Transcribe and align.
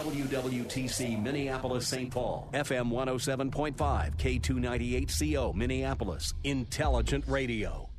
WWTC 0.00 1.22
Minneapolis 1.22 1.86
St. 1.86 2.10
Paul, 2.10 2.48
FM 2.54 2.90
107.5, 2.90 4.16
K298CO 4.16 5.54
Minneapolis, 5.54 6.32
Intelligent 6.42 7.22
Radio. 7.28 7.90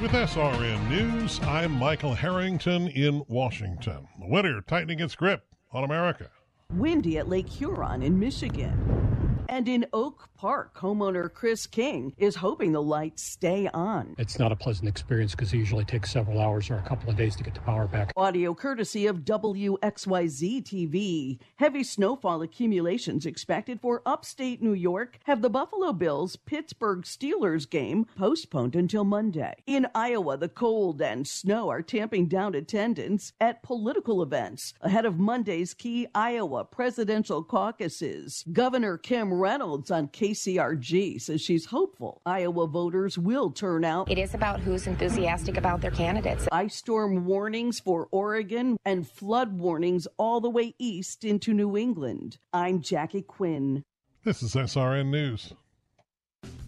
With 0.00 0.10
SRN 0.10 0.88
News, 0.88 1.38
I'm 1.42 1.70
Michael 1.70 2.14
Harrington 2.14 2.88
in 2.88 3.22
Washington. 3.28 4.08
The 4.18 4.26
winter 4.26 4.60
tightening 4.62 4.98
its 4.98 5.14
grip 5.14 5.44
on 5.72 5.84
America. 5.84 6.28
Windy 6.72 7.18
at 7.18 7.28
Lake 7.28 7.48
Huron 7.48 8.02
in 8.02 8.18
Michigan. 8.18 9.44
And 9.48 9.68
in 9.68 9.86
Oak 9.92 10.28
Park, 10.42 10.76
homeowner 10.76 11.32
Chris 11.32 11.68
King 11.68 12.12
is 12.18 12.34
hoping 12.34 12.72
the 12.72 12.82
lights 12.82 13.22
stay 13.22 13.68
on. 13.72 14.16
It's 14.18 14.40
not 14.40 14.50
a 14.50 14.56
pleasant 14.56 14.88
experience 14.88 15.36
because 15.36 15.52
it 15.52 15.58
usually 15.58 15.84
takes 15.84 16.10
several 16.10 16.40
hours 16.40 16.68
or 16.68 16.74
a 16.78 16.82
couple 16.82 17.08
of 17.08 17.16
days 17.16 17.36
to 17.36 17.44
get 17.44 17.54
the 17.54 17.60
power 17.60 17.86
back. 17.86 18.12
Audio 18.16 18.52
courtesy 18.52 19.06
of 19.06 19.18
WXYZ 19.18 20.64
TV. 20.64 21.38
Heavy 21.58 21.84
snowfall 21.84 22.42
accumulations 22.42 23.24
expected 23.24 23.80
for 23.80 24.02
upstate 24.04 24.60
New 24.60 24.72
York 24.72 25.20
have 25.26 25.42
the 25.42 25.48
Buffalo 25.48 25.92
Bills 25.92 26.34
Pittsburgh 26.34 27.02
Steelers 27.02 27.70
game 27.70 28.04
postponed 28.16 28.74
until 28.74 29.04
Monday. 29.04 29.54
In 29.68 29.86
Iowa, 29.94 30.36
the 30.36 30.48
cold 30.48 31.00
and 31.00 31.24
snow 31.24 31.68
are 31.68 31.82
tamping 31.82 32.26
down 32.26 32.56
attendance 32.56 33.32
at 33.40 33.62
political 33.62 34.20
events 34.20 34.74
ahead 34.80 35.06
of 35.06 35.20
Monday's 35.20 35.72
key 35.72 36.08
Iowa 36.16 36.64
presidential 36.64 37.44
caucuses. 37.44 38.44
Governor 38.52 38.98
Kim 38.98 39.32
Reynolds 39.32 39.92
on 39.92 40.08
KCRG 40.32 41.20
says 41.20 41.42
she's 41.42 41.66
hopeful 41.66 42.22
Iowa 42.24 42.66
voters 42.66 43.18
will 43.18 43.50
turn 43.50 43.84
out. 43.84 44.10
It 44.10 44.16
is 44.16 44.32
about 44.32 44.60
who's 44.60 44.86
enthusiastic 44.86 45.58
about 45.58 45.82
their 45.82 45.90
candidates. 45.90 46.48
Ice 46.50 46.74
storm 46.74 47.26
warnings 47.26 47.78
for 47.78 48.08
Oregon 48.10 48.78
and 48.86 49.06
flood 49.06 49.52
warnings 49.58 50.08
all 50.16 50.40
the 50.40 50.48
way 50.48 50.74
east 50.78 51.22
into 51.22 51.52
New 51.52 51.76
England. 51.76 52.38
I'm 52.50 52.80
Jackie 52.80 53.20
Quinn. 53.20 53.84
This 54.24 54.42
is 54.42 54.54
SRN 54.54 55.10
News. 55.10 55.52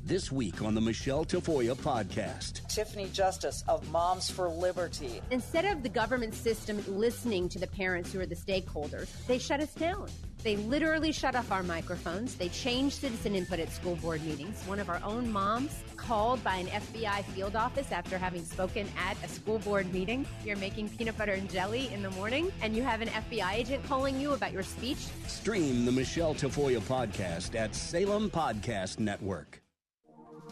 This 0.05 0.31
week 0.31 0.61
on 0.61 0.75
the 0.75 0.83
Michelle 0.83 1.25
Tafoya 1.25 1.75
podcast. 1.75 2.69
Tiffany 2.69 3.09
Justice 3.15 3.65
of 3.67 3.91
Moms 3.91 4.29
for 4.29 4.49
Liberty. 4.51 5.23
Instead 5.31 5.65
of 5.65 5.83
the 5.83 5.89
government 5.89 6.35
system 6.35 6.85
listening 6.87 7.49
to 7.49 7.59
the 7.59 7.67
parents 7.67 8.13
who 8.13 8.21
are 8.21 8.27
the 8.27 8.35
stakeholders, 8.35 9.09
they 9.27 9.39
shut 9.39 9.61
us 9.61 9.73
down. 9.73 10.11
They 10.45 10.57
literally 10.57 11.11
shut 11.11 11.35
off 11.35 11.51
our 11.51 11.63
microphones. 11.63 12.35
They 12.35 12.51
changed 12.51 12.97
citizen 12.97 13.35
input 13.35 13.59
at 13.61 13.73
school 13.73 13.97
board 13.97 14.23
meetings. 14.27 14.63
One 14.67 14.79
of 14.79 14.91
our 14.91 15.01
own 15.03 15.33
moms 15.33 15.83
called 15.97 16.45
by 16.45 16.57
an 16.57 16.67
FBI 16.67 17.25
field 17.25 17.57
office 17.57 17.91
after 17.91 18.19
having 18.19 18.45
spoken 18.45 18.87
at 18.99 19.17
a 19.25 19.29
school 19.29 19.59
board 19.61 19.91
meeting. 19.93 20.27
You're 20.45 20.59
making 20.59 20.91
peanut 20.91 21.17
butter 21.17 21.33
and 21.33 21.51
jelly 21.51 21.91
in 21.95 22.03
the 22.03 22.11
morning, 22.11 22.53
and 22.61 22.77
you 22.77 22.83
have 22.83 23.01
an 23.01 23.09
FBI 23.09 23.55
agent 23.55 23.85
calling 23.87 24.21
you 24.21 24.35
about 24.35 24.53
your 24.53 24.63
speech. 24.63 24.99
Stream 25.27 25.87
the 25.87 25.93
Michelle 25.93 26.35
Tafoya 26.35 26.81
podcast 26.81 27.59
at 27.59 27.75
Salem 27.75 28.29
Podcast 28.29 28.99
Network. 28.99 29.64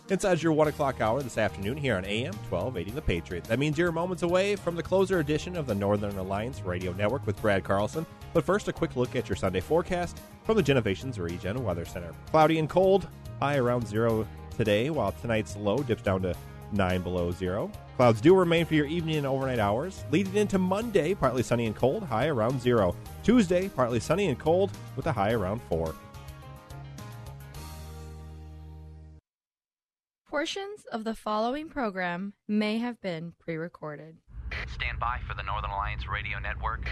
Inside 0.09 0.43
your 0.43 0.53
1 0.53 0.67
o'clock 0.67 1.01
hour 1.01 1.23
this 1.23 1.39
afternoon 1.39 1.77
here 1.77 1.97
on 1.97 2.05
AM 2.05 2.35
1280 2.51 2.91
The 2.91 3.01
Patriot. 3.01 3.45
That 3.45 3.61
means 3.61 3.79
you're 3.79 3.93
moments 3.93 4.25
away 4.25 4.57
from 4.57 4.75
the 4.75 4.83
closer 4.83 5.21
edition 5.21 5.57
of 5.57 5.67
the 5.67 5.77
Northern 5.77 6.19
Alliance 6.19 6.61
Radio 6.63 6.93
Network 6.93 7.25
with 7.25 7.41
Brad 7.41 7.63
Carlson. 7.63 8.05
But 8.33 8.45
first, 8.45 8.67
a 8.67 8.73
quick 8.73 8.97
look 8.97 9.15
at 9.15 9.29
your 9.29 9.37
Sunday 9.37 9.61
forecast 9.61 10.21
from 10.43 10.57
the 10.57 10.63
Genovations 10.63 11.21
Regen 11.21 11.63
Weather 11.63 11.85
Center. 11.85 12.13
Cloudy 12.33 12.59
and 12.59 12.69
cold, 12.69 13.07
high 13.41 13.59
around 13.59 13.87
zero 13.87 14.27
today, 14.57 14.91
while 14.91 15.13
tonight's 15.13 15.57
low 15.57 15.79
dips 15.79 16.03
down 16.03 16.21
to 16.23 16.35
9 16.73 17.03
below 17.03 17.31
zero. 17.31 17.71
Clouds 17.97 18.21
do 18.21 18.35
remain 18.35 18.67
for 18.67 18.75
your 18.75 18.87
evening 18.87 19.19
and 19.19 19.27
overnight 19.27 19.61
hours, 19.61 20.05
leading 20.11 20.35
into 20.35 20.59
Monday, 20.59 21.15
partly 21.15 21.45
sunny 21.45 21.67
and 21.67 21.77
cold, 21.77 22.03
high 22.03 22.27
around 22.27 22.61
zero. 22.61 22.97
Tuesday, 23.23 23.69
partly 23.69 24.01
sunny 24.01 24.27
and 24.27 24.39
cold, 24.39 24.73
with 24.97 25.07
a 25.07 25.13
high 25.13 25.33
around 25.33 25.63
4. 25.69 25.95
Portions 30.33 30.87
of 30.91 31.05
the 31.05 31.15
following 31.15 31.69
program 31.69 32.33
may 32.49 32.79
have 32.79 32.99
been 33.03 33.35
pre 33.39 33.57
recorded. 33.57 34.17
Stand 34.67 34.99
by 34.99 35.19
for 35.29 35.35
the 35.35 35.43
Northern 35.43 35.69
Alliance 35.69 36.09
Radio 36.09 36.39
Network. 36.39 36.89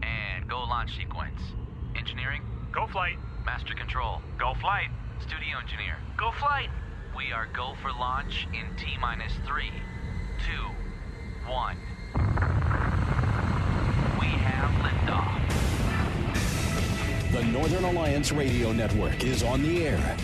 And 0.00 0.48
go 0.48 0.60
launch 0.60 0.96
sequence. 0.96 1.40
Engineering? 1.96 2.42
Go 2.70 2.86
flight. 2.86 3.18
Master 3.44 3.74
control? 3.74 4.22
Go 4.38 4.54
flight. 4.60 4.86
Studio 5.20 5.58
engineer? 5.60 5.96
Go 6.16 6.30
flight. 6.30 6.70
We 7.16 7.32
are 7.32 7.48
go 7.52 7.74
for 7.82 7.90
launch 7.90 8.46
in 8.52 8.76
T 8.76 8.96
minus 9.00 9.32
three, 9.44 9.72
two, 10.46 10.70
one. 11.50 11.76
We 14.20 14.26
have 14.26 14.70
liftoff. 14.84 15.42
The 17.32 17.42
Northern 17.46 17.82
Alliance 17.82 18.30
Radio 18.30 18.70
Network 18.70 19.24
is 19.24 19.42
on 19.42 19.64
the 19.64 19.88
air. 19.88 20.16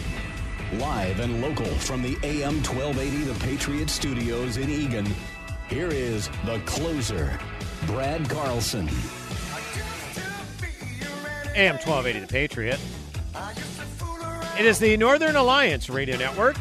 Live 0.79 1.21
and 1.21 1.41
local 1.41 1.67
from 1.67 2.03
the 2.03 2.17
AM 2.25 2.63
1280 2.63 3.25
The 3.25 3.39
Patriot 3.45 3.89
Studios 3.89 4.57
in 4.57 4.69
Eagan, 4.69 5.07
here 5.69 5.89
is 5.89 6.29
the 6.45 6.59
closer, 6.67 7.39
Brad 7.87 8.29
Carlson. 8.29 8.89
AM 11.55 11.77
1280 11.77 12.21
The 12.21 12.27
Patriot. 12.27 12.81
It 14.59 14.65
is 14.67 14.79
the 14.79 14.97
Northern 14.97 15.37
Alliance 15.37 15.89
Radio 15.89 16.17
Network. 16.17 16.57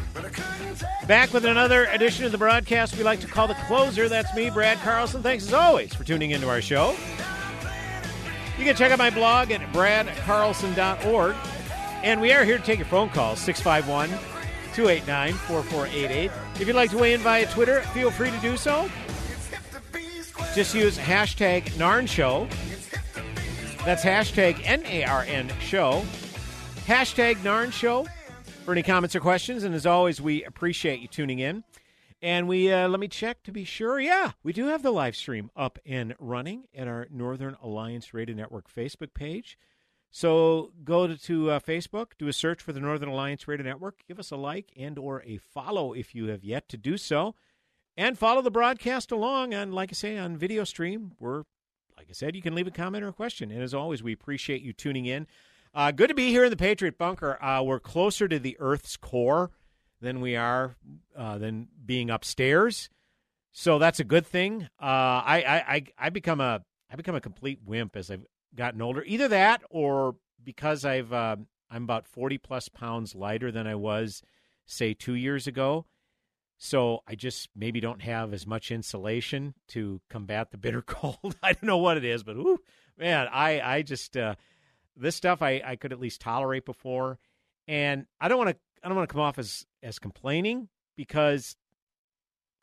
Back 1.08 1.32
with 1.32 1.44
another 1.44 1.86
edition 1.86 2.24
of 2.24 2.32
the 2.32 2.38
broadcast 2.38 2.96
we 2.96 3.02
like 3.02 3.20
to 3.20 3.26
call 3.26 3.48
the 3.48 3.54
closer. 3.66 4.08
That's 4.08 4.34
me, 4.34 4.48
Brad 4.48 4.78
Carlson. 4.78 5.22
Thanks 5.22 5.46
as 5.46 5.52
always 5.52 5.92
for 5.92 6.04
tuning 6.04 6.30
into 6.30 6.48
our 6.48 6.60
show. 6.60 6.94
You 8.58 8.64
can 8.64 8.76
check 8.76 8.92
out 8.92 8.98
my 8.98 9.10
blog 9.10 9.50
at 9.50 9.60
bradcarlson.org. 9.72 11.34
And 12.04 12.20
we 12.20 12.34
are 12.34 12.44
here 12.44 12.58
to 12.58 12.62
take 12.62 12.78
your 12.78 12.86
phone 12.86 13.08
calls 13.08 13.38
651 13.40 14.10
289 14.74 15.32
4488. 15.32 16.30
If 16.60 16.66
you'd 16.66 16.76
like 16.76 16.90
to 16.90 16.98
weigh 16.98 17.14
in 17.14 17.20
via 17.22 17.46
Twitter, 17.46 17.80
feel 17.80 18.10
free 18.10 18.30
to 18.30 18.38
do 18.40 18.58
so. 18.58 18.90
Just 20.54 20.74
use 20.74 20.98
hashtag 20.98 21.62
NARN 21.78 22.06
Show. 22.06 22.46
That's 23.86 24.04
hashtag 24.04 24.60
N 24.64 24.84
A 24.84 25.04
R 25.04 25.22
N 25.22 25.50
Show. 25.60 26.04
Hashtag 26.84 27.36
NARN 27.36 27.72
Show 27.72 28.06
for 28.66 28.72
any 28.72 28.82
comments 28.82 29.16
or 29.16 29.20
questions. 29.20 29.64
And 29.64 29.74
as 29.74 29.86
always, 29.86 30.20
we 30.20 30.44
appreciate 30.44 31.00
you 31.00 31.08
tuning 31.08 31.38
in. 31.38 31.64
And 32.20 32.46
we 32.46 32.70
uh, 32.70 32.86
let 32.86 33.00
me 33.00 33.08
check 33.08 33.42
to 33.44 33.50
be 33.50 33.64
sure. 33.64 33.98
Yeah, 33.98 34.32
we 34.42 34.52
do 34.52 34.66
have 34.66 34.82
the 34.82 34.92
live 34.92 35.16
stream 35.16 35.50
up 35.56 35.78
and 35.86 36.14
running 36.18 36.64
at 36.76 36.86
our 36.86 37.08
Northern 37.10 37.56
Alliance 37.62 38.12
Radio 38.12 38.36
Network 38.36 38.70
Facebook 38.70 39.14
page. 39.14 39.56
So 40.16 40.70
go 40.84 41.08
to, 41.08 41.18
to 41.18 41.50
uh, 41.50 41.58
Facebook, 41.58 42.12
do 42.18 42.28
a 42.28 42.32
search 42.32 42.62
for 42.62 42.72
the 42.72 42.78
Northern 42.78 43.08
Alliance 43.08 43.48
Radio 43.48 43.66
Network, 43.66 44.04
give 44.06 44.20
us 44.20 44.30
a 44.30 44.36
like 44.36 44.70
and 44.76 44.96
or 44.96 45.24
a 45.26 45.38
follow 45.38 45.92
if 45.92 46.14
you 46.14 46.28
have 46.28 46.44
yet 46.44 46.68
to 46.68 46.76
do 46.76 46.96
so, 46.96 47.34
and 47.96 48.16
follow 48.16 48.40
the 48.40 48.48
broadcast 48.48 49.10
along. 49.10 49.52
And 49.52 49.74
like 49.74 49.90
I 49.90 49.94
say, 49.94 50.16
on 50.16 50.36
video 50.36 50.62
stream, 50.62 51.16
we're 51.18 51.42
like 51.96 52.06
I 52.08 52.12
said, 52.12 52.36
you 52.36 52.42
can 52.42 52.54
leave 52.54 52.68
a 52.68 52.70
comment 52.70 53.02
or 53.02 53.08
a 53.08 53.12
question. 53.12 53.50
And 53.50 53.60
as 53.60 53.74
always, 53.74 54.04
we 54.04 54.12
appreciate 54.12 54.62
you 54.62 54.72
tuning 54.72 55.06
in. 55.06 55.26
Uh, 55.74 55.90
good 55.90 56.10
to 56.10 56.14
be 56.14 56.30
here 56.30 56.44
in 56.44 56.50
the 56.50 56.56
Patriot 56.56 56.96
Bunker. 56.96 57.42
Uh, 57.42 57.64
we're 57.64 57.80
closer 57.80 58.28
to 58.28 58.38
the 58.38 58.56
Earth's 58.60 58.96
core 58.96 59.50
than 60.00 60.20
we 60.20 60.36
are 60.36 60.76
uh, 61.16 61.38
than 61.38 61.66
being 61.84 62.08
upstairs, 62.08 62.88
so 63.50 63.80
that's 63.80 63.98
a 63.98 64.04
good 64.04 64.24
thing. 64.24 64.68
Uh, 64.80 64.86
I, 65.26 65.44
I 65.44 65.74
I 65.74 65.84
I 65.98 66.10
become 66.10 66.40
a 66.40 66.62
I 66.88 66.94
become 66.94 67.16
a 67.16 67.20
complete 67.20 67.58
wimp 67.66 67.96
as 67.96 68.12
I've 68.12 68.24
gotten 68.56 68.82
older. 68.82 69.02
Either 69.06 69.28
that, 69.28 69.62
or 69.70 70.16
because 70.42 70.84
I've 70.84 71.12
uh, 71.12 71.36
I'm 71.70 71.84
about 71.84 72.06
forty 72.06 72.38
plus 72.38 72.68
pounds 72.68 73.14
lighter 73.14 73.50
than 73.50 73.66
I 73.66 73.74
was, 73.74 74.22
say, 74.66 74.94
two 74.94 75.14
years 75.14 75.46
ago. 75.46 75.86
So 76.56 77.00
I 77.06 77.14
just 77.14 77.48
maybe 77.54 77.80
don't 77.80 78.02
have 78.02 78.32
as 78.32 78.46
much 78.46 78.70
insulation 78.70 79.54
to 79.68 80.00
combat 80.08 80.50
the 80.50 80.58
bitter 80.58 80.82
cold. 80.86 81.36
I 81.42 81.52
don't 81.52 81.64
know 81.64 81.78
what 81.78 81.96
it 81.96 82.04
is, 82.04 82.22
but 82.22 82.36
man, 82.98 83.28
I 83.30 83.60
I 83.60 83.82
just 83.82 84.16
uh, 84.16 84.34
this 84.96 85.16
stuff 85.16 85.42
I 85.42 85.62
I 85.64 85.76
could 85.76 85.92
at 85.92 86.00
least 86.00 86.20
tolerate 86.20 86.64
before, 86.64 87.18
and 87.66 88.06
I 88.20 88.28
don't 88.28 88.38
want 88.38 88.50
to 88.50 88.56
I 88.82 88.88
don't 88.88 88.96
want 88.96 89.08
to 89.08 89.12
come 89.12 89.22
off 89.22 89.38
as 89.38 89.66
as 89.82 89.98
complaining 89.98 90.68
because 90.96 91.56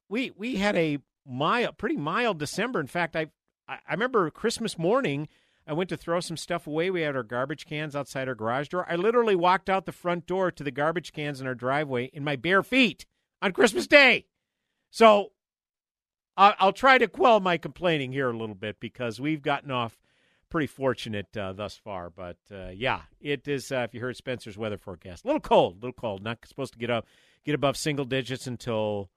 we 0.09 0.31
we 0.37 0.55
had 0.55 0.75
a 0.75 0.99
mild, 1.25 1.77
pretty 1.77 1.97
mild 1.97 2.39
December. 2.39 2.79
In 2.79 2.87
fact, 2.87 3.15
I 3.15 3.27
I 3.67 3.79
remember 3.91 4.29
Christmas 4.29 4.77
morning. 4.77 5.27
I 5.67 5.73
went 5.73 5.89
to 5.89 5.97
throw 5.97 6.19
some 6.19 6.37
stuff 6.37 6.67
away. 6.67 6.89
We 6.89 7.01
had 7.01 7.15
our 7.15 7.23
garbage 7.23 7.65
cans 7.65 7.95
outside 7.95 8.27
our 8.27 8.35
garage 8.35 8.69
door. 8.69 8.85
I 8.89 8.95
literally 8.95 9.35
walked 9.35 9.69
out 9.69 9.85
the 9.85 9.91
front 9.91 10.25
door 10.25 10.51
to 10.51 10.63
the 10.63 10.71
garbage 10.71 11.13
cans 11.13 11.39
in 11.39 11.47
our 11.47 11.55
driveway 11.55 12.05
in 12.05 12.23
my 12.23 12.35
bare 12.35 12.63
feet 12.63 13.05
on 13.41 13.51
Christmas 13.51 13.87
Day. 13.87 14.25
So 14.89 15.31
I'll 16.37 16.73
try 16.73 16.97
to 16.97 17.07
quell 17.07 17.39
my 17.39 17.57
complaining 17.57 18.11
here 18.11 18.29
a 18.29 18.37
little 18.37 18.55
bit 18.55 18.79
because 18.79 19.21
we've 19.21 19.41
gotten 19.41 19.69
off 19.69 19.99
pretty 20.49 20.67
fortunate 20.67 21.35
uh, 21.37 21.53
thus 21.53 21.75
far. 21.75 22.09
But 22.09 22.37
uh, 22.51 22.69
yeah, 22.69 23.01
it 23.19 23.47
is. 23.47 23.71
Uh, 23.71 23.85
if 23.87 23.93
you 23.93 24.01
heard 24.01 24.17
Spencer's 24.17 24.57
weather 24.57 24.77
forecast, 24.77 25.23
a 25.23 25.27
little 25.27 25.41
cold, 25.41 25.73
a 25.73 25.75
little 25.77 25.93
cold. 25.93 26.23
Not 26.23 26.39
supposed 26.45 26.73
to 26.73 26.79
get 26.79 26.89
up, 26.89 27.05
get 27.45 27.55
above 27.55 27.77
single 27.77 28.05
digits 28.05 28.47
until 28.47 29.09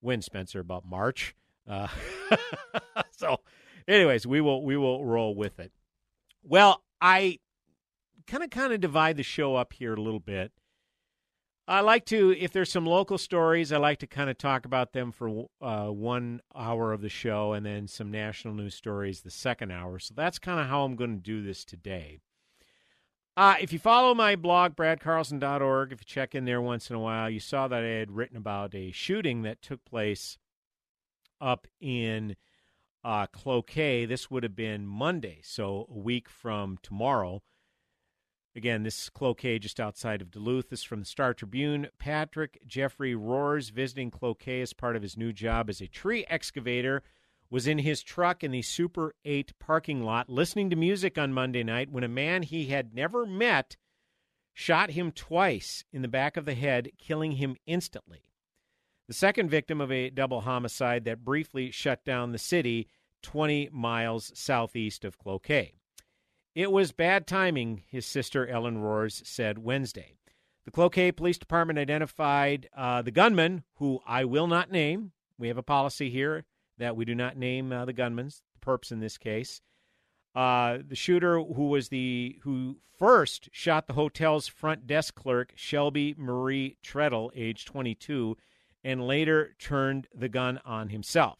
when 0.00 0.22
Spencer 0.22 0.60
about 0.60 0.86
March. 0.86 1.34
Uh, 1.66 1.88
so, 3.10 3.38
anyways, 3.86 4.26
we 4.26 4.40
will 4.40 4.64
we 4.64 4.76
will 4.76 5.04
roll 5.04 5.34
with 5.34 5.58
it. 5.58 5.72
Well, 6.42 6.82
I 7.00 7.38
kind 8.26 8.44
of 8.44 8.50
kind 8.50 8.72
of 8.72 8.80
divide 8.80 9.16
the 9.16 9.22
show 9.22 9.56
up 9.56 9.72
here 9.72 9.94
a 9.94 10.00
little 10.00 10.20
bit. 10.20 10.52
I 11.66 11.80
like 11.80 12.06
to, 12.06 12.34
if 12.38 12.50
there's 12.50 12.72
some 12.72 12.86
local 12.86 13.18
stories, 13.18 13.72
I 13.72 13.76
like 13.76 13.98
to 13.98 14.06
kind 14.06 14.30
of 14.30 14.38
talk 14.38 14.64
about 14.64 14.94
them 14.94 15.12
for 15.12 15.48
uh, 15.60 15.88
one 15.88 16.40
hour 16.56 16.94
of 16.94 17.02
the 17.02 17.10
show, 17.10 17.52
and 17.52 17.66
then 17.66 17.86
some 17.86 18.10
national 18.10 18.54
news 18.54 18.74
stories 18.74 19.20
the 19.20 19.30
second 19.30 19.70
hour. 19.70 19.98
So 19.98 20.14
that's 20.16 20.38
kind 20.38 20.60
of 20.60 20.66
how 20.66 20.84
I'm 20.84 20.96
going 20.96 21.16
to 21.16 21.22
do 21.22 21.42
this 21.42 21.66
today. 21.66 22.20
Uh, 23.36 23.56
if 23.60 23.70
you 23.70 23.78
follow 23.78 24.14
my 24.14 24.34
blog, 24.34 24.76
bradcarlson.org, 24.76 25.92
if 25.92 26.00
you 26.00 26.06
check 26.06 26.34
in 26.34 26.46
there 26.46 26.62
once 26.62 26.88
in 26.88 26.96
a 26.96 27.00
while, 27.00 27.28
you 27.28 27.38
saw 27.38 27.68
that 27.68 27.84
I 27.84 27.86
had 27.86 28.12
written 28.12 28.38
about 28.38 28.74
a 28.74 28.90
shooting 28.90 29.42
that 29.42 29.60
took 29.60 29.84
place 29.84 30.38
up 31.40 31.66
in 31.80 32.34
uh, 33.04 33.26
Cloquet. 33.26 34.06
This 34.06 34.30
would 34.30 34.42
have 34.42 34.56
been 34.56 34.86
Monday, 34.86 35.40
so 35.42 35.86
a 35.90 35.98
week 35.98 36.28
from 36.28 36.78
tomorrow. 36.82 37.42
Again, 38.56 38.82
this 38.82 39.02
is 39.02 39.10
Cloquet 39.10 39.60
just 39.60 39.78
outside 39.78 40.20
of 40.20 40.30
Duluth. 40.30 40.70
This 40.70 40.80
is 40.80 40.84
from 40.84 41.00
the 41.00 41.06
Star 41.06 41.32
Tribune. 41.32 41.88
Patrick 41.98 42.58
Jeffrey 42.66 43.14
Roars 43.14 43.68
visiting 43.68 44.10
Cloquet 44.10 44.62
as 44.62 44.72
part 44.72 44.96
of 44.96 45.02
his 45.02 45.16
new 45.16 45.32
job 45.32 45.70
as 45.70 45.80
a 45.80 45.86
tree 45.86 46.24
excavator 46.28 47.02
was 47.50 47.66
in 47.66 47.78
his 47.78 48.02
truck 48.02 48.42
in 48.42 48.50
the 48.50 48.62
Super 48.62 49.14
8 49.24 49.52
parking 49.58 50.02
lot 50.02 50.28
listening 50.28 50.70
to 50.70 50.76
music 50.76 51.16
on 51.16 51.32
Monday 51.32 51.62
night 51.62 51.90
when 51.90 52.04
a 52.04 52.08
man 52.08 52.42
he 52.42 52.66
had 52.66 52.94
never 52.94 53.24
met 53.24 53.76
shot 54.52 54.90
him 54.90 55.12
twice 55.12 55.84
in 55.92 56.02
the 56.02 56.08
back 56.08 56.36
of 56.36 56.44
the 56.44 56.54
head, 56.54 56.90
killing 56.98 57.32
him 57.32 57.56
instantly. 57.64 58.27
The 59.08 59.14
second 59.14 59.48
victim 59.48 59.80
of 59.80 59.90
a 59.90 60.10
double 60.10 60.42
homicide 60.42 61.04
that 61.06 61.24
briefly 61.24 61.70
shut 61.70 62.04
down 62.04 62.32
the 62.32 62.38
city 62.38 62.88
20 63.22 63.70
miles 63.72 64.30
southeast 64.34 65.02
of 65.02 65.16
Cloquet. 65.16 65.72
It 66.54 66.70
was 66.70 66.92
bad 66.92 67.26
timing, 67.26 67.84
his 67.88 68.04
sister 68.04 68.46
Ellen 68.46 68.78
Roars 68.78 69.22
said 69.24 69.58
Wednesday. 69.58 70.12
The 70.66 70.70
Cloquet 70.70 71.12
Police 71.12 71.38
Department 71.38 71.78
identified 71.78 72.68
uh, 72.76 73.00
the 73.00 73.10
gunman, 73.10 73.64
who 73.76 74.00
I 74.06 74.26
will 74.26 74.46
not 74.46 74.70
name. 74.70 75.12
We 75.38 75.48
have 75.48 75.56
a 75.56 75.62
policy 75.62 76.10
here 76.10 76.44
that 76.76 76.94
we 76.94 77.06
do 77.06 77.14
not 77.14 77.38
name 77.38 77.72
uh, 77.72 77.86
the 77.86 77.94
gunmen, 77.94 78.26
the 78.26 78.66
perps 78.66 78.92
in 78.92 79.00
this 79.00 79.16
case. 79.16 79.62
Uh, 80.34 80.78
the 80.86 80.94
shooter, 80.94 81.40
who 81.40 81.68
was 81.68 81.88
the 81.88 82.38
who 82.42 82.76
first 82.98 83.48
shot 83.52 83.86
the 83.86 83.94
hotel's 83.94 84.48
front 84.48 84.86
desk 84.86 85.14
clerk, 85.14 85.54
Shelby 85.56 86.14
Marie 86.18 86.76
Treadle, 86.82 87.32
age 87.34 87.64
22, 87.64 88.36
and 88.84 89.06
later 89.06 89.54
turned 89.58 90.06
the 90.14 90.28
gun 90.28 90.60
on 90.64 90.88
himself. 90.88 91.38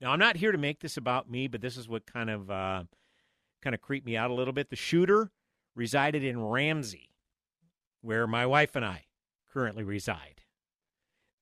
Now, 0.00 0.10
I'm 0.10 0.18
not 0.18 0.36
here 0.36 0.52
to 0.52 0.58
make 0.58 0.80
this 0.80 0.96
about 0.96 1.30
me, 1.30 1.48
but 1.48 1.60
this 1.60 1.76
is 1.76 1.88
what 1.88 2.04
kind 2.04 2.28
of 2.28 2.50
uh, 2.50 2.84
kind 3.62 3.74
of 3.74 3.80
creeped 3.80 4.06
me 4.06 4.16
out 4.16 4.30
a 4.30 4.34
little 4.34 4.52
bit. 4.52 4.70
The 4.70 4.76
shooter 4.76 5.30
resided 5.74 6.22
in 6.24 6.42
Ramsey, 6.42 7.10
where 8.02 8.26
my 8.26 8.44
wife 8.46 8.76
and 8.76 8.84
I 8.84 9.04
currently 9.50 9.84
reside. 9.84 10.42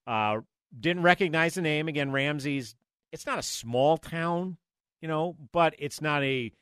Uh, 0.07 0.41
didn't 0.79 1.03
recognize 1.03 1.55
the 1.55 1.63
name. 1.63 1.89
Again, 1.89 2.13
Ramsey's, 2.13 2.75
it's 3.11 3.27
not 3.27 3.39
a 3.39 3.43
small 3.43 3.99
town, 3.99 4.59
you 5.01 5.09
know, 5.09 5.37
but 5.53 5.75
it's 5.79 6.01
not 6.01 6.23
a 6.23 6.53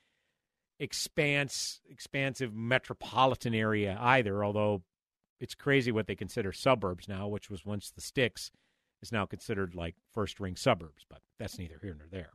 expanse, 0.79 1.81
expansive 1.89 2.55
metropolitan 2.55 3.55
area 3.55 3.97
either, 4.01 4.45
although 4.45 4.83
it's 5.41 5.55
crazy 5.55 5.91
what 5.91 6.07
they 6.07 6.15
consider 6.15 6.53
suburbs 6.53 7.09
now, 7.09 7.27
which 7.27 7.51
was 7.51 7.65
once 7.65 7.91
the 7.91 8.01
sticks, 8.01 8.51
is 9.03 9.11
now 9.11 9.25
considered 9.25 9.75
like 9.75 9.97
first 10.13 10.39
ring 10.39 10.55
suburbs, 10.55 11.05
but 11.09 11.21
that's 11.39 11.59
neither 11.59 11.79
here 11.81 11.97
nor 11.99 12.07
there. 12.11 12.31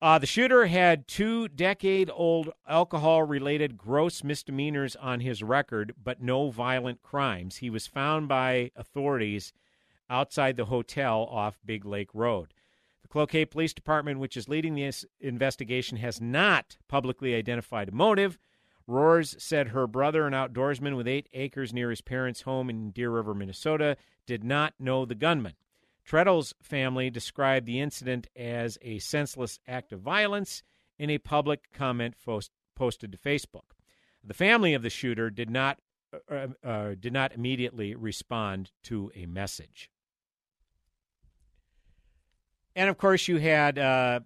Uh, 0.00 0.18
the 0.18 0.26
shooter 0.26 0.66
had 0.66 1.08
two 1.08 1.48
decade 1.48 2.10
old 2.12 2.50
alcohol 2.68 3.22
related 3.22 3.78
gross 3.78 4.22
misdemeanors 4.22 4.94
on 4.96 5.20
his 5.20 5.42
record, 5.42 5.94
but 6.02 6.22
no 6.22 6.50
violent 6.50 7.02
crimes. 7.02 7.56
He 7.56 7.70
was 7.70 7.86
found 7.86 8.28
by 8.28 8.70
authorities 8.76 9.52
outside 10.10 10.56
the 10.56 10.66
hotel 10.66 11.26
off 11.30 11.58
Big 11.64 11.84
Lake 11.86 12.10
Road. 12.12 12.52
The 13.02 13.08
Cloquet 13.08 13.46
Police 13.46 13.72
Department, 13.72 14.18
which 14.18 14.36
is 14.36 14.48
leading 14.48 14.74
this 14.74 15.04
investigation, 15.18 15.96
has 15.98 16.20
not 16.20 16.76
publicly 16.88 17.34
identified 17.34 17.88
a 17.88 17.92
motive. 17.92 18.38
Roars 18.86 19.34
said 19.38 19.68
her 19.68 19.86
brother, 19.86 20.26
an 20.26 20.32
outdoorsman 20.32 20.96
with 20.96 21.08
eight 21.08 21.28
acres 21.32 21.72
near 21.72 21.90
his 21.90 22.00
parents' 22.00 22.42
home 22.42 22.70
in 22.70 22.90
Deer 22.90 23.10
River, 23.10 23.34
Minnesota, 23.34 23.96
did 24.26 24.44
not 24.44 24.74
know 24.78 25.04
the 25.04 25.14
gunman. 25.14 25.54
Treadle's 26.04 26.54
family 26.62 27.10
described 27.10 27.66
the 27.66 27.80
incident 27.80 28.28
as 28.36 28.78
a 28.80 29.00
senseless 29.00 29.58
act 29.66 29.92
of 29.92 30.00
violence 30.00 30.62
in 30.98 31.10
a 31.10 31.18
public 31.18 31.72
comment 31.72 32.14
post- 32.24 32.52
posted 32.76 33.10
to 33.10 33.18
Facebook. 33.18 33.74
The 34.22 34.34
family 34.34 34.72
of 34.74 34.82
the 34.82 34.90
shooter 34.90 35.30
did 35.30 35.50
not 35.50 35.78
uh, 36.12 36.34
uh, 36.34 36.46
uh, 36.66 36.94
did 36.98 37.12
not 37.12 37.34
immediately 37.34 37.94
respond 37.94 38.70
to 38.84 39.10
a 39.16 39.26
message. 39.26 39.90
And 42.76 42.88
of 42.88 42.98
course, 42.98 43.26
you 43.26 43.38
had 43.38 43.78
uh, 43.78 44.20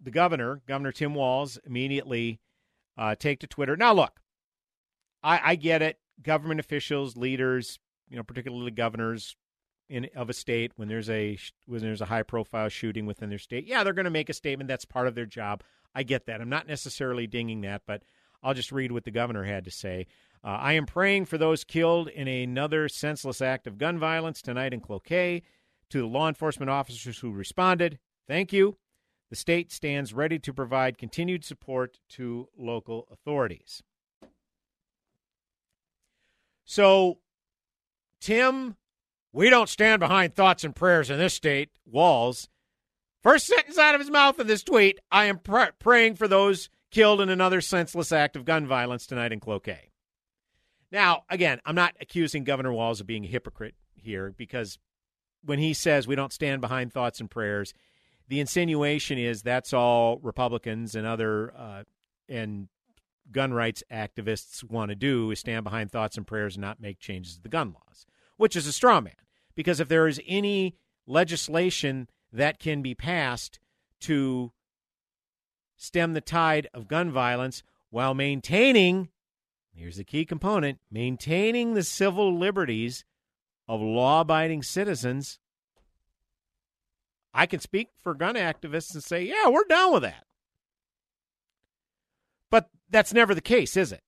the 0.00 0.10
governor, 0.10 0.62
Governor 0.66 0.92
Tim 0.92 1.14
Walz, 1.14 1.58
immediately 1.66 2.40
uh, 2.98 3.14
take 3.14 3.40
to 3.40 3.46
Twitter. 3.46 3.76
Now, 3.76 3.94
look, 3.94 4.20
I, 5.22 5.40
I 5.42 5.54
get 5.54 5.80
it. 5.80 5.98
Government 6.20 6.60
officials, 6.60 7.16
leaders, 7.16 7.78
you 8.10 8.16
know, 8.16 8.22
particularly 8.22 8.72
governors, 8.72 9.36
in 9.88 10.08
of 10.14 10.28
a 10.28 10.34
state 10.34 10.72
when 10.76 10.88
there's 10.88 11.08
a 11.08 11.38
when 11.66 11.80
there's 11.80 12.00
a 12.00 12.06
high 12.06 12.22
profile 12.22 12.68
shooting 12.68 13.06
within 13.06 13.30
their 13.30 13.38
state, 13.38 13.66
yeah, 13.66 13.82
they're 13.82 13.92
going 13.92 14.04
to 14.04 14.10
make 14.10 14.28
a 14.28 14.34
statement. 14.34 14.68
That's 14.68 14.84
part 14.84 15.06
of 15.06 15.14
their 15.14 15.26
job. 15.26 15.62
I 15.94 16.02
get 16.02 16.26
that. 16.26 16.40
I'm 16.40 16.50
not 16.50 16.66
necessarily 16.66 17.26
dinging 17.26 17.62
that, 17.62 17.82
but 17.86 18.02
I'll 18.42 18.54
just 18.54 18.72
read 18.72 18.92
what 18.92 19.04
the 19.04 19.10
governor 19.10 19.44
had 19.44 19.64
to 19.64 19.70
say. 19.70 20.06
Uh, 20.44 20.48
I 20.48 20.74
am 20.74 20.86
praying 20.86 21.24
for 21.24 21.38
those 21.38 21.64
killed 21.64 22.08
in 22.08 22.28
another 22.28 22.88
senseless 22.88 23.40
act 23.40 23.66
of 23.66 23.78
gun 23.78 23.98
violence 23.98 24.42
tonight 24.42 24.74
in 24.74 24.80
Cloquet. 24.80 25.42
To 25.90 26.00
the 26.00 26.06
law 26.06 26.28
enforcement 26.28 26.68
officers 26.68 27.18
who 27.18 27.32
responded, 27.32 27.98
thank 28.26 28.52
you. 28.52 28.76
The 29.30 29.36
state 29.36 29.70
stands 29.70 30.14
ready 30.14 30.38
to 30.38 30.54
provide 30.54 30.98
continued 30.98 31.44
support 31.44 31.98
to 32.10 32.48
local 32.56 33.06
authorities. 33.10 33.82
So, 36.64 37.18
Tim 38.20 38.76
we 39.32 39.50
don't 39.50 39.68
stand 39.68 40.00
behind 40.00 40.34
thoughts 40.34 40.64
and 40.64 40.74
prayers 40.74 41.10
in 41.10 41.18
this 41.18 41.34
state, 41.34 41.70
Walz. 41.84 42.48
First 43.22 43.46
sentence 43.46 43.78
out 43.78 43.94
of 43.94 44.00
his 44.00 44.10
mouth 44.10 44.40
in 44.40 44.46
this 44.46 44.62
tweet 44.62 44.98
I 45.10 45.26
am 45.26 45.38
pr- 45.38 45.72
praying 45.78 46.16
for 46.16 46.28
those 46.28 46.70
killed 46.90 47.20
in 47.20 47.28
another 47.28 47.60
senseless 47.60 48.10
act 48.10 48.36
of 48.36 48.44
gun 48.44 48.66
violence 48.66 49.06
tonight 49.06 49.32
in 49.32 49.40
Cloquet. 49.40 49.90
Now, 50.90 51.24
again, 51.28 51.60
I'm 51.66 51.74
not 51.74 51.94
accusing 52.00 52.44
Governor 52.44 52.72
Walz 52.72 53.00
of 53.00 53.06
being 53.06 53.24
a 53.24 53.28
hypocrite 53.28 53.74
here 53.94 54.34
because 54.36 54.78
when 55.44 55.58
he 55.58 55.74
says 55.74 56.08
we 56.08 56.16
don't 56.16 56.32
stand 56.32 56.60
behind 56.62 56.92
thoughts 56.92 57.20
and 57.20 57.30
prayers, 57.30 57.74
the 58.28 58.40
insinuation 58.40 59.18
is 59.18 59.42
that's 59.42 59.72
all 59.72 60.18
Republicans 60.18 60.94
and 60.94 61.06
other 61.06 61.52
uh, 61.56 61.82
and 62.28 62.68
gun 63.30 63.52
rights 63.52 63.82
activists 63.92 64.64
want 64.64 64.90
to 64.90 64.94
do 64.94 65.30
is 65.30 65.38
stand 65.38 65.64
behind 65.64 65.90
thoughts 65.92 66.16
and 66.16 66.26
prayers 66.26 66.56
and 66.56 66.62
not 66.62 66.80
make 66.80 66.98
changes 66.98 67.36
to 67.36 67.42
the 67.42 67.48
gun 67.48 67.72
laws 67.72 68.06
which 68.38 68.56
is 68.56 68.66
a 68.66 68.72
straw 68.72 69.02
man. 69.02 69.12
Because 69.54 69.80
if 69.80 69.88
there 69.88 70.06
is 70.06 70.20
any 70.26 70.76
legislation 71.06 72.08
that 72.32 72.58
can 72.58 72.80
be 72.80 72.94
passed 72.94 73.58
to 74.00 74.52
stem 75.76 76.14
the 76.14 76.20
tide 76.22 76.68
of 76.72 76.88
gun 76.88 77.10
violence 77.10 77.62
while 77.90 78.14
maintaining, 78.14 79.08
here's 79.74 79.96
the 79.96 80.04
key 80.04 80.24
component, 80.24 80.78
maintaining 80.90 81.74
the 81.74 81.82
civil 81.82 82.38
liberties 82.38 83.04
of 83.66 83.80
law 83.80 84.22
abiding 84.22 84.62
citizens, 84.62 85.38
I 87.34 87.46
can 87.46 87.60
speak 87.60 87.88
for 88.02 88.14
gun 88.14 88.34
activists 88.34 88.94
and 88.94 89.02
say, 89.02 89.24
yeah, 89.24 89.48
we're 89.48 89.64
down 89.64 89.92
with 89.92 90.02
that. 90.02 90.24
But 92.50 92.68
that's 92.88 93.12
never 93.12 93.34
the 93.34 93.40
case, 93.40 93.76
is 93.76 93.92
it? 93.92 94.02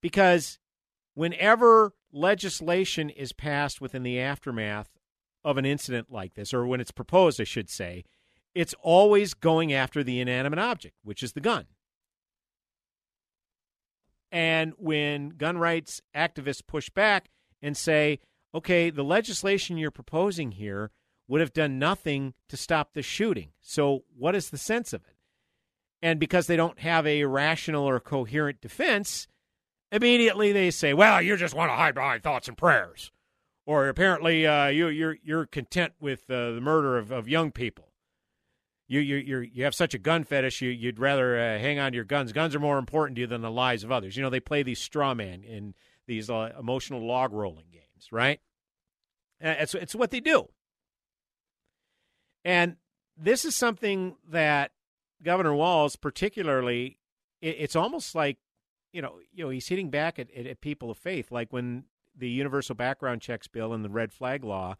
Because 0.00 0.58
whenever 1.14 1.92
legislation 2.12 3.10
is 3.10 3.32
passed 3.32 3.80
within 3.80 4.02
the 4.02 4.18
aftermath 4.18 4.88
of 5.44 5.58
an 5.58 5.64
incident 5.64 6.10
like 6.10 6.34
this, 6.34 6.52
or 6.54 6.66
when 6.66 6.80
it's 6.80 6.90
proposed, 6.90 7.40
I 7.40 7.44
should 7.44 7.68
say, 7.68 8.04
it's 8.54 8.74
always 8.82 9.34
going 9.34 9.72
after 9.72 10.02
the 10.02 10.20
inanimate 10.20 10.58
object, 10.58 10.96
which 11.02 11.22
is 11.22 11.34
the 11.34 11.40
gun. 11.40 11.66
And 14.32 14.72
when 14.76 15.30
gun 15.30 15.58
rights 15.58 16.00
activists 16.16 16.66
push 16.66 16.88
back 16.88 17.30
and 17.60 17.76
say, 17.76 18.20
okay, 18.54 18.90
the 18.90 19.04
legislation 19.04 19.76
you're 19.76 19.90
proposing 19.90 20.52
here 20.52 20.90
would 21.30 21.40
have 21.40 21.52
done 21.52 21.78
nothing 21.78 22.34
to 22.48 22.56
stop 22.56 22.92
the 22.92 23.02
shooting. 23.02 23.52
So, 23.60 24.04
what 24.16 24.34
is 24.34 24.50
the 24.50 24.58
sense 24.58 24.92
of 24.92 25.02
it? 25.02 25.16
And 26.02 26.20
because 26.20 26.46
they 26.46 26.56
don't 26.56 26.78
have 26.80 27.06
a 27.06 27.24
rational 27.24 27.84
or 27.84 28.00
coherent 28.00 28.60
defense, 28.60 29.26
immediately 29.92 30.52
they 30.52 30.70
say, 30.70 30.92
well, 30.92 31.22
you 31.22 31.36
just 31.36 31.54
want 31.54 31.70
to 31.70 31.76
hide 31.76 31.94
behind 31.94 32.22
thoughts 32.22 32.48
and 32.48 32.56
prayers. 32.56 33.12
Or 33.64 33.88
apparently 33.88 34.46
uh, 34.46 34.66
you, 34.68 34.88
you're, 34.88 35.16
you're 35.22 35.46
content 35.46 35.92
with 36.00 36.28
uh, 36.28 36.52
the 36.52 36.60
murder 36.60 36.98
of, 36.98 37.12
of 37.12 37.28
young 37.28 37.52
people 37.52 37.90
you 38.90 38.98
you 38.98 39.16
you 39.18 39.38
you 39.52 39.64
have 39.64 39.74
such 39.74 39.94
a 39.94 39.98
gun 39.98 40.24
fetish. 40.24 40.60
You 40.60 40.70
you'd 40.70 40.98
rather 40.98 41.38
uh, 41.38 41.58
hang 41.60 41.78
on 41.78 41.92
to 41.92 41.96
your 41.96 42.04
guns. 42.04 42.32
Guns 42.32 42.56
are 42.56 42.60
more 42.60 42.76
important 42.76 43.14
to 43.16 43.20
you 43.20 43.28
than 43.28 43.40
the 43.40 43.50
lives 43.50 43.84
of 43.84 43.92
others. 43.92 44.16
You 44.16 44.22
know 44.24 44.30
they 44.30 44.40
play 44.40 44.64
these 44.64 44.80
straw 44.80 45.14
man 45.14 45.44
in 45.44 45.74
these 46.08 46.28
uh, 46.28 46.50
emotional 46.58 47.06
log 47.06 47.32
rolling 47.32 47.66
games, 47.72 48.08
right? 48.10 48.40
It's 49.40 49.76
it's 49.76 49.94
what 49.94 50.10
they 50.10 50.18
do. 50.18 50.48
And 52.44 52.76
this 53.16 53.44
is 53.44 53.54
something 53.54 54.16
that 54.28 54.72
Governor 55.22 55.54
Walz, 55.54 55.96
particularly, 55.96 56.98
it, 57.40 57.56
it's 57.58 57.76
almost 57.76 58.14
like 58.14 58.38
you 58.92 59.02
know 59.02 59.16
you 59.32 59.44
know 59.44 59.50
he's 59.50 59.68
hitting 59.68 59.90
back 59.90 60.18
at, 60.18 60.30
at, 60.32 60.46
at 60.46 60.60
people 60.60 60.90
of 60.90 60.98
faith, 60.98 61.30
like 61.30 61.52
when 61.52 61.84
the 62.16 62.28
universal 62.28 62.74
background 62.74 63.20
checks 63.20 63.46
bill 63.46 63.72
and 63.72 63.84
the 63.84 63.90
red 63.90 64.12
flag 64.12 64.44
law 64.44 64.76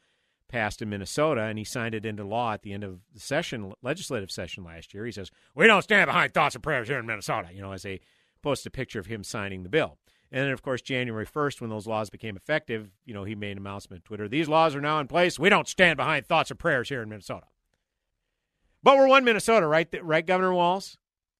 passed 0.49 0.83
in 0.83 0.91
Minnesota, 0.91 1.43
and 1.43 1.59
he 1.59 1.65
signed 1.65 1.95
it 1.95 2.05
into 2.05 2.25
law 2.25 2.53
at 2.53 2.63
the 2.63 2.73
end 2.73 2.83
of 2.83 3.01
the 3.15 3.21
session, 3.21 3.73
legislative 3.83 4.31
session 4.31 4.65
last 4.65 4.93
year. 4.93 5.05
He 5.05 5.13
says, 5.13 5.31
"We 5.55 5.67
don't 5.67 5.83
stand 5.83 6.09
behind 6.09 6.35
thoughts 6.35 6.55
and 6.55 6.65
prayers 6.65 6.89
here 6.89 6.99
in 6.99 7.07
Minnesota." 7.07 7.51
You 7.53 7.61
know, 7.61 7.73
as 7.73 7.83
they 7.83 8.01
post 8.43 8.67
a 8.67 8.71
picture 8.71 8.99
of 8.99 9.07
him 9.07 9.23
signing 9.23 9.63
the 9.63 9.69
bill. 9.69 9.99
And 10.33 10.45
then, 10.45 10.53
of 10.53 10.63
course, 10.63 10.81
January 10.81 11.27
1st, 11.27 11.61
when 11.61 11.71
those 11.71 11.89
laws 11.89 12.09
became 12.09 12.37
effective, 12.37 12.91
you 13.05 13.13
know, 13.13 13.25
he 13.25 13.35
made 13.35 13.53
an 13.53 13.59
announcement 13.59 14.03
on 14.03 14.05
Twitter 14.05 14.29
these 14.29 14.49
laws 14.49 14.77
are 14.77 14.81
now 14.81 15.01
in 15.01 15.09
place. 15.09 15.39
We 15.39 15.49
don't 15.49 15.67
stand 15.67 15.97
behind 15.97 16.27
thoughts 16.27 16.51
and 16.51 16.59
prayers 16.59 16.89
here 16.89 17.03
in 17.03 17.09
Minnesota. 17.09 17.47
But 18.83 18.97
we're 18.97 19.09
one 19.09 19.25
Minnesota, 19.25 19.67
right? 19.67 19.89
Right, 20.03 20.27
Governor 20.27 20.55
Walz? 20.55 20.97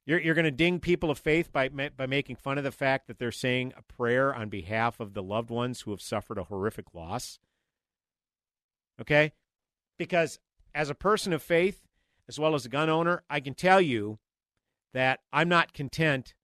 You're, 0.07 0.21
you're 0.21 0.35
going 0.35 0.45
to 0.45 0.51
ding 0.51 0.81
people 0.81 1.11
of 1.11 1.19
faith 1.19 1.53
by, 1.53 1.69
by 1.69 2.07
making 2.07 2.37
fun 2.37 2.59
of 2.59 2.65
the 2.65 2.73
fact 2.73 3.07
that 3.07 3.19
they're 3.19 3.31
saying 3.31 3.73
a 3.77 3.83
prayer 3.83 4.35
on 4.35 4.49
behalf 4.49 4.99
of 4.99 5.15
the 5.15 5.23
loved 5.23 5.51
ones 5.51 5.83
who 5.83 5.93
have 5.93 6.01
suffered 6.01 6.39
a 6.39 6.45
horrific 6.45 6.93
loss. 6.95 7.39
Okay? 9.01 9.33
Because 9.99 10.41
as 10.75 10.91
a 10.91 10.95
person 10.95 11.33
of 11.33 11.43
faith, 11.43 11.83
as 12.29 12.39
well 12.39 12.55
as 12.55 12.67
a 12.67 12.69
gun 12.69 12.91
owner, 12.91 13.23
I 13.31 13.41
can 13.41 13.55
tell 13.55 13.81
you 13.81 14.19
that 14.93 15.21
I'm 15.33 15.49
not 15.49 15.73
content 15.73 16.35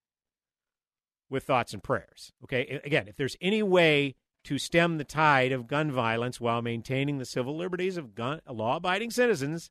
with 1.29 1.45
thoughts 1.45 1.73
and 1.73 1.83
prayers. 1.83 2.33
Okay? 2.45 2.81
Again, 2.85 3.09
if 3.09 3.17
there's 3.17 3.37
any 3.41 3.63
way 3.63 4.15
to 4.45 4.59
stem 4.59 4.99
the 4.99 5.05
tide 5.05 5.53
of 5.53 5.67
gun 5.67 5.91
violence 5.91 6.41
while 6.41 6.63
maintaining 6.63 7.19
the 7.19 7.25
civil 7.25 7.57
liberties 7.57 7.97
of 7.97 8.15
gun 8.15 8.41
law 8.49 8.77
abiding 8.77 9.11
citizens, 9.11 9.71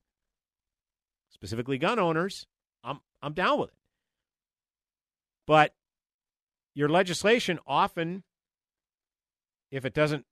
specifically 1.29 1.77
gun 1.77 1.97
owners, 1.97 2.45
I'm 2.83 2.99
I'm 3.21 3.33
down 3.33 3.59
with 3.59 3.69
it. 3.69 3.77
But 5.47 5.73
your 6.73 6.89
legislation 6.89 7.59
often 7.65 8.23
if 9.71 9.85
it 9.85 9.93
doesn't 9.93 10.25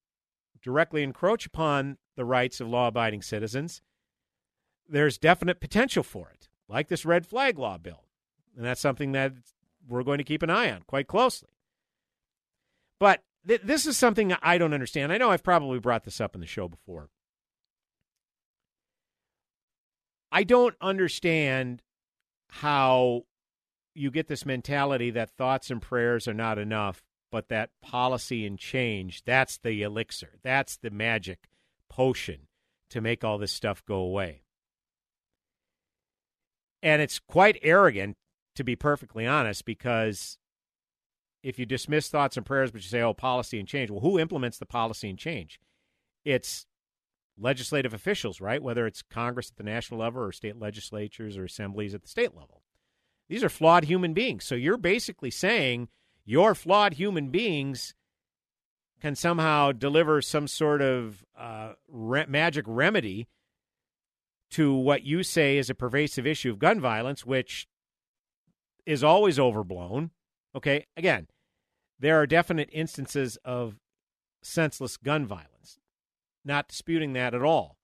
directly 0.62 1.04
encroach 1.04 1.46
upon 1.46 1.98
the 2.16 2.26
rights 2.26 2.62
of 2.62 2.68
law 2.68 2.88
abiding 2.88 3.22
citizens, 3.22 3.82
there's 4.88 5.18
definite 5.18 5.60
potential 5.60 6.04
for 6.04 6.30
it, 6.30 6.48
like 6.68 6.88
this 6.88 7.06
red 7.06 7.26
flag 7.26 7.58
law 7.58 7.78
bill. 7.78 8.06
And 8.56 8.66
that's 8.66 8.82
something 8.82 9.12
that 9.14 9.34
we're 9.88 10.04
going 10.04 10.18
to 10.18 10.24
keep 10.24 10.44
an 10.44 10.50
eye 10.50 10.72
on 10.72 10.84
quite 10.88 11.08
closely. 11.08 11.50
But 13.00 13.22
th- 13.48 13.62
this 13.64 13.86
is 13.86 13.98
something 13.98 14.34
I 14.42 14.58
don't 14.58 14.74
understand. 14.74 15.12
I 15.12 15.18
know 15.18 15.32
I've 15.32 15.44
probably 15.44 15.80
brought 15.80 16.04
this 16.04 16.22
up 16.22 16.36
in 16.36 16.42
the 16.42 16.48
show 16.48 16.68
before. 16.68 17.10
I 20.32 20.44
don't 20.44 20.76
understand 20.82 21.82
how 22.50 23.24
you 23.94 24.10
get 24.10 24.28
this 24.28 24.46
mentality 24.46 25.12
that 25.12 25.30
thoughts 25.30 25.70
and 25.70 25.82
prayers 25.82 26.28
are 26.28 26.34
not 26.34 26.58
enough, 26.58 27.04
but 27.32 27.50
that 27.50 27.70
policy 27.82 28.46
and 28.46 28.58
change, 28.58 29.24
that's 29.26 29.58
the 29.58 29.84
elixir. 29.84 30.40
That's 30.44 30.78
the 30.78 30.90
magic 30.90 31.50
potion 31.90 32.48
to 32.90 33.02
make 33.02 33.24
all 33.24 33.38
this 33.38 33.52
stuff 33.52 33.84
go 33.86 33.96
away. 33.96 34.44
And 36.82 37.02
it's 37.02 37.20
quite 37.20 37.60
arrogant, 37.62 38.18
to 38.56 38.64
be 38.64 38.76
perfectly 38.76 39.26
honest, 39.26 39.66
because 39.66 40.38
if 41.42 41.60
you 41.60 41.66
dismiss 41.66 42.08
thoughts 42.08 42.38
and 42.38 42.46
prayers, 42.46 42.72
but 42.72 42.82
you 42.82 42.88
say, 42.88 43.02
oh, 43.02 43.14
policy 43.14 43.60
and 43.60 43.68
change, 43.68 43.92
well, 43.92 44.02
who 44.02 44.20
implements 44.20 44.58
the 44.58 44.66
policy 44.66 45.10
and 45.10 45.20
change? 45.20 45.60
It's 46.24 46.66
legislative 47.38 47.94
officials, 47.94 48.40
right? 48.40 48.62
Whether 48.62 48.86
it's 48.86 49.02
Congress 49.02 49.50
at 49.50 49.58
the 49.58 49.64
national 49.64 50.00
level 50.00 50.22
or 50.22 50.32
state 50.32 50.60
legislatures 50.60 51.38
or 51.38 51.46
assemblies 51.46 51.94
at 51.94 52.02
the 52.02 52.08
state 52.08 52.36
level. 52.36 52.62
These 53.28 53.44
are 53.44 53.50
flawed 53.50 53.86
human 53.86 54.14
beings. 54.14 54.46
So 54.46 54.56
you're 54.56 54.78
basically 54.78 55.32
saying 55.32 55.90
your 56.26 56.56
flawed 56.56 56.94
human 56.94 57.30
beings 57.30 57.96
can 59.02 59.16
somehow 59.16 59.72
deliver 59.72 60.22
some 60.22 60.48
sort 60.48 60.82
of 60.82 61.26
uh, 61.38 61.74
re- 61.90 62.26
magic 62.28 62.64
remedy 62.68 63.28
to 64.52 64.74
what 64.74 65.04
you 65.04 65.24
say 65.24 65.58
is 65.58 65.70
a 65.70 65.76
pervasive 65.76 66.28
issue 66.28 66.52
of 66.52 66.60
gun 66.60 66.80
violence, 66.80 67.26
which 67.26 67.68
is 68.86 69.04
always 69.04 69.40
overblown. 69.40 70.12
Okay, 70.56 70.86
again, 70.96 71.28
there 72.00 72.20
are 72.20 72.28
definite 72.28 72.70
instances 72.72 73.38
of 73.44 73.76
senseless 74.42 74.98
gun 74.98 75.26
violence. 75.26 75.80
Not 76.46 76.68
disputing 76.68 77.14
that 77.14 77.34
at 77.34 77.42
all. 77.42 77.78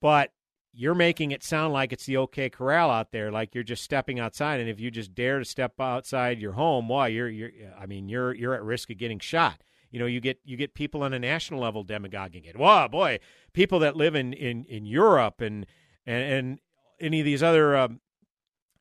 But 0.00 0.32
you're 0.72 0.94
making 0.94 1.30
it 1.30 1.44
sound 1.44 1.72
like 1.72 1.92
it's 1.92 2.06
the 2.06 2.16
OK 2.16 2.50
Corral 2.50 2.90
out 2.90 3.12
there, 3.12 3.30
like 3.30 3.54
you're 3.54 3.64
just 3.64 3.82
stepping 3.82 4.18
outside, 4.18 4.60
and 4.60 4.68
if 4.68 4.80
you 4.80 4.90
just 4.90 5.14
dare 5.14 5.38
to 5.38 5.44
step 5.44 5.78
outside 5.78 6.40
your 6.40 6.52
home, 6.52 6.88
why 6.88 7.08
you're 7.08 7.28
you're 7.28 7.50
I 7.78 7.86
mean 7.86 8.08
you're 8.08 8.34
you're 8.34 8.54
at 8.54 8.62
risk 8.62 8.90
of 8.90 8.98
getting 8.98 9.20
shot. 9.20 9.62
You 9.90 10.00
know, 10.00 10.06
you 10.06 10.20
get 10.20 10.40
you 10.44 10.56
get 10.56 10.74
people 10.74 11.02
on 11.04 11.12
a 11.14 11.18
national 11.18 11.60
level 11.60 11.84
demagoguing 11.84 12.44
it. 12.44 12.58
Wow, 12.58 12.88
boy, 12.88 13.20
people 13.52 13.78
that 13.78 13.96
live 13.96 14.16
in 14.16 14.32
in 14.32 14.64
in 14.64 14.84
Europe 14.84 15.40
and 15.40 15.64
and, 16.04 16.22
and 16.24 16.58
any 17.00 17.20
of 17.20 17.24
these 17.24 17.42
other 17.42 17.76
um, 17.76 18.00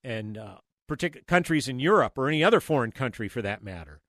and 0.03 0.37
uh, 0.37 0.57
particular 0.87 1.23
countries 1.25 1.67
in 1.67 1.79
Europe 1.79 2.17
or 2.17 2.27
any 2.27 2.43
other 2.43 2.59
foreign 2.59 2.91
country 2.91 3.27
for 3.27 3.41
that 3.41 3.63
matter, 3.63 4.01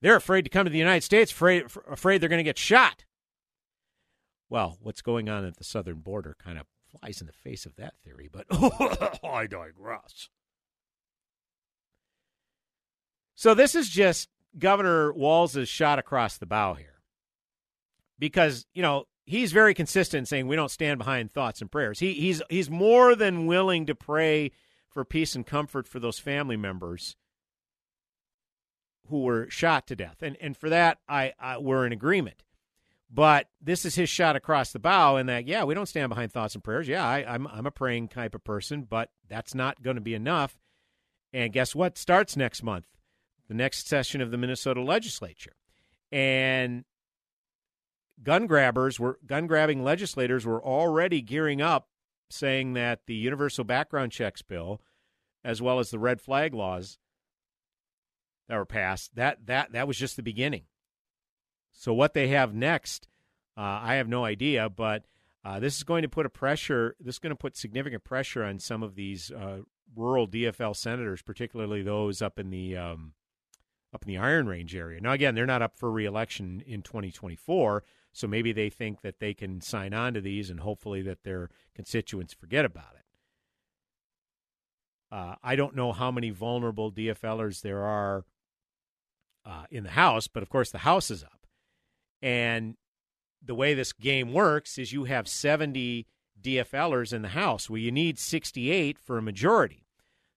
they're 0.00 0.16
afraid 0.16 0.42
to 0.42 0.50
come 0.50 0.64
to 0.64 0.70
the 0.70 0.78
United 0.78 1.04
States, 1.04 1.30
afraid 1.30 1.64
afraid 1.88 2.20
they're 2.20 2.28
going 2.28 2.38
to 2.38 2.44
get 2.44 2.58
shot. 2.58 3.04
Well, 4.50 4.76
what's 4.82 5.02
going 5.02 5.28
on 5.28 5.44
at 5.44 5.56
the 5.56 5.64
southern 5.64 6.00
border 6.00 6.36
kind 6.42 6.58
of 6.58 6.66
flies 7.00 7.20
in 7.20 7.26
the 7.26 7.32
face 7.32 7.64
of 7.64 7.76
that 7.76 7.94
theory, 8.04 8.28
but 8.30 8.46
I 9.24 9.46
digress. 9.46 10.28
So 13.34 13.54
this 13.54 13.74
is 13.74 13.88
just 13.88 14.28
Governor 14.58 15.12
Walz's 15.12 15.68
shot 15.68 15.98
across 15.98 16.36
the 16.36 16.46
bow 16.46 16.74
here. 16.74 17.00
Because, 18.18 18.66
you 18.74 18.82
know, 18.82 19.06
he's 19.24 19.52
very 19.52 19.74
consistent 19.74 20.28
saying 20.28 20.46
we 20.46 20.56
don't 20.56 20.70
stand 20.70 20.98
behind 20.98 21.32
thoughts 21.32 21.60
and 21.60 21.70
prayers. 21.70 21.98
He, 21.98 22.12
he's 22.12 22.42
he's 22.48 22.70
more 22.70 23.16
than 23.16 23.46
willing 23.46 23.86
to 23.86 23.94
pray 23.94 24.52
for 24.92 25.04
peace 25.04 25.34
and 25.34 25.46
comfort 25.46 25.88
for 25.88 25.98
those 25.98 26.18
family 26.18 26.56
members 26.56 27.16
who 29.08 29.22
were 29.22 29.48
shot 29.50 29.86
to 29.88 29.96
death. 29.96 30.22
And 30.22 30.36
and 30.40 30.56
for 30.56 30.68
that 30.68 30.98
I, 31.08 31.32
I 31.38 31.58
we're 31.58 31.86
in 31.86 31.92
agreement. 31.92 32.42
But 33.14 33.48
this 33.60 33.84
is 33.84 33.94
his 33.94 34.08
shot 34.08 34.36
across 34.36 34.72
the 34.72 34.78
bow, 34.78 35.16
and 35.16 35.28
that, 35.28 35.46
yeah, 35.46 35.64
we 35.64 35.74
don't 35.74 35.84
stand 35.84 36.08
behind 36.08 36.32
thoughts 36.32 36.54
and 36.54 36.64
prayers. 36.64 36.88
Yeah, 36.88 37.06
I, 37.06 37.18
I'm, 37.34 37.46
I'm 37.46 37.66
a 37.66 37.70
praying 37.70 38.08
type 38.08 38.34
of 38.34 38.42
person, 38.42 38.86
but 38.88 39.10
that's 39.28 39.54
not 39.54 39.82
going 39.82 39.96
to 39.96 40.00
be 40.00 40.14
enough. 40.14 40.58
And 41.30 41.52
guess 41.52 41.74
what? 41.74 41.98
Starts 41.98 42.38
next 42.38 42.62
month, 42.62 42.86
the 43.48 43.54
next 43.54 43.86
session 43.86 44.22
of 44.22 44.30
the 44.30 44.38
Minnesota 44.38 44.80
legislature. 44.80 45.52
And 46.10 46.84
gun 48.22 48.46
grabbers 48.46 48.98
were 48.98 49.18
gun 49.26 49.46
grabbing 49.46 49.84
legislators 49.84 50.46
were 50.46 50.64
already 50.64 51.20
gearing 51.20 51.60
up 51.60 51.88
saying 52.32 52.72
that 52.74 53.00
the 53.06 53.14
universal 53.14 53.64
background 53.64 54.12
checks 54.12 54.42
bill 54.42 54.80
as 55.44 55.60
well 55.60 55.78
as 55.78 55.90
the 55.90 55.98
red 55.98 56.20
flag 56.20 56.54
laws 56.54 56.98
that 58.48 58.56
were 58.56 58.64
passed 58.64 59.14
that 59.14 59.46
that 59.46 59.72
that 59.72 59.86
was 59.86 59.96
just 59.96 60.16
the 60.16 60.22
beginning 60.22 60.64
so 61.72 61.92
what 61.92 62.14
they 62.14 62.28
have 62.28 62.54
next, 62.54 63.08
uh, 63.56 63.80
I 63.82 63.94
have 63.94 64.08
no 64.08 64.24
idea, 64.24 64.68
but 64.68 65.04
uh, 65.44 65.58
this 65.58 65.76
is 65.76 65.82
going 65.82 66.02
to 66.02 66.08
put 66.08 66.26
a 66.26 66.30
pressure. 66.30 66.94
This 67.00 67.16
is 67.16 67.18
going 67.18 67.30
to 67.30 67.36
put 67.36 67.56
significant 67.56 68.04
pressure 68.04 68.44
on 68.44 68.58
some 68.58 68.82
of 68.82 68.94
these 68.94 69.30
uh, 69.30 69.62
rural 69.96 70.28
DFL 70.28 70.76
senators, 70.76 71.22
particularly 71.22 71.82
those 71.82 72.22
up 72.22 72.38
in 72.38 72.50
the 72.50 72.76
um, 72.76 73.14
up 73.92 74.04
in 74.04 74.08
the 74.08 74.18
Iron 74.18 74.46
Range 74.46 74.74
area. 74.76 75.00
Now, 75.00 75.12
again, 75.12 75.34
they're 75.34 75.46
not 75.46 75.62
up 75.62 75.76
for 75.76 75.90
reelection 75.90 76.62
in 76.66 76.82
2024, 76.82 77.82
So 78.12 78.26
maybe 78.26 78.52
they 78.52 78.68
think 78.68 79.00
that 79.00 79.18
they 79.20 79.34
can 79.34 79.60
sign 79.60 79.94
on 79.94 80.14
to 80.14 80.20
these 80.20 80.50
and 80.50 80.60
hopefully 80.60 81.02
that 81.02 81.22
their 81.24 81.48
constituents 81.74 82.34
forget 82.34 82.64
about 82.64 82.94
it. 82.94 83.04
Uh, 85.10 85.34
I 85.42 85.56
don't 85.56 85.76
know 85.76 85.92
how 85.92 86.10
many 86.10 86.30
vulnerable 86.30 86.90
DFLers 86.90 87.62
there 87.62 87.82
are 87.82 88.24
uh, 89.44 89.64
in 89.70 89.84
the 89.84 89.90
House, 89.90 90.28
but 90.28 90.42
of 90.42 90.50
course 90.50 90.70
the 90.70 90.78
House 90.78 91.10
is 91.10 91.22
up. 91.22 91.46
And 92.20 92.76
the 93.44 93.54
way 93.54 93.74
this 93.74 93.92
game 93.92 94.32
works 94.32 94.78
is 94.78 94.92
you 94.92 95.04
have 95.04 95.26
70 95.26 96.06
DFLers 96.40 97.12
in 97.12 97.22
the 97.22 97.28
House. 97.28 97.68
Well, 97.68 97.78
you 97.78 97.92
need 97.92 98.18
68 98.18 98.98
for 98.98 99.18
a 99.18 99.22
majority. 99.22 99.86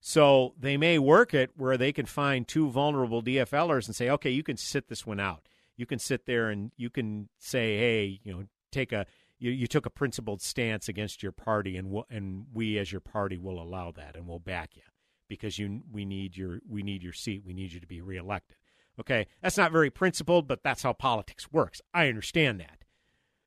So 0.01 0.53
they 0.59 0.77
may 0.77 0.99
work 0.99 1.33
it 1.33 1.51
where 1.55 1.77
they 1.77 1.91
can 1.91 2.05
find 2.05 2.47
two 2.47 2.69
vulnerable 2.69 3.23
DFLers 3.23 3.87
and 3.87 3.95
say, 3.95 4.09
okay, 4.09 4.29
you 4.29 4.43
can 4.43 4.57
sit 4.57 4.87
this 4.87 5.05
one 5.05 5.19
out. 5.19 5.47
You 5.77 5.85
can 5.85 5.99
sit 5.99 6.25
there 6.25 6.49
and 6.49 6.71
you 6.77 6.89
can 6.89 7.29
say, 7.37 7.77
hey, 7.77 8.19
you 8.23 8.33
know, 8.33 8.43
take 8.71 8.91
a 8.91 9.05
you, 9.37 9.51
you 9.51 9.67
took 9.67 9.85
a 9.85 9.89
principled 9.89 10.41
stance 10.41 10.87
against 10.87 11.21
your 11.21 11.31
party, 11.31 11.75
and 11.75 11.89
we'll, 11.89 12.05
and 12.09 12.45
we 12.53 12.77
as 12.77 12.91
your 12.91 13.01
party 13.01 13.37
will 13.37 13.61
allow 13.61 13.91
that, 13.91 14.15
and 14.15 14.27
we'll 14.27 14.39
back 14.39 14.75
you 14.75 14.83
because 15.27 15.59
you 15.59 15.81
we 15.91 16.05
need 16.05 16.37
your 16.37 16.59
we 16.67 16.83
need 16.83 17.03
your 17.03 17.13
seat. 17.13 17.43
We 17.45 17.53
need 17.53 17.73
you 17.73 17.79
to 17.79 17.87
be 17.87 18.01
reelected. 18.01 18.57
Okay, 18.99 19.27
that's 19.41 19.57
not 19.57 19.71
very 19.71 19.89
principled, 19.89 20.47
but 20.47 20.63
that's 20.63 20.83
how 20.83 20.93
politics 20.93 21.51
works. 21.51 21.81
I 21.93 22.07
understand 22.07 22.59
that. 22.61 22.85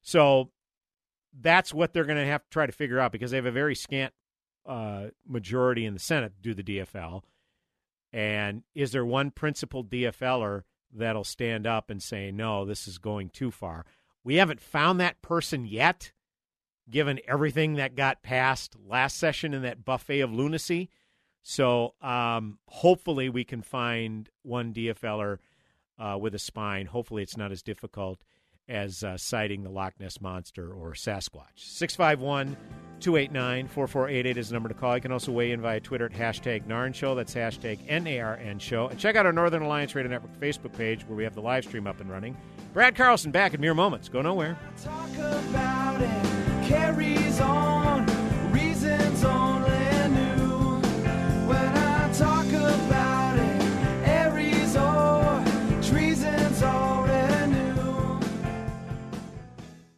So 0.02 0.50
that's 1.38 1.72
what 1.72 1.92
they're 1.92 2.04
going 2.04 2.18
to 2.18 2.26
have 2.26 2.42
to 2.42 2.50
try 2.50 2.66
to 2.66 2.72
figure 2.72 2.98
out 2.98 3.12
because 3.12 3.30
they 3.30 3.36
have 3.38 3.46
a 3.46 3.50
very 3.50 3.74
scant 3.74 4.12
uh, 4.66 5.08
majority 5.26 5.86
in 5.86 5.94
the 5.94 6.00
Senate 6.00 6.34
do 6.42 6.52
the 6.52 6.62
DFL. 6.62 7.22
And 8.12 8.62
is 8.74 8.92
there 8.92 9.04
one 9.04 9.30
principled 9.30 9.90
DFLer 9.90 10.62
that'll 10.94 11.24
stand 11.24 11.66
up 11.66 11.90
and 11.90 12.02
say, 12.02 12.30
no, 12.30 12.64
this 12.64 12.88
is 12.88 12.98
going 12.98 13.30
too 13.30 13.50
far? 13.50 13.86
We 14.24 14.36
haven't 14.36 14.60
found 14.60 15.00
that 15.00 15.22
person 15.22 15.64
yet, 15.64 16.12
given 16.90 17.20
everything 17.26 17.74
that 17.74 17.94
got 17.94 18.22
passed 18.22 18.76
last 18.86 19.16
session 19.16 19.54
in 19.54 19.62
that 19.62 19.84
buffet 19.84 20.20
of 20.20 20.32
lunacy. 20.32 20.90
So 21.42 21.94
um, 22.02 22.58
hopefully 22.68 23.28
we 23.28 23.44
can 23.44 23.62
find 23.62 24.28
one 24.42 24.74
DFLer 24.74 25.38
uh, 25.98 26.18
with 26.20 26.34
a 26.34 26.38
spine. 26.38 26.86
Hopefully 26.86 27.22
it's 27.22 27.36
not 27.36 27.52
as 27.52 27.62
difficult 27.62 28.20
as 28.68 29.02
uh, 29.02 29.16
sighting 29.16 29.62
the 29.62 29.70
Loch 29.70 29.94
Ness 29.98 30.20
Monster 30.20 30.72
or 30.72 30.92
Sasquatch. 30.92 31.56
651 31.56 32.56
289 33.00 33.68
4488 33.68 34.36
is 34.36 34.48
the 34.48 34.54
number 34.54 34.68
to 34.68 34.74
call. 34.74 34.94
You 34.96 35.00
can 35.00 35.12
also 35.12 35.32
weigh 35.32 35.52
in 35.52 35.60
via 35.60 35.80
Twitter 35.80 36.06
at 36.06 36.12
hashtag 36.12 36.66
NARN 36.66 36.94
Show. 36.94 37.14
That's 37.14 37.34
hashtag 37.34 37.78
NARN 37.88 38.60
Show. 38.60 38.88
And 38.88 38.98
check 38.98 39.16
out 39.16 39.26
our 39.26 39.32
Northern 39.32 39.62
Alliance 39.62 39.94
Radio 39.94 40.10
Network 40.10 40.38
Facebook 40.40 40.76
page 40.76 41.06
where 41.06 41.16
we 41.16 41.24
have 41.24 41.34
the 41.34 41.42
live 41.42 41.64
stream 41.64 41.86
up 41.86 42.00
and 42.00 42.10
running. 42.10 42.36
Brad 42.72 42.94
Carlson 42.94 43.30
back 43.30 43.54
in 43.54 43.60
mere 43.60 43.74
moments. 43.74 44.08
Go 44.08 44.22
nowhere. 44.22 44.58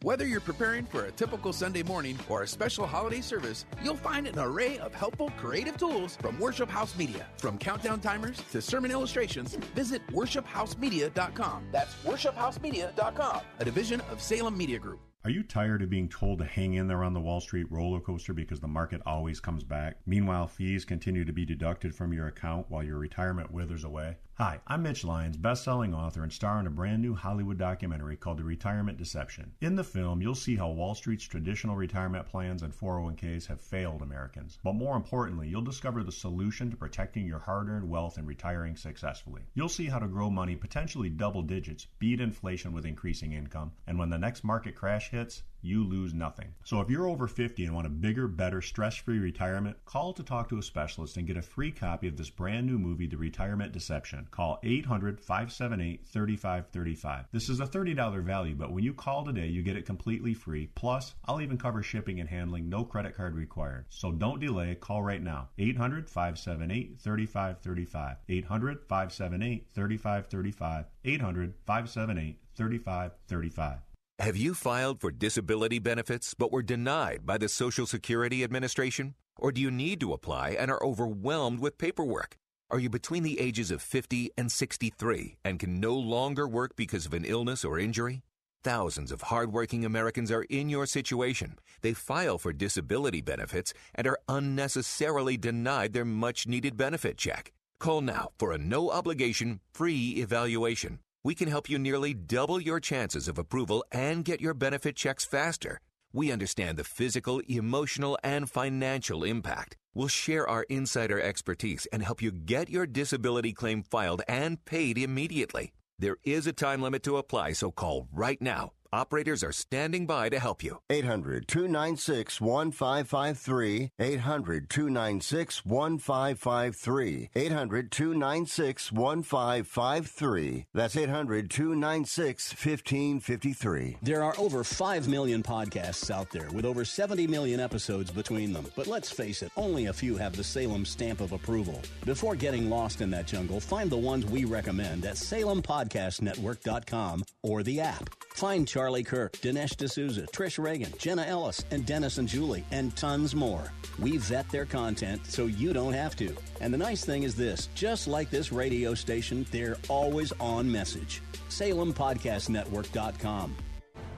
Whether 0.03 0.25
you're 0.25 0.41
preparing 0.41 0.87
for 0.87 1.05
a 1.05 1.11
typical 1.11 1.53
Sunday 1.53 1.83
morning 1.83 2.17
or 2.27 2.41
a 2.41 2.47
special 2.47 2.87
holiday 2.87 3.21
service, 3.21 3.65
you'll 3.83 3.95
find 3.95 4.25
an 4.25 4.39
array 4.39 4.79
of 4.79 4.95
helpful 4.95 5.29
creative 5.37 5.77
tools 5.77 6.15
from 6.15 6.39
Worship 6.39 6.71
House 6.71 6.97
Media. 6.97 7.27
From 7.37 7.59
countdown 7.59 7.99
timers 7.99 8.41
to 8.51 8.63
sermon 8.63 8.89
illustrations, 8.89 9.53
visit 9.75 10.01
worshiphousemedia.com. 10.07 11.67
That's 11.71 11.93
worshiphousemedia.com, 12.03 13.41
a 13.59 13.65
division 13.65 14.01
of 14.09 14.23
Salem 14.23 14.57
Media 14.57 14.79
Group. 14.79 15.01
Are 15.23 15.29
you 15.29 15.43
tired 15.43 15.83
of 15.83 15.91
being 15.91 16.09
told 16.09 16.39
to 16.39 16.45
hang 16.45 16.73
in 16.73 16.87
there 16.87 17.03
on 17.03 17.13
the 17.13 17.19
Wall 17.19 17.39
Street 17.39 17.67
roller 17.69 17.99
coaster 17.99 18.33
because 18.33 18.59
the 18.59 18.67
market 18.67 19.03
always 19.05 19.39
comes 19.39 19.63
back? 19.63 19.97
Meanwhile, 20.07 20.47
fees 20.47 20.83
continue 20.83 21.25
to 21.25 21.31
be 21.31 21.45
deducted 21.45 21.93
from 21.93 22.11
your 22.11 22.25
account 22.25 22.65
while 22.69 22.83
your 22.83 22.97
retirement 22.97 23.51
withers 23.51 23.83
away? 23.83 24.17
Hi, 24.35 24.61
I'm 24.65 24.83
Mitch 24.83 25.03
Lyons, 25.03 25.35
best-selling 25.35 25.93
author 25.93 26.23
and 26.23 26.31
star 26.31 26.61
in 26.61 26.65
a 26.65 26.69
brand 26.69 27.01
new 27.01 27.13
Hollywood 27.13 27.57
documentary 27.57 28.15
called 28.15 28.37
The 28.37 28.45
Retirement 28.45 28.97
Deception. 28.97 29.51
In 29.59 29.75
the 29.75 29.83
film, 29.83 30.21
you'll 30.21 30.35
see 30.35 30.55
how 30.55 30.71
Wall 30.71 30.95
Street's 30.95 31.25
traditional 31.25 31.75
retirement 31.75 32.25
plans 32.27 32.63
and 32.63 32.73
401ks 32.73 33.47
have 33.47 33.59
failed 33.59 34.01
Americans. 34.01 34.57
But 34.63 34.75
more 34.75 34.95
importantly, 34.95 35.49
you'll 35.49 35.61
discover 35.61 36.01
the 36.01 36.13
solution 36.13 36.71
to 36.71 36.77
protecting 36.77 37.25
your 37.25 37.39
hard-earned 37.39 37.89
wealth 37.89 38.17
and 38.17 38.25
retiring 38.25 38.77
successfully. 38.77 39.41
You'll 39.53 39.67
see 39.67 39.87
how 39.87 39.99
to 39.99 40.07
grow 40.07 40.29
money 40.29 40.55
potentially 40.55 41.09
double 41.09 41.41
digits, 41.41 41.87
beat 41.99 42.21
inflation 42.21 42.71
with 42.71 42.85
increasing 42.85 43.33
income, 43.33 43.73
and 43.85 43.99
when 43.99 44.09
the 44.09 44.17
next 44.17 44.45
market 44.45 44.75
crash 44.75 45.09
hits, 45.09 45.43
you 45.61 45.83
lose 45.83 46.13
nothing. 46.13 46.53
So 46.63 46.79
if 46.81 46.89
you're 46.89 47.07
over 47.07 47.27
50 47.27 47.65
and 47.65 47.75
want 47.75 47.87
a 47.87 47.89
bigger, 47.89 48.27
better, 48.27 48.61
stress-free 48.61 49.19
retirement, 49.19 49.77
call 49.85 50.13
to 50.13 50.23
talk 50.23 50.49
to 50.49 50.57
a 50.57 50.63
specialist 50.63 51.17
and 51.17 51.27
get 51.27 51.37
a 51.37 51.41
free 51.41 51.71
copy 51.71 52.07
of 52.07 52.17
this 52.17 52.29
brand 52.29 52.67
new 52.67 52.79
movie, 52.79 53.07
The 53.07 53.17
Retirement 53.17 53.71
Deception. 53.71 54.27
Call 54.31 54.59
800-578-3535. 54.63 57.25
This 57.31 57.49
is 57.49 57.59
a 57.59 57.67
$30 57.67 58.23
value, 58.23 58.55
but 58.55 58.71
when 58.71 58.83
you 58.83 58.93
call 58.93 59.23
today, 59.23 59.47
you 59.47 59.61
get 59.61 59.77
it 59.77 59.85
completely 59.85 60.33
free. 60.33 60.69
Plus, 60.75 61.13
I'll 61.25 61.41
even 61.41 61.57
cover 61.57 61.83
shipping 61.83 62.19
and 62.19 62.29
handling, 62.29 62.69
no 62.69 62.83
credit 62.83 63.15
card 63.15 63.35
required. 63.35 63.85
So 63.89 64.11
don't 64.11 64.39
delay, 64.39 64.75
call 64.75 65.03
right 65.03 65.21
now. 65.21 65.49
800-578-3535. 65.59 68.17
800-578-3535. 68.29 70.85
800-578-3535. 71.05 73.81
Have 74.21 74.37
you 74.37 74.53
filed 74.53 75.01
for 75.01 75.09
disability 75.09 75.79
benefits 75.79 76.35
but 76.35 76.51
were 76.51 76.61
denied 76.61 77.25
by 77.25 77.39
the 77.39 77.49
Social 77.49 77.87
Security 77.87 78.43
Administration? 78.43 79.15
Or 79.35 79.51
do 79.51 79.59
you 79.59 79.71
need 79.71 79.99
to 80.01 80.13
apply 80.13 80.51
and 80.51 80.69
are 80.69 80.83
overwhelmed 80.83 81.59
with 81.59 81.79
paperwork? 81.79 82.37
Are 82.69 82.77
you 82.77 82.87
between 82.87 83.23
the 83.23 83.39
ages 83.39 83.71
of 83.71 83.81
50 83.81 84.29
and 84.37 84.51
63 84.51 85.37
and 85.43 85.57
can 85.57 85.79
no 85.79 85.95
longer 85.95 86.47
work 86.47 86.75
because 86.75 87.07
of 87.07 87.15
an 87.15 87.25
illness 87.25 87.65
or 87.65 87.79
injury? 87.79 88.21
Thousands 88.63 89.11
of 89.11 89.23
hardworking 89.23 89.85
Americans 89.85 90.31
are 90.31 90.45
in 90.51 90.69
your 90.69 90.85
situation. 90.85 91.57
They 91.81 91.93
file 91.95 92.37
for 92.37 92.53
disability 92.53 93.21
benefits 93.21 93.73
and 93.95 94.05
are 94.05 94.19
unnecessarily 94.29 95.35
denied 95.35 95.93
their 95.93 96.05
much 96.05 96.45
needed 96.45 96.77
benefit 96.77 97.17
check. 97.17 97.53
Call 97.79 98.01
now 98.01 98.29
for 98.37 98.51
a 98.51 98.59
no 98.59 98.91
obligation, 98.91 99.61
free 99.73 100.17
evaluation. 100.17 100.99
We 101.23 101.35
can 101.35 101.49
help 101.49 101.69
you 101.69 101.77
nearly 101.77 102.15
double 102.15 102.59
your 102.59 102.79
chances 102.79 103.27
of 103.27 103.37
approval 103.37 103.85
and 103.91 104.25
get 104.25 104.41
your 104.41 104.55
benefit 104.55 104.95
checks 104.95 105.23
faster. 105.23 105.79
We 106.11 106.31
understand 106.31 106.79
the 106.79 106.83
physical, 106.83 107.41
emotional, 107.47 108.17
and 108.23 108.49
financial 108.49 109.23
impact. 109.23 109.77
We'll 109.93 110.07
share 110.07 110.47
our 110.47 110.63
insider 110.63 111.21
expertise 111.21 111.87
and 111.93 112.01
help 112.01 112.23
you 112.23 112.31
get 112.31 112.69
your 112.69 112.87
disability 112.87 113.53
claim 113.53 113.83
filed 113.83 114.23
and 114.27 114.65
paid 114.65 114.97
immediately. 114.97 115.73
There 115.99 116.17
is 116.23 116.47
a 116.47 116.53
time 116.53 116.81
limit 116.81 117.03
to 117.03 117.17
apply, 117.17 117.53
so 117.53 117.69
call 117.69 118.07
right 118.11 118.41
now. 118.41 118.71
Operators 118.93 119.41
are 119.41 119.53
standing 119.53 120.05
by 120.05 120.27
to 120.27 120.37
help 120.37 120.61
you. 120.61 120.79
800 120.89 121.47
296 121.47 122.41
1553. 122.41 123.89
800 123.97 124.69
296 124.69 125.65
1553. 125.65 127.29
800 127.33 127.89
296 127.89 128.91
1553. 128.91 130.65
That's 130.73 130.97
800 130.97 131.49
296 131.49 132.51
1553. 132.51 133.97
There 134.01 134.23
are 134.23 134.35
over 134.37 134.65
5 134.65 135.07
million 135.07 135.41
podcasts 135.41 136.11
out 136.11 136.29
there 136.29 136.49
with 136.49 136.65
over 136.65 136.83
70 136.83 137.27
million 137.27 137.61
episodes 137.61 138.11
between 138.11 138.51
them. 138.51 138.65
But 138.75 138.87
let's 138.87 139.09
face 139.09 139.41
it, 139.41 139.53
only 139.55 139.85
a 139.85 139.93
few 139.93 140.17
have 140.17 140.35
the 140.35 140.43
Salem 140.43 140.83
stamp 140.83 141.21
of 141.21 141.31
approval. 141.31 141.81
Before 142.03 142.35
getting 142.35 142.69
lost 142.69 142.99
in 142.99 143.09
that 143.11 143.27
jungle, 143.27 143.61
find 143.61 143.89
the 143.89 143.95
ones 143.95 144.25
we 144.25 144.43
recommend 144.43 145.05
at 145.05 145.15
salempodcastnetwork.com 145.15 147.23
or 147.41 147.63
the 147.63 147.79
app. 147.79 148.09
Find 148.33 148.67
Charlie 148.81 149.03
Kirk, 149.03 149.33
Dinesh 149.33 149.77
D'Souza, 149.77 150.23
Trish 150.33 150.57
Regan, 150.57 150.91
Jenna 150.97 151.21
Ellis, 151.21 151.63
and 151.69 151.85
Dennis 151.85 152.17
and 152.17 152.27
Julie, 152.27 152.65
and 152.71 152.97
tons 152.97 153.35
more. 153.35 153.71
We 153.99 154.17
vet 154.17 154.49
their 154.49 154.65
content 154.65 155.21
so 155.27 155.45
you 155.45 155.71
don't 155.71 155.93
have 155.93 156.15
to. 156.15 156.35
And 156.61 156.73
the 156.73 156.79
nice 156.79 157.05
thing 157.05 157.21
is 157.21 157.35
this 157.35 157.69
just 157.75 158.07
like 158.07 158.31
this 158.31 158.51
radio 158.51 158.95
station, 158.95 159.45
they're 159.51 159.77
always 159.87 160.33
on 160.39 160.71
message. 160.71 161.21
SalemPodcastNetwork.com. 161.49 163.55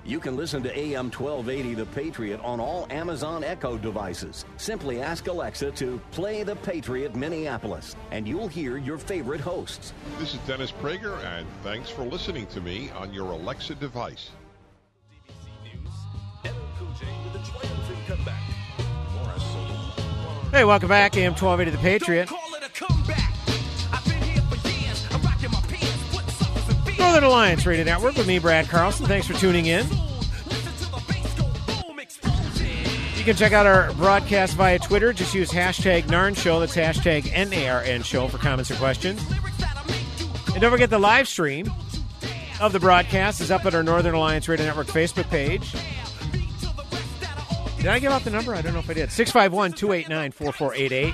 You 0.06 0.20
can 0.22 0.38
listen 0.38 0.64
to 0.64 0.80
AM 0.80 1.12
1280 1.12 1.74
The 1.74 1.86
Patriot 1.88 2.40
on 2.40 2.62
all 2.62 2.88
Amazon 2.90 3.44
Echo 3.44 3.78
devices. 3.78 4.46
Simply 4.56 5.02
ask 5.02 5.28
Alexa 5.28 5.72
to 5.72 6.00
play 6.12 6.44
The 6.44 6.56
Patriot 6.56 7.18
Minneapolis, 7.18 7.98
and 8.12 8.26
you'll 8.26 8.48
hear 8.48 8.78
your 8.78 8.98
favorite 8.98 9.42
hosts. 9.42 9.92
This 10.20 10.34
is 10.34 10.40
Dennis 10.48 10.72
Prager, 10.72 11.22
and 11.26 11.46
thanks 11.64 11.90
for 11.90 12.06
listening 12.06 12.48
to 12.48 12.62
me 12.62 12.92
on 12.92 13.14
your 13.14 13.32
Alexa 13.32 13.76
device. 13.76 14.30
Hey, 20.52 20.66
welcome 20.66 20.88
back. 20.88 21.18
AM 21.18 21.34
1280 21.34 21.72
The 21.72 21.82
Patriot. 21.82 22.30
Northern 27.00 27.24
Alliance 27.24 27.66
Radio 27.66 27.84
Network 27.84 28.16
with 28.16 28.28
me, 28.28 28.40
Brad 28.40 28.68
Carlson. 28.70 29.06
Thanks 29.06 29.26
for 29.28 29.34
tuning 29.34 29.66
in. 29.66 29.86
You 33.18 33.24
can 33.24 33.36
check 33.36 33.52
out 33.54 33.66
our 33.66 33.94
broadcast 33.94 34.56
via 34.56 34.80
Twitter. 34.80 35.14
Just 35.14 35.34
use 35.34 35.50
hashtag 35.50 36.04
NARN 36.04 36.36
Show. 36.36 36.60
That's 36.60 36.76
hashtag 36.76 37.24
NARN 37.32 38.04
Show 38.04 38.28
for 38.28 38.38
comments 38.38 38.70
or 38.70 38.76
questions. 38.76 39.24
And 40.50 40.62
don't 40.62 40.72
forget 40.72 40.90
the 40.90 41.00
live 41.00 41.28
stream 41.28 41.72
of 42.60 42.74
the 42.74 42.80
broadcast 42.80 43.42
is 43.42 43.50
up 43.50 43.66
at 43.66 43.74
our 43.74 43.82
Northern 43.82 44.14
Alliance 44.14 44.48
Radio 44.48 44.66
Network 44.66 44.88
Facebook 44.88 45.30
page. 45.30 45.74
Did 47.84 47.92
I 47.92 48.00
give 48.00 48.14
out 48.14 48.24
the 48.24 48.30
number? 48.30 48.56
I 48.56 48.62
don't 48.62 48.72
know 48.72 48.80
if 48.80 48.90
I 48.90 48.94
did. 48.94 49.12
651 49.12 49.74
289 49.74 50.32
4488. 50.32 51.14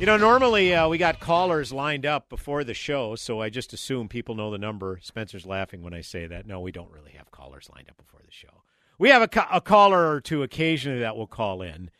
You 0.00 0.06
know, 0.06 0.16
normally 0.16 0.74
uh, 0.74 0.88
we 0.88 0.96
got 0.96 1.20
callers 1.20 1.70
lined 1.70 2.06
up 2.06 2.30
before 2.30 2.64
the 2.64 2.72
show, 2.72 3.14
so 3.14 3.42
I 3.42 3.50
just 3.50 3.74
assume 3.74 4.08
people 4.08 4.34
know 4.36 4.50
the 4.50 4.56
number. 4.56 5.00
Spencer's 5.02 5.44
laughing 5.44 5.82
when 5.82 5.92
I 5.92 6.00
say 6.00 6.26
that. 6.28 6.46
No, 6.46 6.60
we 6.60 6.72
don't 6.72 6.90
really 6.90 7.10
have 7.12 7.30
callers 7.30 7.68
lined 7.74 7.90
up 7.90 7.98
before 7.98 8.22
the 8.24 8.32
show. 8.32 8.62
We 8.98 9.10
have 9.10 9.20
a, 9.20 9.28
ca- 9.28 9.50
a 9.52 9.60
caller 9.60 10.10
or 10.10 10.22
two 10.22 10.42
occasionally 10.42 11.00
that 11.00 11.14
will 11.14 11.26
call 11.26 11.60
in 11.60 11.90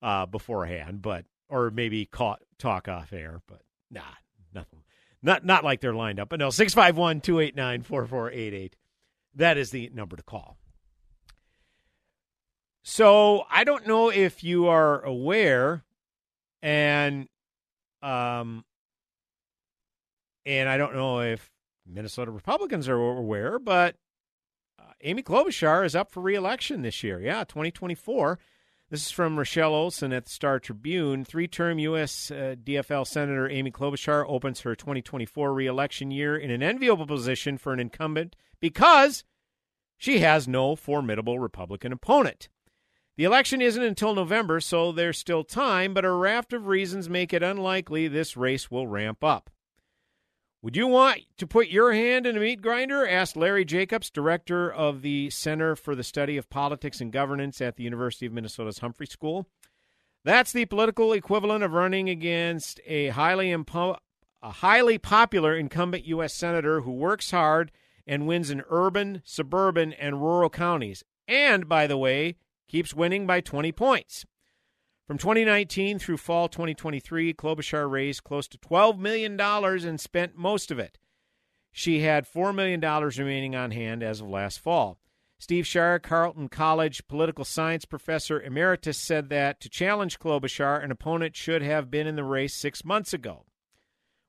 uh, 0.00 0.26
beforehand, 0.26 1.02
but 1.02 1.24
or 1.48 1.72
maybe 1.72 2.06
talk 2.06 2.86
off 2.86 3.12
air, 3.12 3.40
but 3.48 3.62
nah, 3.90 4.02
nothing. 4.54 4.84
Not 5.24 5.44
not 5.44 5.64
like 5.64 5.80
they're 5.80 5.92
lined 5.92 6.20
up. 6.20 6.28
But 6.28 6.38
no, 6.38 6.50
651 6.50 7.20
289 7.20 7.82
4488. 7.82 8.76
That 9.36 9.58
is 9.58 9.70
the 9.70 9.90
number 9.94 10.16
to 10.16 10.22
call. 10.22 10.56
So 12.82 13.44
I 13.50 13.64
don't 13.64 13.86
know 13.86 14.10
if 14.10 14.42
you 14.42 14.66
are 14.68 15.04
aware, 15.04 15.84
and 16.62 17.28
um, 18.02 18.64
and 20.46 20.68
I 20.68 20.76
don't 20.78 20.94
know 20.94 21.20
if 21.20 21.50
Minnesota 21.86 22.30
Republicans 22.30 22.88
are 22.88 22.96
aware, 22.96 23.58
but 23.58 23.96
uh, 24.78 24.92
Amy 25.02 25.22
Klobuchar 25.22 25.84
is 25.84 25.94
up 25.94 26.10
for 26.10 26.20
reelection 26.20 26.82
this 26.82 27.02
year. 27.02 27.20
Yeah, 27.20 27.44
2024. 27.44 28.38
This 28.88 29.06
is 29.06 29.10
from 29.10 29.36
Rochelle 29.36 29.74
Olson 29.74 30.12
at 30.12 30.26
the 30.26 30.30
Star 30.30 30.60
Tribune. 30.60 31.24
Three 31.24 31.48
term 31.48 31.80
U.S. 31.80 32.30
Uh, 32.30 32.54
DFL 32.62 33.04
Senator 33.04 33.50
Amy 33.50 33.72
Klobuchar 33.72 34.24
opens 34.28 34.60
her 34.60 34.76
2024 34.76 35.52
reelection 35.52 36.12
year 36.12 36.36
in 36.36 36.52
an 36.52 36.62
enviable 36.62 37.06
position 37.06 37.58
for 37.58 37.72
an 37.72 37.80
incumbent 37.80 38.36
because 38.60 39.24
she 39.98 40.20
has 40.20 40.46
no 40.46 40.76
formidable 40.76 41.40
Republican 41.40 41.90
opponent. 41.90 42.48
The 43.16 43.24
election 43.24 43.60
isn't 43.60 43.82
until 43.82 44.14
November, 44.14 44.60
so 44.60 44.92
there's 44.92 45.18
still 45.18 45.42
time, 45.42 45.92
but 45.92 46.04
a 46.04 46.12
raft 46.12 46.52
of 46.52 46.68
reasons 46.68 47.08
make 47.08 47.32
it 47.32 47.42
unlikely 47.42 48.06
this 48.06 48.36
race 48.36 48.70
will 48.70 48.86
ramp 48.86 49.24
up. 49.24 49.50
Would 50.66 50.76
you 50.76 50.88
want 50.88 51.20
to 51.36 51.46
put 51.46 51.68
your 51.68 51.92
hand 51.92 52.26
in 52.26 52.36
a 52.36 52.40
meat 52.40 52.60
grinder? 52.60 53.06
asked 53.06 53.36
Larry 53.36 53.64
Jacobs, 53.64 54.10
director 54.10 54.68
of 54.68 55.00
the 55.00 55.30
Center 55.30 55.76
for 55.76 55.94
the 55.94 56.02
Study 56.02 56.36
of 56.36 56.50
Politics 56.50 57.00
and 57.00 57.12
Governance 57.12 57.60
at 57.60 57.76
the 57.76 57.84
University 57.84 58.26
of 58.26 58.32
Minnesota's 58.32 58.80
Humphrey 58.80 59.06
School. 59.06 59.46
That's 60.24 60.50
the 60.50 60.64
political 60.64 61.12
equivalent 61.12 61.62
of 61.62 61.70
running 61.70 62.08
against 62.08 62.80
a 62.84 63.10
highly 63.10 63.50
impo- 63.50 63.98
a 64.42 64.50
highly 64.50 64.98
popular 64.98 65.54
incumbent 65.54 66.04
U.S. 66.06 66.34
senator 66.34 66.80
who 66.80 66.90
works 66.90 67.30
hard 67.30 67.70
and 68.04 68.26
wins 68.26 68.50
in 68.50 68.64
urban, 68.68 69.22
suburban, 69.24 69.92
and 69.92 70.20
rural 70.20 70.50
counties. 70.50 71.04
And, 71.28 71.68
by 71.68 71.86
the 71.86 71.96
way, 71.96 72.38
keeps 72.66 72.92
winning 72.92 73.24
by 73.24 73.40
20 73.40 73.70
points. 73.70 74.26
From 75.06 75.18
2019 75.18 76.00
through 76.00 76.16
fall 76.16 76.48
2023, 76.48 77.32
Klobuchar 77.32 77.88
raised 77.88 78.24
close 78.24 78.48
to 78.48 78.58
$12 78.58 78.98
million 78.98 79.40
and 79.40 80.00
spent 80.00 80.36
most 80.36 80.72
of 80.72 80.80
it. 80.80 80.98
She 81.70 82.00
had 82.00 82.26
$4 82.26 82.52
million 82.52 82.80
remaining 82.80 83.54
on 83.54 83.70
hand 83.70 84.02
as 84.02 84.20
of 84.20 84.28
last 84.28 84.58
fall. 84.58 84.98
Steve 85.38 85.64
Schier, 85.64 86.02
Carleton 86.02 86.48
College 86.48 87.06
political 87.06 87.44
science 87.44 87.84
professor 87.84 88.40
emeritus, 88.40 88.98
said 88.98 89.28
that 89.28 89.60
to 89.60 89.68
challenge 89.68 90.18
Klobuchar, 90.18 90.82
an 90.82 90.90
opponent 90.90 91.36
should 91.36 91.62
have 91.62 91.88
been 91.88 92.08
in 92.08 92.16
the 92.16 92.24
race 92.24 92.54
six 92.54 92.84
months 92.84 93.12
ago. 93.12 93.44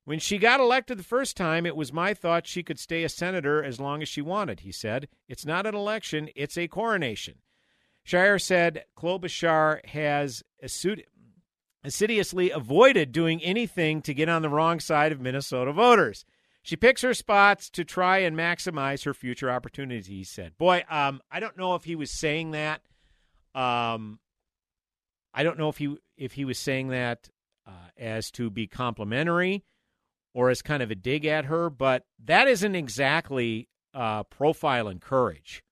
When 0.05 0.19
she 0.19 0.37
got 0.37 0.59
elected 0.59 0.99
the 0.99 1.03
first 1.03 1.35
time, 1.35 1.65
it 1.65 1.75
was 1.75 1.91
my 1.91 2.13
thought 2.13 2.45
she 2.45 2.61
could 2.61 2.77
stay 2.77 3.03
a 3.03 3.09
senator 3.09 3.63
as 3.63 3.79
long 3.79 4.03
as 4.03 4.09
she 4.09 4.21
wanted, 4.21 4.59
he 4.59 4.71
said. 4.71 5.07
It's 5.27 5.45
not 5.45 5.65
an 5.65 5.73
election, 5.73 6.29
it's 6.35 6.57
a 6.57 6.67
coronation. 6.67 7.39
Schier 8.07 8.41
said 8.41 8.85
Klobuchar 8.97 9.85
has 9.87 10.41
assiduously 11.83 12.51
avoided 12.51 13.11
doing 13.11 13.43
anything 13.43 14.01
to 14.03 14.13
get 14.13 14.29
on 14.29 14.41
the 14.41 14.49
wrong 14.49 14.79
side 14.79 15.11
of 15.11 15.19
Minnesota 15.19 15.73
voters. 15.73 16.23
She 16.61 16.77
picks 16.77 17.01
her 17.01 17.13
spots 17.13 17.69
to 17.71 17.83
try 17.83 18.19
and 18.19 18.37
maximize 18.37 19.03
her 19.03 19.13
future 19.13 19.51
opportunities, 19.51 20.07
he 20.07 20.23
said. 20.23 20.57
Boy, 20.57 20.85
um, 20.89 21.21
I 21.29 21.41
don't 21.41 21.57
know 21.57 21.75
if 21.75 21.83
he 21.83 21.95
was 21.95 22.09
saying 22.11 22.51
that. 22.51 22.81
Um, 23.53 24.19
I 25.33 25.43
don't 25.43 25.57
know 25.57 25.69
if 25.69 25.77
he 25.77 25.97
if 26.15 26.33
he 26.33 26.45
was 26.45 26.57
saying 26.57 26.89
that 26.89 27.29
uh, 27.65 27.89
as 27.97 28.31
to 28.31 28.49
be 28.49 28.67
complimentary 28.67 29.65
or 30.33 30.49
as 30.49 30.61
kind 30.61 30.81
of 30.81 30.91
a 30.91 30.95
dig 30.95 31.25
at 31.25 31.45
her, 31.45 31.69
but 31.69 32.05
that 32.23 32.47
isn't 32.47 32.75
exactly 32.75 33.67
uh, 33.93 34.23
profile 34.23 34.87
and 34.87 35.01
courage 35.01 35.63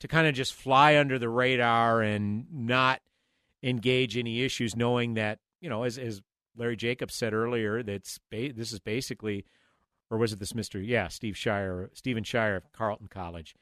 to 0.00 0.08
kind 0.08 0.26
of 0.26 0.34
just 0.34 0.54
fly 0.54 0.96
under 0.96 1.18
the 1.18 1.28
radar 1.28 2.02
and 2.02 2.46
not 2.52 3.00
engage 3.62 4.16
any 4.16 4.42
issues, 4.42 4.76
knowing 4.76 5.14
that 5.14 5.38
you 5.60 5.70
know, 5.70 5.82
as 5.84 5.98
as 5.98 6.22
Larry 6.56 6.76
Jacobs 6.76 7.14
said 7.14 7.34
earlier, 7.34 7.82
that's 7.82 8.18
ba- 8.30 8.52
this 8.52 8.72
is 8.72 8.80
basically, 8.80 9.44
or 10.10 10.18
was 10.18 10.32
it 10.32 10.38
this 10.38 10.54
Mister? 10.54 10.80
Yeah, 10.80 11.08
Steve 11.08 11.34
Schier, 11.34 11.88
Stephen 11.94 12.24
Schier 12.24 12.56
of 12.56 12.72
Carleton 12.72 13.08
College. 13.08 13.54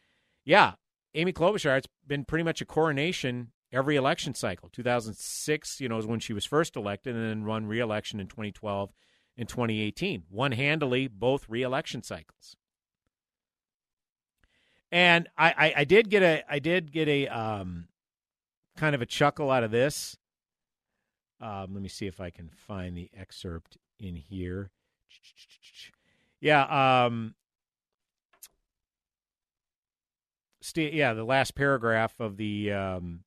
Yeah, 0.44 0.72
Amy 1.14 1.32
Klobuchar. 1.32 1.78
It's 1.78 1.88
been 2.06 2.24
pretty 2.24 2.44
much 2.44 2.60
a 2.60 2.66
coronation 2.66 3.52
every 3.72 3.96
election 3.96 4.34
cycle. 4.34 4.68
2006, 4.70 5.80
you 5.80 5.88
know, 5.88 5.98
is 5.98 6.06
when 6.06 6.20
she 6.20 6.32
was 6.32 6.44
first 6.44 6.76
elected, 6.76 7.14
and 7.14 7.28
then 7.28 7.44
run 7.44 7.66
re-election 7.66 8.20
in 8.20 8.28
2012 8.28 8.92
and 9.36 9.48
2018. 9.48 10.24
Won 10.30 10.52
handily 10.52 11.08
both 11.08 11.48
re-election 11.48 12.02
cycles. 12.02 12.56
And 14.94 15.28
I, 15.36 15.48
I, 15.48 15.74
I 15.78 15.84
did 15.84 16.08
get 16.08 16.22
a 16.22 16.44
I 16.48 16.60
did 16.60 16.92
get 16.92 17.08
a 17.08 17.26
um, 17.26 17.88
kind 18.76 18.94
of 18.94 19.02
a 19.02 19.06
chuckle 19.06 19.50
out 19.50 19.64
of 19.64 19.72
this. 19.72 20.16
Um, 21.40 21.74
let 21.74 21.82
me 21.82 21.88
see 21.88 22.06
if 22.06 22.20
I 22.20 22.30
can 22.30 22.48
find 22.48 22.96
the 22.96 23.10
excerpt 23.12 23.76
in 23.98 24.14
here. 24.14 24.70
Yeah, 26.40 27.06
um, 27.06 27.34
st- 30.60 30.94
yeah, 30.94 31.12
the 31.12 31.24
last 31.24 31.56
paragraph 31.56 32.20
of 32.20 32.36
the 32.36 32.70
um, 32.70 33.24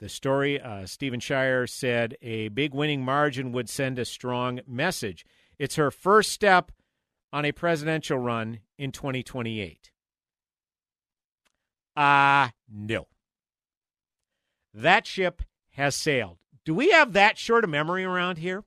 the 0.00 0.08
story. 0.08 0.58
Uh, 0.58 0.86
Stephen 0.86 1.20
Schier 1.20 1.68
said 1.68 2.16
a 2.22 2.48
big 2.48 2.72
winning 2.72 3.04
margin 3.04 3.52
would 3.52 3.68
send 3.68 3.98
a 3.98 4.06
strong 4.06 4.60
message. 4.66 5.26
It's 5.58 5.76
her 5.76 5.90
first 5.90 6.32
step 6.32 6.72
on 7.34 7.44
a 7.44 7.52
presidential 7.52 8.16
run 8.16 8.60
in 8.78 8.92
2028. 8.92 9.90
Ah, 11.96 12.48
uh, 12.48 12.50
no. 12.70 13.06
That 14.74 15.06
ship 15.06 15.42
has 15.70 15.94
sailed. 15.94 16.38
Do 16.64 16.74
we 16.74 16.90
have 16.90 17.12
that 17.14 17.38
short 17.38 17.64
a 17.64 17.68
memory 17.68 18.04
around 18.04 18.38
here? 18.38 18.64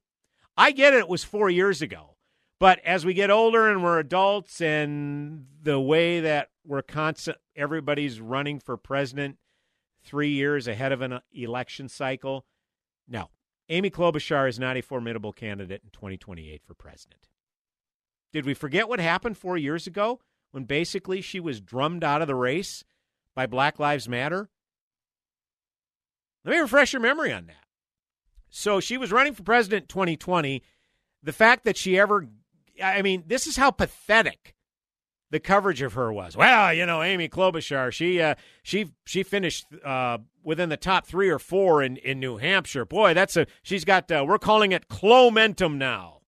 I 0.58 0.72
get 0.72 0.94
it, 0.94 1.00
it 1.00 1.10
was 1.10 1.24
four 1.24 1.50
years 1.50 1.82
ago. 1.82 2.16
But 2.60 2.80
as 2.80 3.06
we 3.06 3.14
get 3.14 3.30
older 3.30 3.70
and 3.70 3.84
we're 3.84 4.00
adults, 4.00 4.60
and 4.60 5.46
the 5.62 5.80
way 5.80 6.20
that 6.20 6.50
we're 6.66 6.82
constant, 6.82 7.38
everybody's 7.56 8.20
running 8.20 8.60
for 8.60 8.76
president 8.76 9.38
three 10.04 10.32
years 10.32 10.68
ahead 10.68 10.92
of 10.92 11.02
an 11.02 11.20
election 11.32 11.88
cycle. 11.88 12.46
No, 13.08 13.30
Amy 13.70 13.90
Klobuchar 13.90 14.50
is 14.50 14.60
not 14.60 14.76
a 14.76 14.82
formidable 14.82 15.32
candidate 15.32 15.82
in 15.84 15.90
2028 15.92 16.62
for 16.66 16.74
president. 16.74 17.28
Did 18.34 18.46
we 18.46 18.54
forget 18.54 18.90
what 18.90 19.00
happened 19.00 19.38
four 19.38 19.58
years 19.58 19.88
ago 19.88 20.20
when 20.52 20.66
basically 20.66 21.22
she 21.22 21.40
was 21.40 21.62
drummed 21.62 22.04
out 22.04 22.22
of 22.22 22.28
the 22.28 22.36
race 22.36 22.84
by 23.40 23.46
Black 23.46 23.80
Lives 23.80 24.10
Matter? 24.10 24.50
Let 26.44 26.52
me 26.52 26.58
refresh 26.60 26.92
your 26.92 27.02
memory 27.02 27.32
on 27.32 27.46
that. 27.46 27.64
So 28.50 28.82
she 28.82 28.98
was 28.98 29.14
running 29.14 29.34
for 29.34 29.44
president 29.44 29.88
2020. 29.88 30.62
The 31.24 31.32
fact 31.32 31.64
that 31.64 31.78
she 31.78 31.98
ever, 31.98 32.28
I 32.84 33.02
mean, 33.02 33.24
this 33.28 33.48
is 33.48 33.56
how 33.56 33.72
pathetic 33.72 34.56
the 35.32 35.40
coverage 35.40 35.82
of 35.82 35.94
her 35.94 36.12
was. 36.12 36.36
Well, 36.36 36.74
you 36.74 36.86
know, 36.86 37.02
Amy 37.02 37.30
Klobuchar, 37.30 37.94
she 37.94 38.22
uh, 38.22 38.36
she 38.62 38.92
she 39.06 39.24
finished 39.24 39.68
uh, 39.86 40.18
within 40.44 40.68
the 40.68 40.76
top 40.76 41.08
three 41.08 41.30
or 41.30 41.40
four 41.40 41.82
in, 41.82 41.96
in 41.96 42.20
New 42.20 42.38
Hampshire. 42.38 42.84
Boy, 42.84 43.14
that's 43.14 43.38
a 43.38 43.48
she's 43.64 43.86
got. 43.86 44.12
Uh, 44.12 44.26
we're 44.28 44.38
calling 44.38 44.74
it 44.74 44.90
Klomentum 44.90 45.78
now. 45.78 46.24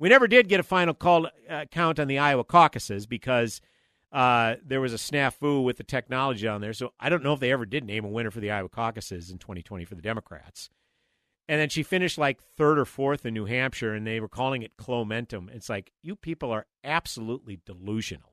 We 0.00 0.08
never 0.08 0.26
did 0.26 0.48
get 0.48 0.58
a 0.58 0.64
final 0.64 0.94
call 0.94 1.28
uh, 1.48 1.66
count 1.70 2.00
on 2.00 2.08
the 2.08 2.18
Iowa 2.18 2.42
caucuses 2.42 3.06
because 3.06 3.60
uh, 4.12 4.56
there 4.64 4.80
was 4.80 4.92
a 4.92 4.98
snafu 4.98 5.64
with 5.64 5.78
the 5.78 5.84
technology 5.84 6.46
on 6.46 6.60
there. 6.60 6.74
So 6.74 6.92
I 7.00 7.08
don't 7.08 7.24
know 7.24 7.32
if 7.32 7.40
they 7.40 7.50
ever 7.50 7.64
did 7.64 7.84
name 7.84 8.04
a 8.04 8.08
winner 8.08 8.30
for 8.30 8.40
the 8.40 8.50
Iowa 8.50 8.68
caucuses 8.68 9.30
in 9.30 9.38
2020 9.38 9.84
for 9.84 9.94
the 9.94 10.02
Democrats. 10.02 10.68
And 11.48 11.60
then 11.60 11.70
she 11.70 11.82
finished 11.82 12.18
like 12.18 12.42
third 12.42 12.78
or 12.78 12.84
fourth 12.84 13.26
in 13.26 13.34
New 13.34 13.46
Hampshire, 13.46 13.94
and 13.94 14.06
they 14.06 14.20
were 14.20 14.28
calling 14.28 14.62
it 14.62 14.76
Klomentum. 14.76 15.52
It's 15.52 15.68
like, 15.68 15.92
you 16.02 16.14
people 16.14 16.50
are 16.52 16.66
absolutely 16.84 17.58
delusional. 17.64 18.32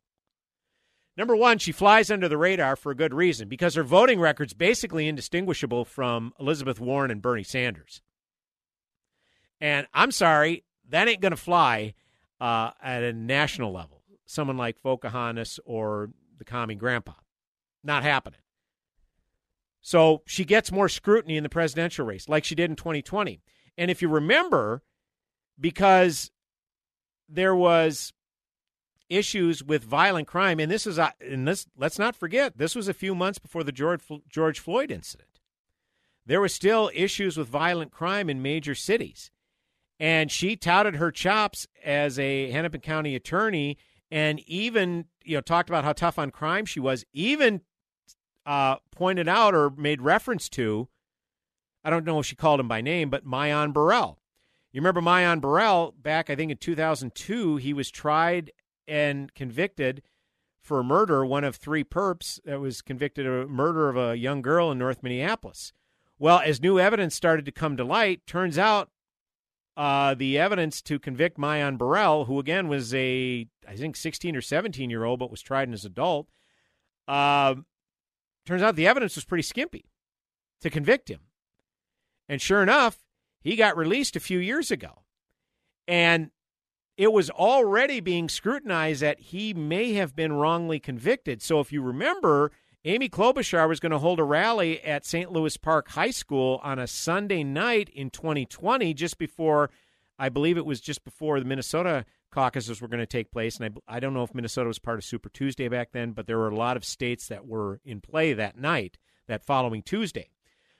Number 1.18 1.36
one, 1.36 1.58
she 1.58 1.72
flies 1.72 2.12
under 2.12 2.30
the 2.30 2.38
radar 2.38 2.76
for 2.76 2.92
a 2.92 2.96
good 2.96 3.14
reason 3.14 3.50
because 3.50 3.76
her 3.76 3.84
voting 3.84 4.20
record's 4.20 4.54
basically 4.54 5.08
indistinguishable 5.08 5.86
from 5.86 6.34
Elizabeth 6.40 6.80
Warren 6.80 7.12
and 7.12 7.22
Bernie 7.22 7.44
Sanders. 7.44 8.02
And 9.60 9.88
I'm 9.94 10.12
sorry, 10.12 10.64
that 10.90 11.08
ain't 11.08 11.20
going 11.20 11.32
to 11.32 11.38
fly 11.38 11.94
uh, 12.40 12.72
at 12.82 13.04
a 13.04 13.12
national 13.12 13.74
level. 13.74 13.99
Someone 14.30 14.58
like 14.58 14.84
Pocahontas 14.84 15.60
or 15.66 16.12
the 16.38 16.46
commie 16.46 16.76
grandpa. 16.76 17.14
Not 17.84 18.04
happening. 18.04 18.42
So 19.82 20.22
she 20.28 20.46
gets 20.46 20.72
more 20.72 20.88
scrutiny 20.88 21.36
in 21.36 21.42
the 21.42 21.50
presidential 21.50 22.06
race, 22.06 22.30
like 22.30 22.44
she 22.44 22.54
did 22.54 22.70
in 22.70 22.76
2020. 22.76 23.42
And 23.76 23.90
if 23.90 24.04
you 24.04 24.08
remember, 24.08 24.84
because 25.60 26.30
there 27.28 27.56
was 27.56 28.14
issues 29.10 29.64
with 29.64 29.84
violent 29.84 30.28
crime, 30.28 30.60
and 30.60 30.72
this 30.72 30.86
is, 30.86 31.00
and 31.00 31.48
this 31.48 31.66
let's 31.76 31.98
not 31.98 32.16
forget, 32.16 32.56
this 32.56 32.76
was 32.76 32.88
a 32.88 32.94
few 32.94 33.16
months 33.16 33.40
before 33.40 33.64
the 33.64 33.72
George 33.72 34.04
George 34.30 34.60
Floyd 34.60 34.92
incident. 34.92 35.40
There 36.24 36.40
were 36.40 36.50
still 36.50 36.92
issues 36.94 37.36
with 37.36 37.48
violent 37.48 37.92
crime 37.92 38.30
in 38.30 38.44
major 38.44 38.76
cities, 38.76 39.32
and 40.00 40.30
she 40.30 40.56
touted 40.56 40.98
her 40.98 41.10
chops 41.10 41.66
as 41.84 42.20
a 42.20 42.52
Hennepin 42.52 42.82
County 42.82 43.16
attorney, 43.16 43.80
and 44.12 44.40
even 44.48 45.06
you 45.24 45.38
know 45.38 45.42
talked 45.42 45.70
about 45.70 45.84
how 45.84 45.94
tough 45.94 46.20
on 46.20 46.32
crime 46.32 46.66
she 46.66 46.80
was. 46.80 47.06
Even 47.14 47.62
uh, 48.46 48.78
pointed 48.92 49.28
out 49.28 49.54
or 49.54 49.70
made 49.70 50.02
reference 50.02 50.50
to, 50.50 50.88
I 51.84 51.90
don't 51.90 52.06
know 52.06 52.20
if 52.20 52.26
she 52.26 52.36
called 52.36 52.60
him 52.60 52.68
by 52.68 52.82
name, 52.82 53.10
but 53.10 53.26
Myon 53.26 53.74
Burrell. 53.74 54.20
You 54.72 54.82
remember 54.82 55.02
Myon 55.02 55.42
Burrell 55.42 55.96
back, 56.00 56.30
I 56.30 56.36
think 56.36 56.52
in 56.52 56.58
2002, 56.58 57.58
he 57.58 57.74
was 57.74 57.90
tried 57.90 58.52
and 58.88 59.34
convicted 59.34 60.02
for 60.62 60.84
murder, 60.84 61.26
one 61.26 61.44
of 61.44 61.56
three 61.56 61.84
perps 61.84 62.40
that 62.44 62.60
was 62.60 62.82
convicted 62.82 63.26
of 63.26 63.50
murder 63.50 63.90
of 63.90 63.98
a 63.98 64.18
young 64.18 64.42
girl 64.42 64.72
in 64.72 64.78
North 64.78 65.02
Minneapolis. 65.02 65.74
Well, 66.20 66.42
as 66.44 66.62
new 66.62 66.80
evidence 66.80 67.16
started 67.16 67.46
to 67.46 67.52
come 67.52 67.78
to 67.78 67.84
light, 67.84 68.28
turns 68.28 68.58
out 68.58 68.90
uh, 69.80 70.14
the 70.14 70.38
evidence 70.38 70.82
to 70.82 71.00
convict 71.00 71.38
Myon 71.38 71.78
Burrell, 71.78 72.26
who 72.26 72.38
again 72.38 72.68
was 72.68 72.94
a, 72.94 73.48
I 73.66 73.78
think, 73.78 73.96
16 73.96 74.36
or 74.36 74.42
17 74.42 74.90
year 74.90 75.06
old, 75.06 75.20
but 75.20 75.32
was 75.32 75.42
tried 75.42 75.72
as 75.72 75.86
an 75.86 75.92
adult, 75.94 76.28
uh, 77.08 77.56
turns 78.46 78.62
out 78.62 78.76
the 78.76 78.88
evidence 78.88 79.16
was 79.16 79.24
pretty 79.24 79.42
skimpy 79.42 79.86
to 80.60 80.70
convict 80.70 81.10
him. 81.10 81.22
And 82.28 82.42
sure 82.42 82.62
enough, 82.62 82.98
he 83.40 83.56
got 83.56 83.78
released 83.78 84.18
a 84.18 84.20
few 84.20 84.38
years 84.38 84.70
ago. 84.70 85.04
And 85.88 86.32
it 86.98 87.14
was 87.14 87.30
already 87.30 88.02
being 88.02 88.28
scrutinized 88.28 89.02
that 89.02 89.22
he 89.22 89.54
may 89.54 89.94
have 89.94 90.14
been 90.14 90.34
wrongly 90.34 90.82
convicted. 90.82 91.42
So 91.42 91.62
if 91.62 91.72
you 91.72 91.82
remember, 91.82 92.52
Amy 92.86 93.10
Klobuchar 93.10 93.68
was 93.68 93.82
going 93.82 93.92
to 93.92 94.00
hold 94.00 94.20
a 94.20 94.24
rally 94.24 94.82
at 94.82 95.06
St. 95.06 95.34
Louis 95.34 95.58
Park 95.58 95.90
High 95.90 96.12
School 96.12 96.62
on 96.64 96.80
a 96.80 96.88
Sunday 96.88 97.44
night 97.44 97.90
in 97.90 98.10
2020, 98.10 98.94
just 98.94 99.18
before, 99.18 99.70
I 100.18 100.30
believe 100.30 100.58
it 100.58 100.66
was 100.66 100.80
just 100.80 101.04
before 101.04 101.40
the 101.40 101.46
Minnesota 101.46 102.06
caucuses 102.32 102.80
were 102.80 102.88
going 102.88 103.02
to 103.02 103.06
take 103.06 103.32
place. 103.32 103.60
And 103.60 103.82
I, 103.90 103.98
I 103.98 104.00
don't 104.00 104.14
know 104.14 104.24
if 104.24 104.34
Minnesota 104.34 104.70
was 104.70 104.80
part 104.80 104.98
of 104.98 105.04
Super 105.04 105.28
Tuesday 105.28 105.68
back 105.68 105.92
then, 105.92 106.12
but 106.14 106.26
there 106.26 106.38
were 106.38 106.48
a 106.48 106.56
lot 106.56 106.78
of 106.78 106.86
states 106.86 107.28
that 107.28 107.46
were 107.46 107.82
in 107.84 108.00
play 108.00 108.32
that 108.32 108.58
night, 108.58 108.98
that 109.28 109.44
following 109.44 109.84
Tuesday. 109.84 110.30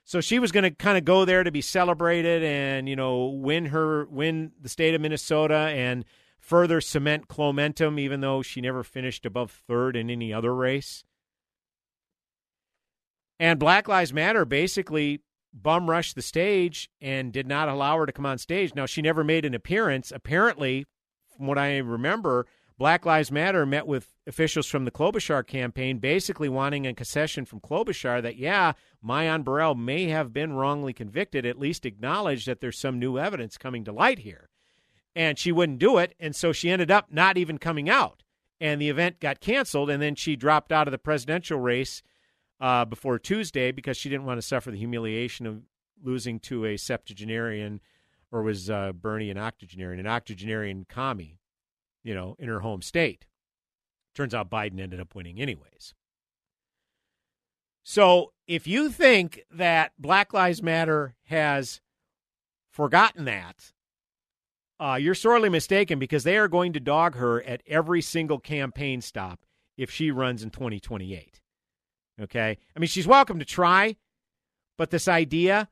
So 0.02 0.22
she 0.22 0.38
was 0.38 0.52
going 0.52 0.64
to 0.64 0.70
kind 0.70 0.96
of 0.96 1.04
go 1.04 1.26
there 1.26 1.44
to 1.44 1.52
be 1.52 1.60
celebrated 1.60 2.42
and 2.42 2.88
you 2.88 2.96
know 2.96 3.26
win 3.26 3.66
her 3.66 4.06
win 4.06 4.52
the 4.60 4.70
state 4.70 4.94
of 4.94 5.00
Minnesota 5.02 5.54
and 5.54 6.06
further 6.38 6.80
cement 6.80 7.28
Klomentum, 7.28 8.00
even 8.00 8.22
though 8.22 8.40
she 8.40 8.62
never 8.62 8.82
finished 8.82 9.26
above 9.26 9.62
third 9.68 9.96
in 9.96 10.08
any 10.08 10.32
other 10.32 10.54
race. 10.54 11.04
And 13.40 13.58
Black 13.58 13.88
Lives 13.88 14.12
Matter 14.12 14.44
basically 14.44 15.22
bum 15.52 15.88
rushed 15.88 16.14
the 16.14 16.22
stage 16.22 16.90
and 17.00 17.32
did 17.32 17.46
not 17.46 17.70
allow 17.70 17.96
her 17.96 18.04
to 18.04 18.12
come 18.12 18.26
on 18.26 18.36
stage. 18.36 18.74
Now 18.74 18.84
she 18.84 19.00
never 19.00 19.24
made 19.24 19.46
an 19.46 19.54
appearance. 19.54 20.12
Apparently, 20.14 20.84
from 21.34 21.46
what 21.46 21.56
I 21.56 21.78
remember, 21.78 22.46
Black 22.76 23.06
Lives 23.06 23.32
Matter 23.32 23.64
met 23.64 23.86
with 23.86 24.08
officials 24.26 24.66
from 24.66 24.84
the 24.84 24.90
Klobuchar 24.90 25.46
campaign, 25.46 25.98
basically 25.98 26.50
wanting 26.50 26.86
a 26.86 26.92
concession 26.92 27.46
from 27.46 27.60
Klobuchar 27.60 28.22
that, 28.22 28.36
yeah, 28.36 28.74
Myon 29.02 29.42
Burrell 29.42 29.74
may 29.74 30.08
have 30.08 30.34
been 30.34 30.52
wrongly 30.52 30.92
convicted, 30.92 31.46
at 31.46 31.58
least 31.58 31.86
acknowledge 31.86 32.44
that 32.44 32.60
there's 32.60 32.78
some 32.78 32.98
new 32.98 33.18
evidence 33.18 33.56
coming 33.56 33.84
to 33.84 33.92
light 33.92 34.18
here. 34.18 34.50
And 35.16 35.38
she 35.38 35.50
wouldn't 35.50 35.78
do 35.78 35.96
it, 35.96 36.14
and 36.20 36.36
so 36.36 36.52
she 36.52 36.70
ended 36.70 36.90
up 36.90 37.10
not 37.10 37.38
even 37.38 37.56
coming 37.56 37.88
out. 37.88 38.22
And 38.60 38.80
the 38.80 38.90
event 38.90 39.18
got 39.18 39.40
canceled, 39.40 39.88
and 39.88 40.02
then 40.02 40.14
she 40.14 40.36
dropped 40.36 40.72
out 40.72 40.86
of 40.86 40.92
the 40.92 40.98
presidential 40.98 41.58
race 41.58 42.02
uh, 42.60 42.84
before 42.84 43.18
Tuesday 43.18 43.72
because 43.72 43.96
she 43.96 44.08
didn't 44.08 44.26
want 44.26 44.38
to 44.38 44.46
suffer 44.46 44.70
the 44.70 44.78
humiliation 44.78 45.46
of 45.46 45.62
losing 46.02 46.38
to 46.40 46.64
a 46.64 46.76
septuagenarian, 46.76 47.80
or 48.32 48.42
was 48.42 48.70
uh, 48.70 48.92
Bernie 48.92 49.30
an 49.30 49.38
octogenarian, 49.38 50.00
an 50.00 50.06
octogenarian 50.06 50.86
commie 50.88 51.40
you 52.02 52.14
know, 52.14 52.36
in 52.38 52.48
her 52.48 52.60
home 52.60 52.82
state. 52.82 53.26
Turns 54.14 54.34
out 54.34 54.50
Biden 54.50 54.80
ended 54.80 55.00
up 55.00 55.14
winning 55.14 55.40
anyways. 55.40 55.94
So 57.82 58.32
if 58.46 58.66
you 58.66 58.90
think 58.90 59.42
that 59.50 59.92
Black 59.98 60.32
Lives 60.32 60.62
Matter 60.62 61.14
has 61.24 61.80
forgotten 62.70 63.24
that, 63.24 63.72
uh, 64.78 64.96
you're 65.00 65.14
sorely 65.14 65.48
mistaken 65.48 65.98
because 65.98 66.24
they 66.24 66.38
are 66.38 66.48
going 66.48 66.72
to 66.72 66.80
dog 66.80 67.16
her 67.16 67.42
at 67.42 67.62
every 67.66 68.00
single 68.00 68.38
campaign 68.38 69.00
stop 69.00 69.40
if 69.76 69.90
she 69.90 70.10
runs 70.10 70.42
in 70.42 70.50
2028. 70.50 71.39
Okay? 72.20 72.58
I 72.76 72.78
mean, 72.78 72.88
she's 72.88 73.06
welcome 73.06 73.38
to 73.38 73.44
try, 73.44 73.96
but 74.76 74.90
this 74.90 75.08
idea 75.08 75.68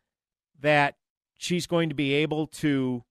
that 0.61 0.97
she's 1.39 1.67
going 1.67 1.89
to 1.89 1.95
be 1.95 2.15
able 2.15 2.47
to 2.47 3.05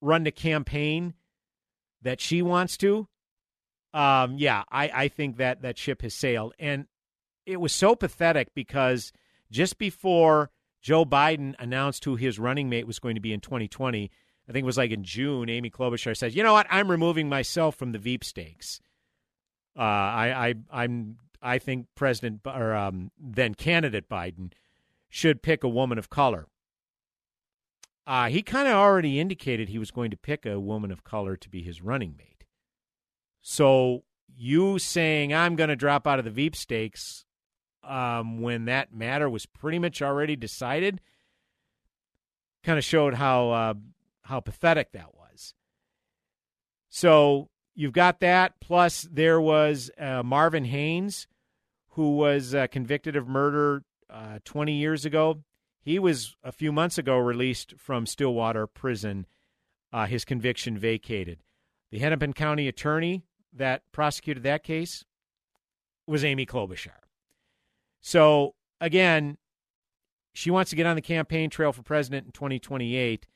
run 0.00 0.24
the 0.24 0.30
campaign 0.30 1.14
that 2.02 2.20
she 2.20 2.42
wants 2.42 2.76
to, 2.78 3.08
um, 3.94 4.36
yeah, 4.38 4.62
I, 4.70 4.90
I 4.94 5.08
think 5.08 5.38
that 5.38 5.62
that 5.62 5.78
ship 5.78 6.02
has 6.02 6.14
sailed. 6.14 6.54
And 6.58 6.86
it 7.46 7.60
was 7.60 7.72
so 7.72 7.94
pathetic 7.94 8.54
because 8.54 9.12
just 9.50 9.78
before 9.78 10.50
Joe 10.82 11.04
Biden 11.04 11.54
announced 11.58 12.04
who 12.04 12.16
his 12.16 12.38
running 12.38 12.68
mate 12.68 12.86
was 12.86 12.98
going 12.98 13.14
to 13.14 13.20
be 13.20 13.32
in 13.32 13.40
2020, 13.40 14.10
I 14.48 14.52
think 14.52 14.62
it 14.62 14.66
was 14.66 14.76
like 14.76 14.90
in 14.90 15.02
June, 15.02 15.48
Amy 15.48 15.70
Klobuchar 15.70 16.16
said, 16.16 16.34
"You 16.34 16.42
know 16.42 16.52
what? 16.52 16.66
I'm 16.70 16.90
removing 16.90 17.28
myself 17.28 17.74
from 17.74 17.92
the 17.92 17.98
Veep 17.98 18.22
stakes. 18.22 18.80
Uh, 19.76 19.82
I, 19.82 20.48
I, 20.48 20.54
I'm, 20.84 21.16
I 21.42 21.58
think 21.58 21.86
President 21.94 22.40
or 22.44 22.74
um, 22.74 23.10
then 23.18 23.54
candidate 23.54 24.08
Biden 24.08 24.52
should 25.08 25.42
pick 25.42 25.62
a 25.64 25.68
woman 25.68 25.98
of 25.98 26.10
color." 26.10 26.46
Uh, 28.06 28.28
he 28.28 28.40
kind 28.42 28.68
of 28.68 28.74
already 28.74 29.18
indicated 29.18 29.68
he 29.68 29.78
was 29.78 29.90
going 29.90 30.10
to 30.12 30.16
pick 30.16 30.46
a 30.46 30.60
woman 30.60 30.92
of 30.92 31.02
color 31.02 31.36
to 31.36 31.48
be 31.48 31.62
his 31.62 31.82
running 31.82 32.14
mate. 32.16 32.44
So 33.42 34.04
you 34.36 34.78
saying 34.78 35.34
I'm 35.34 35.56
going 35.56 35.70
to 35.70 35.76
drop 35.76 36.06
out 36.06 36.18
of 36.18 36.24
the 36.24 36.30
Veep 36.30 36.54
stakes 36.54 37.24
um, 37.82 38.40
when 38.40 38.66
that 38.66 38.94
matter 38.94 39.28
was 39.28 39.46
pretty 39.46 39.78
much 39.78 40.02
already 40.02 40.36
decided 40.36 41.00
kind 42.66 42.78
of 42.78 42.84
showed 42.84 43.14
how 43.14 43.50
uh, 43.50 43.74
how 44.22 44.40
pathetic 44.40 44.92
that 44.92 45.14
was. 45.14 45.54
So 46.88 47.48
you've 47.76 47.92
got 47.92 48.18
that. 48.20 48.54
Plus, 48.60 49.06
there 49.12 49.40
was 49.40 49.90
uh, 49.98 50.22
Marvin 50.24 50.64
Haynes, 50.64 51.28
who 51.90 52.16
was 52.16 52.54
uh, 52.54 52.66
convicted 52.66 53.14
of 53.14 53.28
murder 53.28 53.84
uh, 54.10 54.40
20 54.44 54.72
years 54.72 55.04
ago. 55.04 55.42
He 55.80 56.00
was 56.00 56.34
a 56.42 56.50
few 56.50 56.72
months 56.72 56.98
ago 56.98 57.16
released 57.16 57.74
from 57.78 58.06
Stillwater 58.06 58.66
Prison, 58.66 59.26
uh, 59.92 60.06
his 60.06 60.24
conviction 60.24 60.76
vacated. 60.76 61.38
The 61.92 62.00
Hennepin 62.00 62.32
County 62.32 62.66
attorney 62.66 63.22
that 63.52 63.82
prosecuted 63.92 64.42
that 64.42 64.64
case 64.64 65.04
was 66.06 66.24
Amy 66.24 66.44
Klobuchar. 66.44 67.04
So, 68.00 68.54
again, 68.80 69.38
she 70.34 70.50
wants 70.50 70.70
to 70.70 70.76
get 70.76 70.86
on 70.86 70.96
the 70.96 71.02
campaign 71.02 71.50
trail 71.50 71.72
for 71.72 71.82
president 71.82 72.26
in 72.26 72.32
2028. 72.32 73.26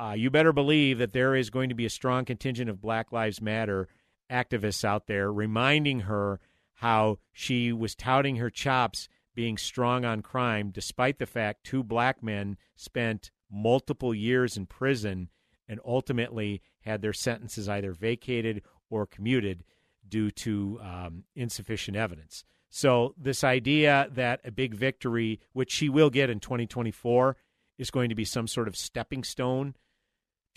Uh, 0.00 0.14
you 0.14 0.30
better 0.30 0.52
believe 0.52 0.96
that 0.96 1.12
there 1.12 1.36
is 1.36 1.50
going 1.50 1.68
to 1.68 1.74
be 1.74 1.84
a 1.84 1.90
strong 1.90 2.24
contingent 2.24 2.70
of 2.70 2.80
Black 2.80 3.12
Lives 3.12 3.42
Matter 3.42 3.86
activists 4.30 4.82
out 4.82 5.06
there 5.06 5.30
reminding 5.30 6.00
her 6.00 6.40
how 6.76 7.18
she 7.32 7.70
was 7.70 7.94
touting 7.94 8.36
her 8.36 8.48
chops 8.48 9.10
being 9.34 9.58
strong 9.58 10.06
on 10.06 10.22
crime, 10.22 10.70
despite 10.70 11.18
the 11.18 11.26
fact 11.26 11.64
two 11.64 11.84
black 11.84 12.22
men 12.22 12.56
spent 12.76 13.30
multiple 13.50 14.14
years 14.14 14.56
in 14.56 14.64
prison 14.64 15.28
and 15.68 15.78
ultimately 15.84 16.62
had 16.80 17.02
their 17.02 17.12
sentences 17.12 17.68
either 17.68 17.92
vacated 17.92 18.62
or 18.88 19.04
commuted 19.04 19.64
due 20.08 20.30
to 20.30 20.80
um, 20.82 21.24
insufficient 21.36 21.96
evidence. 21.96 22.42
So, 22.70 23.14
this 23.18 23.44
idea 23.44 24.08
that 24.12 24.40
a 24.44 24.50
big 24.50 24.74
victory, 24.74 25.40
which 25.52 25.70
she 25.70 25.90
will 25.90 26.08
get 26.08 26.30
in 26.30 26.40
2024, 26.40 27.36
is 27.76 27.90
going 27.90 28.08
to 28.08 28.14
be 28.14 28.24
some 28.24 28.46
sort 28.46 28.66
of 28.66 28.76
stepping 28.76 29.24
stone 29.24 29.74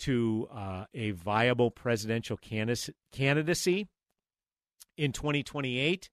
to 0.00 0.48
uh, 0.52 0.84
a 0.94 1.12
viable 1.12 1.70
presidential 1.70 2.38
candidacy 3.12 3.88
in 4.96 5.12
2028. 5.12 6.10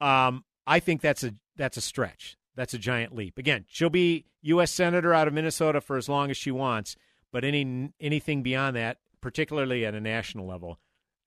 Um, 0.00 0.44
I 0.66 0.80
think 0.80 1.00
that's 1.00 1.24
a 1.24 1.34
that's 1.56 1.76
a 1.76 1.80
stretch. 1.80 2.36
That's 2.54 2.74
a 2.74 2.78
giant 2.78 3.14
leap. 3.14 3.38
Again, 3.38 3.64
she'll 3.68 3.90
be 3.90 4.26
U.S. 4.42 4.70
senator 4.70 5.14
out 5.14 5.28
of 5.28 5.34
Minnesota 5.34 5.80
for 5.80 5.96
as 5.96 6.08
long 6.08 6.30
as 6.30 6.36
she 6.36 6.50
wants, 6.50 6.96
but 7.32 7.44
any 7.44 7.92
anything 8.00 8.42
beyond 8.42 8.76
that, 8.76 8.98
particularly 9.20 9.86
at 9.86 9.94
a 9.94 10.00
national 10.00 10.46
level, 10.46 10.78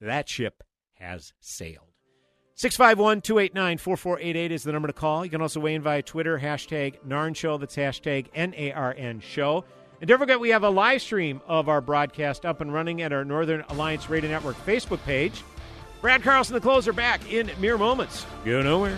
that 0.02 0.30
ship 0.30 0.64
has 0.96 1.34
sailed. 1.40 1.96
651 2.58 3.22
289 3.22 3.78
4488 3.80 4.52
is 4.52 4.64
the 4.64 4.72
number 4.72 4.88
to 4.88 4.94
call. 4.94 5.26
You 5.26 5.32
can 5.32 5.42
also 5.42 5.60
weigh 5.60 5.76
in 5.76 5.82
via 5.82 6.02
Twitter, 6.02 6.40
hashtag 6.40 7.00
NARN 7.06 7.36
Show. 7.36 7.58
That's 7.58 7.76
hashtag 7.76 8.28
N 8.34 8.54
A 8.56 8.72
R 8.72 8.96
N 8.98 9.20
Show. 9.20 9.66
And 10.02 10.08
don't 10.08 10.20
forget, 10.20 10.40
we 10.40 10.50
have 10.50 10.64
a 10.64 10.70
live 10.70 11.02
stream 11.02 11.42
of 11.48 11.70
our 11.70 11.82
broadcast 11.82 12.46
up 12.46 12.62
and 12.62 12.74
running 12.74 13.02
at 13.02 13.14
our 13.14 13.24
Northern 13.24 13.64
Alliance 13.70 14.10
Radio 14.10 14.30
Network 14.30 14.58
Facebook 14.66 15.04
page. 15.04 15.44
Brad 16.02 16.22
Carlson, 16.22 16.54
the 16.54 16.62
closer, 16.62 16.94
back 16.94 17.32
in 17.32 17.50
mere 17.60 17.78
moments. 17.78 18.26
Go 18.44 18.62
nowhere. 18.62 18.98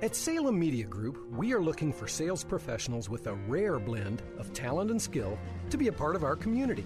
At 0.00 0.14
Salem 0.16 0.58
Media 0.58 0.84
Group, 0.84 1.30
we 1.30 1.52
are 1.52 1.60
looking 1.60 1.92
for 1.92 2.08
sales 2.08 2.42
professionals 2.42 3.08
with 3.08 3.26
a 3.26 3.34
rare 3.34 3.78
blend 3.78 4.22
of 4.38 4.52
talent 4.52 4.90
and 4.90 5.00
skill 5.00 5.38
to 5.70 5.76
be 5.76 5.88
a 5.88 5.92
part 5.92 6.16
of 6.16 6.24
our 6.24 6.34
community. 6.34 6.84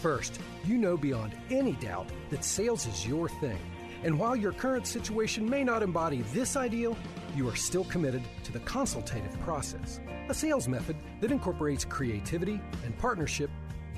First, 0.00 0.38
you 0.64 0.78
know 0.78 0.96
beyond 0.96 1.34
any 1.50 1.72
doubt 1.72 2.08
that 2.30 2.44
sales 2.44 2.86
is 2.86 3.06
your 3.06 3.28
thing. 3.28 3.58
And 4.04 4.18
while 4.18 4.34
your 4.34 4.52
current 4.52 4.86
situation 4.86 5.48
may 5.48 5.62
not 5.62 5.82
embody 5.82 6.22
this 6.32 6.56
ideal, 6.56 6.96
you 7.36 7.48
are 7.48 7.56
still 7.56 7.84
committed 7.84 8.22
to 8.44 8.52
the 8.52 8.60
consultative 8.60 9.38
process, 9.40 10.00
a 10.28 10.34
sales 10.34 10.68
method 10.68 10.96
that 11.20 11.32
incorporates 11.32 11.84
creativity 11.84 12.60
and 12.84 12.98
partnership 12.98 13.50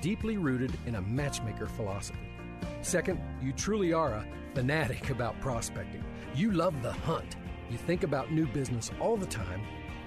deeply 0.04 0.36
rooted 0.36 0.70
in 0.84 0.96
a 0.96 1.00
matchmaker 1.00 1.64
philosophy. 1.64 2.28
Second, 2.82 3.18
you 3.42 3.54
truly 3.54 3.94
are 3.94 4.12
a 4.12 4.26
fanatic 4.52 5.08
about 5.08 5.40
prospecting. 5.40 6.04
You 6.34 6.52
love 6.52 6.82
the 6.82 6.92
hunt. 6.92 7.36
You 7.70 7.78
think 7.78 8.02
about 8.02 8.30
new 8.30 8.46
business 8.46 8.90
all 9.00 9.16
the 9.16 9.24
time 9.24 9.62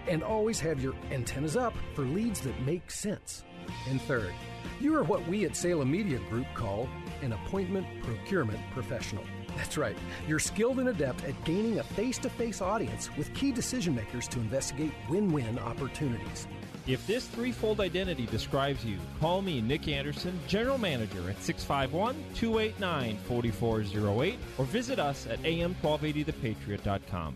and 0.08 0.22
always 0.22 0.60
have 0.60 0.80
your 0.80 0.94
antennas 1.10 1.58
up 1.58 1.74
for 1.96 2.04
leads 2.04 2.42
that 2.42 2.62
make 2.62 2.92
sense. 2.92 3.44
And 3.90 4.00
third, 4.04 4.34
you 4.80 4.94
are 4.94 5.02
what 5.02 5.28
we 5.28 5.46
at 5.46 5.56
Salem 5.56 5.90
Media 5.90 6.20
Group 6.30 6.46
call 6.54 6.88
an 7.24 7.34
appointment 7.34 7.88
procurement 8.04 8.60
professional. 8.74 9.24
That's 9.56 9.80
right, 9.80 9.98
you're 10.28 10.38
skilled 10.38 10.78
and 10.78 10.90
adept 10.90 11.24
at 11.24 11.44
gaining 11.44 11.80
a 11.80 11.84
face 11.84 12.20
to 12.20 12.30
face 12.30 12.62
audience 12.62 13.10
with 13.18 13.34
key 13.34 13.52
decision 13.52 13.96
makers 13.96 14.28
to 14.28 14.40
investigate 14.40 14.94
win 15.10 15.34
win 15.34 15.58
opportunities. 15.58 16.48
If 16.88 17.06
this 17.06 17.28
threefold 17.28 17.80
identity 17.82 18.26
describes 18.28 18.86
you, 18.86 18.98
call 19.20 19.42
me, 19.42 19.60
Nick 19.60 19.90
Anderson, 19.90 20.40
General 20.48 20.78
Manager 20.78 21.30
at 21.30 21.44
651 21.44 22.16
289 22.34 23.18
4408, 23.28 24.40
or 24.58 24.64
visit 24.66 24.98
us 24.98 25.28
at 25.28 25.44
am1280thepatriot.com. 25.44 27.36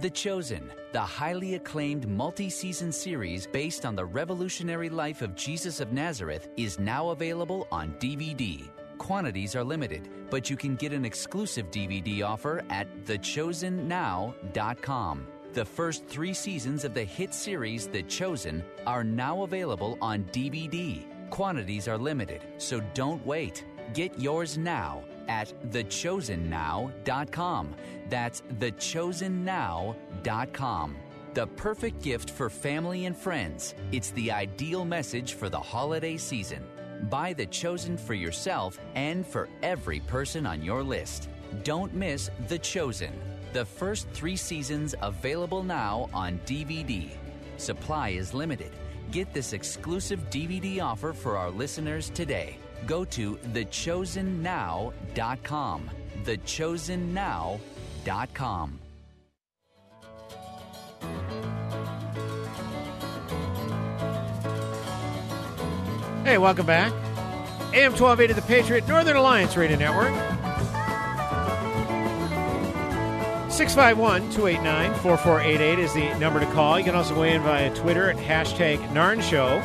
The 0.00 0.10
Chosen, 0.10 0.68
the 0.92 1.00
highly 1.00 1.54
acclaimed 1.54 2.08
multi 2.08 2.50
season 2.50 2.90
series 2.90 3.46
based 3.46 3.86
on 3.86 3.94
the 3.94 4.04
revolutionary 4.04 4.90
life 4.90 5.22
of 5.22 5.36
Jesus 5.36 5.78
of 5.80 5.92
Nazareth, 5.92 6.48
is 6.56 6.80
now 6.80 7.10
available 7.10 7.68
on 7.70 7.92
DVD. 8.00 8.68
Quantities 8.98 9.54
are 9.54 9.62
limited, 9.62 10.08
but 10.28 10.50
you 10.50 10.56
can 10.56 10.74
get 10.74 10.92
an 10.92 11.04
exclusive 11.04 11.70
DVD 11.70 12.24
offer 12.24 12.64
at 12.68 12.88
thechosennow.com. 13.04 15.26
The 15.54 15.64
first 15.64 16.04
three 16.06 16.34
seasons 16.34 16.84
of 16.84 16.92
the 16.94 17.04
hit 17.04 17.32
series 17.32 17.88
The 17.88 18.02
Chosen 18.02 18.62
are 18.86 19.02
now 19.02 19.42
available 19.42 19.96
on 20.00 20.24
DVD. 20.24 21.04
Quantities 21.30 21.88
are 21.88 21.98
limited, 21.98 22.42
so 22.58 22.80
don't 22.94 23.24
wait. 23.26 23.64
Get 23.94 24.18
yours 24.20 24.58
now 24.58 25.02
at 25.28 25.52
thechosennow.com. 25.70 27.74
That's 28.08 28.42
thechosennow.com. 28.58 30.96
The 31.34 31.46
perfect 31.46 32.02
gift 32.02 32.30
for 32.30 32.48
family 32.50 33.06
and 33.06 33.16
friends. 33.16 33.74
It's 33.92 34.10
the 34.10 34.32
ideal 34.32 34.84
message 34.84 35.34
for 35.34 35.48
the 35.48 35.60
holiday 35.60 36.16
season. 36.16 36.64
Buy 37.10 37.32
The 37.32 37.46
Chosen 37.46 37.96
for 37.96 38.14
yourself 38.14 38.80
and 38.94 39.26
for 39.26 39.48
every 39.62 40.00
person 40.00 40.46
on 40.46 40.62
your 40.62 40.82
list. 40.82 41.28
Don't 41.62 41.94
miss 41.94 42.30
The 42.48 42.58
Chosen. 42.58 43.12
The 43.52 43.64
first 43.64 44.08
three 44.10 44.36
seasons 44.36 44.94
available 45.00 45.62
now 45.62 46.10
on 46.12 46.38
DVD. 46.44 47.08
Supply 47.56 48.10
is 48.10 48.34
limited. 48.34 48.72
Get 49.10 49.32
this 49.32 49.54
exclusive 49.54 50.28
DVD 50.30 50.82
offer 50.82 51.14
for 51.14 51.38
our 51.38 51.50
listeners 51.50 52.10
today. 52.10 52.58
Go 52.86 53.04
to 53.06 53.36
thechosennow.com. 53.36 55.90
Thechosennow.com. 56.24 58.78
Hey, 66.24 66.36
welcome 66.36 66.66
back. 66.66 66.92
AM 67.72 67.92
1280 67.92 68.34
The 68.34 68.42
Patriot, 68.42 68.86
Northern 68.86 69.16
Alliance 69.16 69.56
Radio 69.56 69.78
Network. 69.78 70.12
651 73.50 74.30
289 74.30 74.92
4488 75.00 75.78
is 75.78 75.94
the 75.94 76.14
number 76.18 76.38
to 76.38 76.46
call. 76.52 76.78
You 76.78 76.84
can 76.84 76.94
also 76.94 77.18
weigh 77.18 77.34
in 77.34 77.42
via 77.42 77.74
Twitter 77.74 78.10
at 78.10 78.16
hashtag 78.16 78.78
NARN 78.90 79.22
Show. 79.22 79.60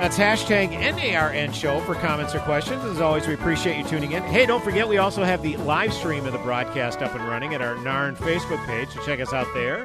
That's 0.00 0.16
hashtag 0.16 0.70
NARN 0.70 1.52
Show 1.52 1.80
for 1.80 1.94
comments 1.96 2.34
or 2.34 2.40
questions. 2.40 2.82
As 2.84 3.00
always, 3.00 3.26
we 3.26 3.34
appreciate 3.34 3.76
you 3.76 3.84
tuning 3.84 4.12
in. 4.12 4.22
Hey, 4.22 4.46
don't 4.46 4.64
forget, 4.64 4.88
we 4.88 4.96
also 4.96 5.22
have 5.22 5.42
the 5.42 5.56
live 5.58 5.92
stream 5.92 6.24
of 6.24 6.32
the 6.32 6.38
broadcast 6.38 7.02
up 7.02 7.14
and 7.14 7.24
running 7.28 7.52
at 7.52 7.60
our 7.60 7.74
NARN 7.76 8.16
Facebook 8.16 8.64
page, 8.66 8.88
so 8.88 9.04
check 9.04 9.20
us 9.20 9.32
out 9.32 9.46
there. 9.54 9.84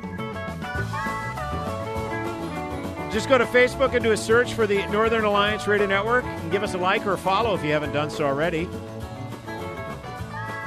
Just 3.11 3.27
go 3.27 3.37
to 3.37 3.45
Facebook 3.45 3.93
and 3.93 4.03
do 4.03 4.11
a 4.11 4.17
search 4.17 4.53
for 4.53 4.65
the 4.65 4.85
Northern 4.87 5.25
Alliance 5.25 5.67
Radio 5.67 5.87
Network 5.87 6.23
and 6.23 6.51
give 6.51 6.63
us 6.63 6.73
a 6.73 6.77
like 6.77 7.05
or 7.05 7.13
a 7.13 7.17
follow 7.17 7.53
if 7.53 7.63
you 7.63 7.71
haven't 7.71 7.91
done 7.91 8.09
so 8.09 8.25
already. 8.25 8.67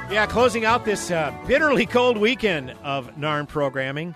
Yeah, 0.09 0.27
closing 0.27 0.65
out 0.65 0.85
this 0.85 1.11
uh, 1.11 1.37
bitterly 1.49 1.85
cold 1.85 2.17
weekend 2.17 2.71
of 2.85 3.17
NARN 3.17 3.49
programming. 3.49 4.15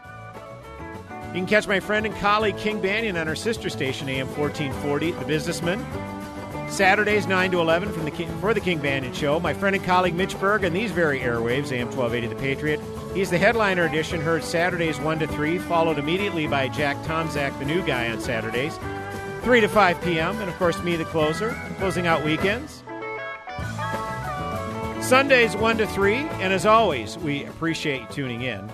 You 1.28 1.34
can 1.34 1.46
catch 1.46 1.66
my 1.66 1.80
friend 1.80 2.06
and 2.06 2.14
colleague 2.16 2.56
King 2.58 2.80
Banaian 2.80 3.20
on 3.20 3.26
our 3.26 3.34
sister 3.34 3.68
station, 3.68 4.08
AM 4.08 4.28
1440, 4.28 5.10
The 5.10 5.24
Businessman. 5.24 5.84
Saturdays, 6.70 7.26
9 7.26 7.50
to 7.50 7.60
11 7.60 7.92
from 7.92 8.04
the 8.04 8.12
for 8.40 8.54
the 8.54 8.60
King 8.60 8.78
Banaian 8.78 9.12
Show. 9.12 9.40
My 9.40 9.52
friend 9.52 9.74
and 9.74 9.84
colleague 9.84 10.14
Mitch 10.14 10.38
Berg 10.38 10.64
on 10.64 10.72
these 10.72 10.92
very 10.92 11.18
airwaves, 11.18 11.72
AM 11.72 11.90
1280 11.90 12.26
The 12.28 12.36
Patriot. 12.36 12.80
He's 13.12 13.30
the 13.30 13.38
headliner 13.38 13.84
edition, 13.84 14.20
heard 14.20 14.44
Saturdays 14.44 15.00
1 15.00 15.18
to 15.18 15.26
3, 15.26 15.58
followed 15.58 15.98
immediately 15.98 16.46
by 16.46 16.68
Jack 16.68 16.96
Tomczak, 16.98 17.58
the 17.58 17.64
new 17.64 17.84
guy 17.84 18.08
on 18.12 18.20
Saturdays, 18.20 18.78
3 19.42 19.60
to 19.60 19.68
5 19.68 20.02
p.m., 20.02 20.40
and 20.40 20.48
of 20.48 20.56
course 20.56 20.80
me, 20.84 20.94
the 20.94 21.04
closer, 21.06 21.50
closing 21.78 22.06
out 22.06 22.24
weekends. 22.24 22.79
Sundays 25.10 25.56
1 25.56 25.78
to 25.78 25.88
3, 25.88 26.14
and 26.14 26.52
as 26.52 26.64
always, 26.64 27.18
we 27.18 27.42
appreciate 27.46 28.02
you 28.02 28.06
tuning 28.12 28.42
in. 28.42 28.70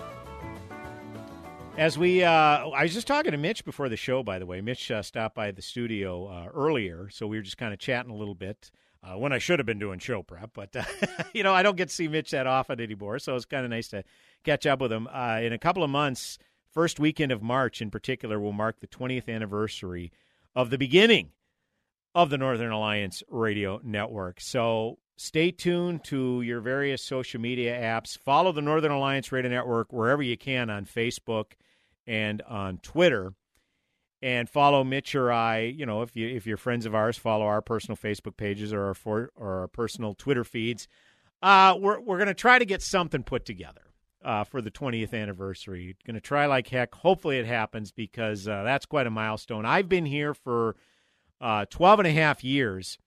As 1.79 1.97
we, 1.97 2.23
uh, 2.23 2.29
I 2.29 2.83
was 2.83 2.93
just 2.93 3.07
talking 3.07 3.31
to 3.31 3.39
Mitch 3.39 3.65
before 3.65 3.89
the 3.89 3.97
show, 3.97 4.21
by 4.21 4.37
the 4.37 4.45
way. 4.45 4.61
Mitch 4.61 4.91
uh, 4.91 5.01
stopped 5.01 5.33
by 5.33 5.49
the 5.49 5.63
studio 5.63 6.27
uh, 6.27 6.45
earlier, 6.53 7.09
so 7.09 7.25
we 7.25 7.37
were 7.37 7.41
just 7.41 7.57
kind 7.57 7.73
of 7.73 7.79
chatting 7.79 8.11
a 8.11 8.15
little 8.15 8.35
bit 8.35 8.69
uh, 9.01 9.17
when 9.17 9.33
I 9.33 9.39
should 9.39 9.57
have 9.57 9.65
been 9.65 9.79
doing 9.79 9.97
show 9.97 10.21
prep. 10.21 10.51
But, 10.53 10.75
uh, 10.75 10.83
you 11.33 11.41
know, 11.41 11.55
I 11.55 11.63
don't 11.63 11.75
get 11.75 11.89
to 11.89 11.95
see 11.95 12.07
Mitch 12.07 12.29
that 12.29 12.45
often 12.45 12.79
anymore, 12.79 13.17
so 13.17 13.35
it's 13.35 13.45
kind 13.45 13.65
of 13.65 13.71
nice 13.71 13.87
to 13.87 14.03
catch 14.43 14.67
up 14.67 14.79
with 14.79 14.91
him. 14.91 15.07
Uh, 15.11 15.39
in 15.41 15.53
a 15.53 15.57
couple 15.57 15.83
of 15.83 15.89
months, 15.89 16.37
first 16.71 16.99
weekend 16.99 17.31
of 17.31 17.41
March 17.41 17.81
in 17.81 17.89
particular, 17.89 18.39
will 18.39 18.53
mark 18.53 18.79
the 18.79 18.87
20th 18.87 19.27
anniversary 19.27 20.11
of 20.55 20.69
the 20.69 20.77
beginning 20.77 21.31
of 22.13 22.29
the 22.29 22.37
Northern 22.37 22.71
Alliance 22.71 23.23
Radio 23.27 23.81
Network. 23.83 24.39
So 24.39 24.99
stay 25.17 25.51
tuned 25.51 26.03
to 26.05 26.41
your 26.41 26.61
various 26.61 27.01
social 27.01 27.41
media 27.41 27.77
apps. 27.77 28.17
Follow 28.17 28.51
the 28.51 28.61
Northern 28.61 28.91
Alliance 28.91 29.31
Radio 29.31 29.51
Network 29.51 29.91
wherever 29.91 30.23
you 30.23 30.37
can 30.37 30.69
on 30.69 30.85
Facebook 30.85 31.53
and 32.05 32.41
on 32.43 32.77
Twitter. 32.77 33.33
And 34.21 34.49
follow 34.49 34.83
Mitch 34.83 35.13
or 35.13 35.31
I. 35.31 35.59
You 35.59 35.85
know, 35.85 36.01
if 36.01 36.15
you 36.15 36.27
if 36.27 36.47
you're 36.47 36.57
friends 36.57 36.87
of 36.87 36.95
ours, 36.95 37.17
follow 37.17 37.45
our 37.45 37.61
personal 37.61 37.97
Facebook 37.97 38.35
pages 38.35 38.73
or 38.73 38.85
our 38.85 38.93
for, 38.95 39.29
or 39.35 39.61
our 39.61 39.67
personal 39.67 40.15
Twitter 40.15 40.43
feeds. 40.43 40.87
Uh, 41.43 41.75
we're 41.79 41.99
we're 41.99 42.17
going 42.17 42.27
to 42.27 42.33
try 42.33 42.57
to 42.57 42.65
get 42.65 42.81
something 42.81 43.21
put 43.21 43.45
together 43.45 43.81
uh, 44.25 44.43
for 44.43 44.59
the 44.59 44.71
20th 44.71 45.13
anniversary. 45.13 45.95
Going 46.03 46.15
to 46.15 46.21
try 46.21 46.47
like 46.47 46.67
heck. 46.67 46.95
Hopefully, 46.95 47.37
it 47.37 47.45
happens 47.45 47.91
because 47.91 48.47
uh, 48.47 48.63
that's 48.63 48.87
quite 48.87 49.05
a 49.05 49.11
milestone. 49.11 49.67
I've 49.67 49.87
been 49.87 50.07
here 50.07 50.33
for 50.33 50.75
uh, 51.39 51.65
12 51.69 51.99
and 51.99 52.07
a 52.07 52.11
half 52.11 52.43
years 52.43 52.97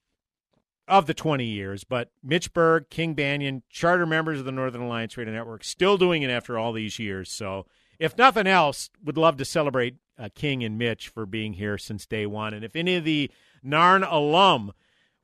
of 0.90 1.06
the 1.06 1.14
20 1.14 1.44
years, 1.44 1.84
but 1.84 2.10
Mitch 2.22 2.52
Berg, 2.52 2.90
King 2.90 3.14
Banaian, 3.14 3.62
charter 3.70 4.06
members 4.06 4.40
of 4.40 4.44
the 4.44 4.52
Northern 4.52 4.82
Alliance 4.82 5.16
Radio 5.16 5.32
Network, 5.32 5.62
still 5.64 5.96
doing 5.96 6.22
it 6.22 6.30
after 6.30 6.58
all 6.58 6.72
these 6.72 6.98
years. 6.98 7.30
So 7.30 7.66
if 7.98 8.18
nothing 8.18 8.46
else, 8.46 8.90
would 9.04 9.16
love 9.16 9.36
to 9.36 9.44
celebrate 9.44 9.96
uh, 10.18 10.28
King 10.34 10.64
and 10.64 10.76
Mitch 10.76 11.08
for 11.08 11.26
being 11.26 11.54
here 11.54 11.78
since 11.78 12.06
day 12.06 12.26
one. 12.26 12.52
And 12.52 12.64
if 12.64 12.74
any 12.74 12.96
of 12.96 13.04
the 13.04 13.30
Narn 13.64 14.06
alum 14.10 14.72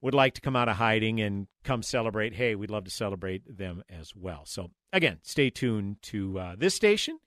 would 0.01 0.15
like 0.15 0.35
to 0.35 0.41
come 0.41 0.55
out 0.55 0.69
of 0.69 0.77
hiding 0.77 1.21
and 1.21 1.49
come 1.65 1.83
celebrate, 1.83 2.35
hey, 2.35 2.55
we'd 2.55 2.71
love 2.71 2.85
to 2.85 2.91
celebrate 2.91 3.59
them 3.59 3.83
as 3.91 4.15
well. 4.15 4.43
So 4.45 4.71
again, 4.93 5.19
stay 5.23 5.51
tuned 5.51 6.01
to 6.03 6.39
uh, 6.39 6.57
this 6.57 6.75
station 6.75 7.19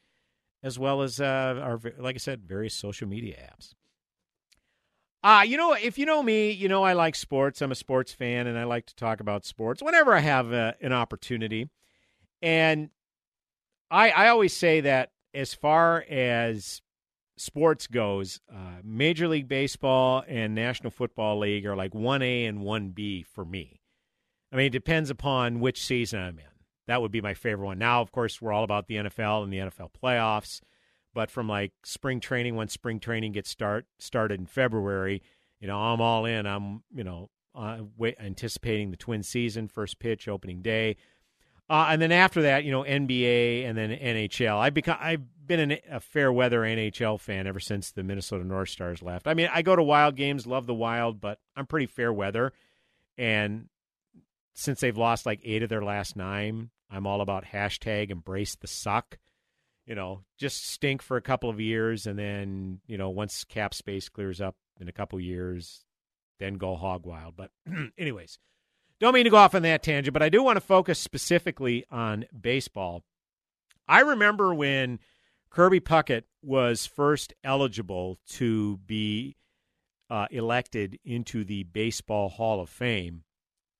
as 0.63 0.79
well 0.79 1.01
as 1.01 1.19
uh, 1.19 1.59
our, 1.61 1.79
like 1.97 2.15
I 2.15 2.19
said, 2.19 2.43
various 2.45 2.73
social 2.73 3.07
media 3.07 3.35
apps. 3.35 3.73
Uh, 5.21 5.43
you 5.45 5.57
know, 5.57 5.73
if 5.73 5.97
you 5.97 6.05
know 6.05 6.23
me, 6.23 6.51
you 6.51 6.69
know 6.69 6.83
I 6.83 6.93
like 6.93 7.15
sports. 7.15 7.61
I'm 7.61 7.71
a 7.71 7.75
sports 7.75 8.13
fan 8.13 8.47
and 8.47 8.57
I 8.57 8.63
like 8.63 8.85
to 8.87 8.95
talk 8.95 9.19
about 9.19 9.45
sports 9.45 9.81
whenever 9.81 10.13
I 10.13 10.19
have 10.19 10.53
uh, 10.53 10.73
an 10.81 10.93
opportunity. 10.93 11.69
And 12.41 12.89
I, 13.91 14.11
I 14.11 14.27
always 14.29 14.55
say 14.55 14.81
that 14.81 15.11
as 15.33 15.53
far 15.53 16.05
as 16.09 16.81
sports 17.37 17.87
goes, 17.87 18.39
uh, 18.53 18.79
Major 18.83 19.27
League 19.27 19.47
Baseball 19.47 20.23
and 20.27 20.55
National 20.55 20.91
Football 20.91 21.39
League 21.39 21.65
are 21.65 21.75
like 21.75 21.91
1A 21.91 22.47
and 22.47 22.59
1B 22.59 23.25
for 23.25 23.43
me. 23.43 23.81
I 24.51 24.55
mean, 24.55 24.67
it 24.67 24.71
depends 24.71 25.09
upon 25.09 25.59
which 25.59 25.83
season 25.83 26.21
I'm 26.21 26.39
in. 26.39 26.45
That 26.87 27.01
would 27.01 27.11
be 27.11 27.21
my 27.21 27.33
favorite 27.33 27.65
one. 27.65 27.77
Now, 27.77 28.01
of 28.01 28.11
course, 28.11 28.41
we're 28.41 28.51
all 28.51 28.63
about 28.63 28.87
the 28.87 28.95
NFL 28.95 29.43
and 29.43 29.53
the 29.53 29.57
NFL 29.57 29.89
playoffs. 30.01 30.61
But 31.13 31.31
from 31.31 31.47
like 31.47 31.73
spring 31.83 32.19
training, 32.19 32.55
when 32.55 32.67
spring 32.67 32.99
training 32.99 33.33
gets 33.33 33.49
start 33.49 33.85
started 33.97 34.39
in 34.39 34.45
February, 34.45 35.21
you 35.59 35.67
know, 35.67 35.77
I'm 35.77 36.01
all 36.01 36.25
in. 36.25 36.45
I'm, 36.45 36.83
you 36.93 37.03
know, 37.03 37.29
uh, 37.55 37.79
wait, 37.97 38.15
anticipating 38.19 38.91
the 38.91 38.97
twin 38.97 39.23
season, 39.23 39.67
first 39.67 39.99
pitch, 39.99 40.27
opening 40.27 40.61
day. 40.61 40.97
Uh, 41.69 41.87
and 41.89 42.01
then 42.01 42.11
after 42.11 42.43
that, 42.43 42.63
you 42.63 42.71
know, 42.71 42.83
NBA 42.83 43.65
and 43.67 43.77
then 43.77 43.91
NHL. 43.91 44.57
I've 44.57 44.73
become 44.73 44.97
I've 44.99 45.21
been 45.45 45.71
an, 45.71 45.77
a 45.89 45.99
fair 45.99 46.31
weather 46.31 46.61
NHL 46.61 47.19
fan 47.19 47.45
ever 47.45 47.59
since 47.59 47.91
the 47.91 48.03
Minnesota 48.03 48.43
North 48.43 48.69
Stars 48.69 49.03
left. 49.03 49.27
I 49.27 49.33
mean, 49.33 49.49
I 49.53 49.61
go 49.61 49.75
to 49.75 49.83
Wild 49.83 50.15
games, 50.15 50.47
love 50.47 50.65
the 50.65 50.73
Wild, 50.73 51.21
but 51.21 51.39
I'm 51.55 51.67
pretty 51.67 51.85
fair 51.85 52.11
weather. 52.11 52.53
And 53.17 53.67
since 54.53 54.79
they've 54.79 54.97
lost 54.97 55.25
like 55.25 55.41
eight 55.43 55.61
of 55.61 55.69
their 55.69 55.83
last 55.83 56.15
nine, 56.15 56.69
I'm 56.89 57.05
all 57.05 57.21
about 57.21 57.45
hashtag 57.45 58.09
embrace 58.09 58.55
the 58.55 58.67
suck. 58.67 59.19
You 59.89 59.95
know, 59.95 60.21
just 60.37 60.69
stink 60.69 61.01
for 61.01 61.17
a 61.17 61.21
couple 61.21 61.49
of 61.49 61.59
years, 61.59 62.05
and 62.05 62.17
then 62.17 62.79
you 62.85 62.95
know, 62.95 63.09
once 63.09 63.43
cap 63.43 63.73
space 63.73 64.07
clears 64.07 64.39
up 64.39 64.55
in 64.79 64.87
a 64.87 64.91
couple 64.91 65.19
years, 65.19 65.83
then 66.37 66.53
go 66.53 66.75
hog 66.75 67.07
wild. 67.07 67.35
But 67.35 67.49
anyways, 67.97 68.37
don't 68.99 69.15
mean 69.15 69.23
to 69.23 69.31
go 69.31 69.37
off 69.37 69.55
on 69.55 69.63
that 69.63 69.81
tangent, 69.81 70.13
but 70.13 70.21
I 70.21 70.29
do 70.29 70.43
want 70.43 70.57
to 70.57 70.61
focus 70.61 70.99
specifically 70.99 71.85
on 71.89 72.25
baseball. 72.39 73.03
I 73.87 74.01
remember 74.01 74.53
when 74.53 74.99
Kirby 75.49 75.79
Puckett 75.79 76.25
was 76.43 76.85
first 76.85 77.33
eligible 77.43 78.19
to 78.33 78.77
be 78.85 79.37
uh, 80.09 80.27
elected 80.29 80.99
into 81.03 81.43
the 81.43 81.63
Baseball 81.63 82.29
Hall 82.29 82.61
of 82.61 82.69
Fame. 82.69 83.23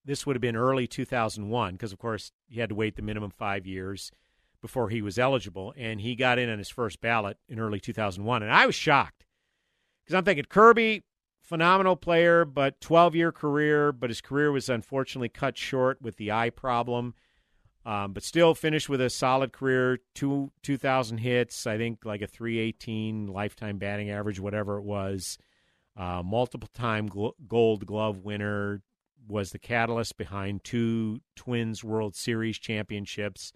This 0.04 0.26
would 0.26 0.36
have 0.36 0.42
been 0.42 0.56
early 0.56 0.88
2001 0.88 1.74
because, 1.74 1.94
of 1.94 2.00
course, 2.00 2.32
he 2.48 2.60
had 2.60 2.70
to 2.70 2.76
wait 2.76 2.96
the 2.96 3.04
minimum 3.04 3.30
five 3.30 3.68
years 3.68 4.12
before 4.62 4.90
he 4.90 5.02
was 5.02 5.18
eligible, 5.18 5.74
and 5.78 6.02
he 6.02 6.16
got 6.16 6.40
in 6.40 6.50
on 6.50 6.58
his 6.58 6.70
first 6.70 7.02
ballot 7.02 7.38
in 7.48 7.60
early 7.60 7.80
2001. 7.80 8.44
And 8.44 8.52
I 8.52 8.66
was 8.66 8.76
shocked 8.76 9.26
because 10.04 10.16
I'm 10.16 10.26
thinking 10.26 10.46
Kirby, 10.46 11.04
phenomenal 11.42 11.96
player, 11.96 12.46
but 12.46 12.80
12 12.82 13.16
year 13.16 13.32
career, 13.32 13.92
but 13.92 14.10
his 14.10 14.22
career 14.22 14.52
was 14.52 14.70
unfortunately 14.70 15.30
cut 15.30 15.58
short 15.58 16.02
with 16.02 16.18
the 16.18 16.32
eye 16.32 16.50
problem. 16.50 17.14
Um, 17.86 18.14
but 18.14 18.24
still 18.24 18.54
finished 18.54 18.90
with 18.90 19.00
a 19.02 19.10
solid 19.10 19.54
career, 19.54 20.00
two 20.14 20.52
2,000 20.64 21.20
hits, 21.20 21.66
I 21.66 21.78
think 21.78 22.04
like 22.04 22.22
a 22.22 22.28
318 22.28 23.28
lifetime 23.28 23.78
batting 23.78 24.12
average, 24.12 24.40
whatever 24.40 24.78
it 24.78 24.84
was. 24.84 25.38
Uh, 25.96 26.22
multiple 26.24 26.70
time 26.74 27.10
gl- 27.10 27.34
gold 27.48 27.86
glove 27.86 28.20
winner, 28.20 28.84
was 29.30 29.52
the 29.52 29.60
catalyst 29.60 30.18
behind 30.18 30.64
two 30.64 31.22
Twins 31.36 31.84
World 31.84 32.16
Series 32.16 32.58
championships. 32.58 33.54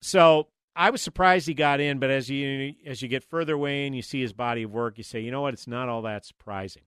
So 0.00 0.48
I 0.74 0.90
was 0.90 1.00
surprised 1.00 1.46
he 1.46 1.54
got 1.54 1.80
in, 1.80 1.98
but 1.98 2.10
as 2.10 2.28
you 2.28 2.74
as 2.84 3.02
you 3.02 3.08
get 3.08 3.24
further 3.24 3.54
away 3.54 3.86
and 3.86 3.96
you 3.96 4.02
see 4.02 4.20
his 4.20 4.32
body 4.32 4.62
of 4.62 4.70
work, 4.70 4.98
you 4.98 5.04
say, 5.04 5.20
you 5.20 5.30
know 5.30 5.40
what, 5.40 5.54
it's 5.54 5.66
not 5.66 5.88
all 5.88 6.02
that 6.02 6.24
surprising. 6.24 6.82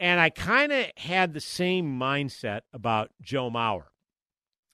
And 0.00 0.20
I 0.20 0.30
kind 0.30 0.70
of 0.70 0.86
had 0.96 1.34
the 1.34 1.40
same 1.40 1.98
mindset 1.98 2.60
about 2.72 3.10
Joe 3.20 3.50
Mauer 3.50 3.86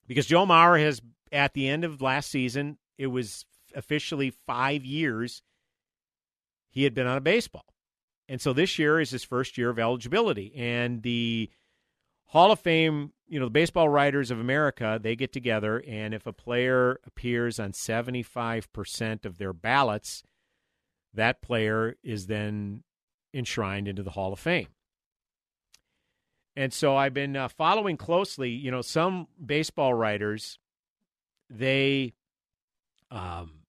because 0.07 0.27
Joe 0.27 0.45
Mauer 0.45 0.79
has, 0.79 1.01
at 1.33 1.55
the 1.55 1.67
end 1.67 1.85
of 1.85 2.03
last 2.03 2.31
season, 2.31 2.77
it 2.99 3.07
was 3.07 3.47
officially 3.75 4.31
five 4.47 4.85
years 4.85 5.43
he 6.69 6.85
had 6.85 6.93
been 6.93 7.07
on 7.07 7.17
a 7.17 7.23
baseball. 7.23 7.65
And 8.29 8.41
so 8.41 8.53
this 8.53 8.79
year 8.79 9.01
is 9.01 9.11
his 9.11 9.25
first 9.25 9.57
year 9.57 9.71
of 9.71 9.79
eligibility. 9.79 10.55
And 10.55 11.03
the 11.03 11.51
Hall 12.27 12.53
of 12.53 12.61
Fame, 12.61 13.13
you 13.35 13.41
know, 13.41 13.47
the 13.47 13.51
Baseball 13.51 13.89
Writers 13.89 14.31
of 14.31 14.39
America, 14.39 15.01
they 15.03 15.17
get 15.17 15.33
together, 15.33 15.83
and 15.89 16.15
if 16.15 16.25
a 16.25 16.33
player 16.33 17.01
appears 17.05 17.59
on 17.59 17.73
75% 17.73 19.25
of 19.25 19.39
their 19.39 19.53
ballots, 19.53 20.23
that 21.13 21.43
player 21.43 21.97
is 22.05 22.29
then 22.29 22.85
enshrined 23.35 23.89
into 23.89 24.05
the 24.05 24.13
Hall 24.13 24.33
of 24.33 24.39
Fame. 24.39 24.69
And 26.55 26.73
so 26.73 26.97
I've 26.97 27.13
been 27.13 27.35
uh, 27.35 27.49
following 27.49 27.97
closely, 27.97 28.51
you 28.51 28.71
know, 28.71 28.83
some 28.83 29.27
baseball 29.45 29.95
writers, 29.95 30.61
they 31.51 32.15
um, 33.11 33.63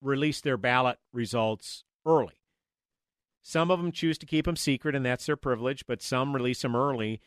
release 0.00 0.40
their 0.40 0.56
ballot 0.56 0.98
results 1.12 1.84
early. 2.04 2.34
Some 3.44 3.70
of 3.70 3.80
them 3.80 3.92
choose 3.92 4.18
to 4.18 4.26
keep 4.26 4.46
them 4.46 4.56
secret, 4.56 4.96
and 4.96 5.06
that's 5.06 5.26
their 5.26 5.36
privilege, 5.36 5.86
but 5.86 6.02
some 6.02 6.34
release 6.34 6.62
them 6.62 6.74
early. 6.74 7.20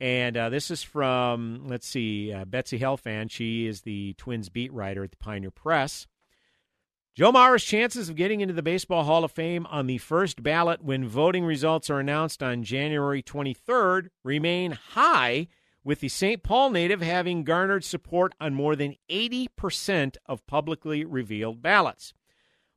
And 0.00 0.36
uh, 0.36 0.48
this 0.48 0.70
is 0.70 0.82
from, 0.82 1.66
let's 1.68 1.86
see, 1.86 2.32
uh, 2.32 2.44
Betsy 2.44 2.78
Helfand. 2.78 3.30
She 3.30 3.66
is 3.66 3.82
the 3.82 4.14
Twins 4.14 4.48
beat 4.48 4.72
writer 4.72 5.04
at 5.04 5.12
the 5.12 5.16
Pioneer 5.16 5.50
Press. 5.52 6.06
Joe 7.14 7.30
Mauer's 7.30 7.62
chances 7.62 8.08
of 8.08 8.16
getting 8.16 8.40
into 8.40 8.54
the 8.54 8.62
Baseball 8.62 9.04
Hall 9.04 9.22
of 9.22 9.32
Fame 9.32 9.66
on 9.66 9.86
the 9.86 9.98
first 9.98 10.42
ballot 10.42 10.82
when 10.82 11.06
voting 11.06 11.44
results 11.44 11.90
are 11.90 12.00
announced 12.00 12.42
on 12.42 12.64
January 12.64 13.22
23rd 13.22 14.08
remain 14.24 14.72
high, 14.72 15.48
with 15.84 16.00
the 16.00 16.08
St. 16.08 16.42
Paul 16.42 16.70
native 16.70 17.02
having 17.02 17.44
garnered 17.44 17.84
support 17.84 18.32
on 18.40 18.54
more 18.54 18.74
than 18.74 18.96
80% 19.10 20.16
of 20.24 20.46
publicly 20.46 21.04
revealed 21.04 21.60
ballots. 21.60 22.14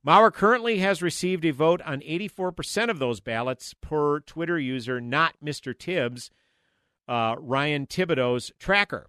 Mauer 0.06 0.30
currently 0.30 0.78
has 0.78 1.02
received 1.02 1.46
a 1.46 1.50
vote 1.50 1.80
on 1.82 2.00
84% 2.00 2.90
of 2.90 2.98
those 2.98 3.20
ballots 3.20 3.74
per 3.80 4.20
Twitter 4.20 4.58
user, 4.58 5.00
not 5.00 5.34
Mr. 5.42 5.76
Tibbs, 5.76 6.30
uh, 7.08 7.36
Ryan 7.38 7.86
Thibodaux's 7.86 8.52
tracker. 8.58 9.08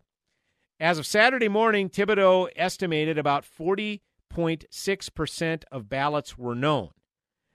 As 0.79 0.99
of 0.99 1.05
Saturday 1.05 1.47
morning, 1.47 1.89
Thibodaux 1.89 2.49
estimated 2.55 3.17
about 3.17 3.45
40 3.45 4.01
0.6% 4.37 5.63
of 5.71 5.89
ballots 5.89 6.37
were 6.37 6.55
known. 6.55 6.89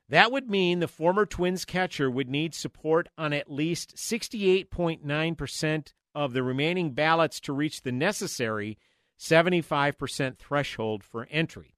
That 0.09 0.33
would 0.33 0.51
mean 0.51 0.81
the 0.81 0.89
former 0.89 1.25
Twins 1.25 1.65
catcher 1.65 2.11
would 2.11 2.29
need 2.29 2.55
support 2.55 3.09
on 3.17 3.33
at 3.33 3.51
least 3.51 3.97
68.9% 3.97 5.93
of 6.15 6.33
the 6.33 6.43
remaining 6.43 6.91
ballots 6.93 7.41
to 7.41 7.53
reach 7.53 7.83
the 7.83 7.93
necessary 7.93 8.79
75% 9.19 10.39
threshold 10.39 11.05
for 11.05 11.27
entry. 11.31 11.77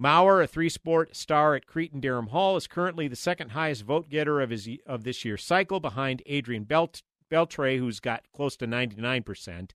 Mauer, 0.00 0.42
a 0.42 0.46
three-sport 0.46 1.16
star 1.16 1.54
at 1.54 1.66
Cretin-Derham 1.66 2.28
Hall, 2.28 2.56
is 2.56 2.66
currently 2.66 3.08
the 3.08 3.16
second 3.16 3.50
highest 3.50 3.82
vote 3.82 4.08
getter 4.08 4.40
of 4.40 4.50
his 4.50 4.68
of 4.86 5.04
this 5.04 5.24
year's 5.24 5.44
cycle, 5.44 5.80
behind 5.80 6.22
Adrian 6.26 6.64
Belt, 6.64 7.02
Beltre, 7.34 7.78
who's 7.78 8.00
got 8.00 8.24
close 8.32 8.56
to 8.58 8.66
99 8.66 9.22
percent, 9.22 9.74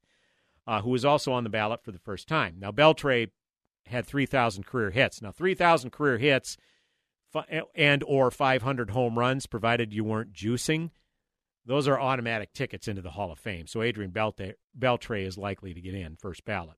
uh, 0.66 0.82
who 0.82 0.92
was 0.92 1.04
also 1.04 1.32
on 1.34 1.44
the 1.44 1.50
ballot 1.50 1.84
for 1.84 1.92
the 1.92 2.00
first 2.00 2.28
time. 2.28 2.56
Now 2.60 2.72
Beltre 2.72 3.30
had 3.86 4.06
3,000 4.06 4.66
career 4.66 4.92
hits. 4.92 5.22
Now 5.22 5.32
3,000 5.32 5.90
career 5.90 6.18
hits 6.18 6.58
and 7.76 8.04
or 8.08 8.32
500 8.32 8.92
home 8.92 9.20
runs, 9.20 9.46
provided 9.46 9.94
you 9.94 10.04
weren't 10.04 10.34
juicing, 10.34 10.92
those 11.70 11.88
are 11.88 12.00
automatic 12.00 12.54
tickets 12.54 12.88
into 12.88 13.04
the 13.04 13.12
Hall 13.12 13.32
of 13.32 13.38
Fame. 13.38 13.68
So 13.68 13.84
Adrian 13.84 14.12
Beltre 14.12 15.26
is 15.28 15.38
likely 15.38 15.74
to 15.74 15.82
get 15.82 15.94
in 15.94 16.16
first 16.16 16.44
ballot. 16.44 16.78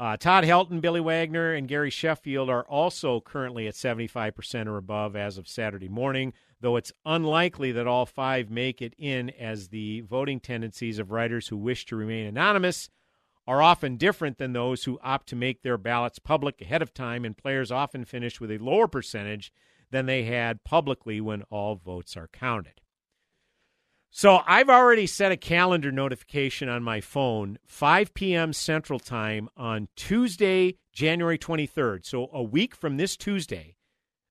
Uh, 0.00 0.16
Todd 0.16 0.44
Helton, 0.44 0.80
Billy 0.80 0.98
Wagner, 0.98 1.52
and 1.52 1.68
Gary 1.68 1.90
Sheffield 1.90 2.48
are 2.48 2.64
also 2.64 3.20
currently 3.20 3.68
at 3.68 3.74
75% 3.74 4.66
or 4.66 4.78
above 4.78 5.14
as 5.14 5.36
of 5.36 5.46
Saturday 5.46 5.90
morning, 5.90 6.32
though 6.62 6.76
it's 6.76 6.90
unlikely 7.04 7.70
that 7.72 7.86
all 7.86 8.06
five 8.06 8.48
make 8.48 8.80
it 8.80 8.94
in 8.96 9.28
as 9.28 9.68
the 9.68 10.00
voting 10.00 10.40
tendencies 10.40 10.98
of 10.98 11.10
writers 11.10 11.48
who 11.48 11.58
wish 11.58 11.84
to 11.84 11.96
remain 11.96 12.24
anonymous 12.24 12.88
are 13.46 13.60
often 13.60 13.98
different 13.98 14.38
than 14.38 14.54
those 14.54 14.84
who 14.84 14.98
opt 15.02 15.28
to 15.28 15.36
make 15.36 15.60
their 15.60 15.76
ballots 15.76 16.18
public 16.18 16.62
ahead 16.62 16.80
of 16.80 16.94
time, 16.94 17.22
and 17.22 17.36
players 17.36 17.70
often 17.70 18.06
finish 18.06 18.40
with 18.40 18.50
a 18.50 18.56
lower 18.56 18.88
percentage 18.88 19.52
than 19.90 20.06
they 20.06 20.22
had 20.22 20.64
publicly 20.64 21.20
when 21.20 21.42
all 21.50 21.76
votes 21.76 22.16
are 22.16 22.28
counted. 22.28 22.80
So 24.12 24.40
I've 24.44 24.68
already 24.68 25.06
set 25.06 25.30
a 25.30 25.36
calendar 25.36 25.92
notification 25.92 26.68
on 26.68 26.82
my 26.82 27.00
phone, 27.00 27.58
5 27.66 28.12
p.m. 28.12 28.52
Central 28.52 28.98
Time 28.98 29.48
on 29.56 29.86
Tuesday, 29.94 30.78
January 30.92 31.38
23rd. 31.38 32.04
So 32.04 32.28
a 32.32 32.42
week 32.42 32.74
from 32.74 32.96
this 32.96 33.16
Tuesday, 33.16 33.76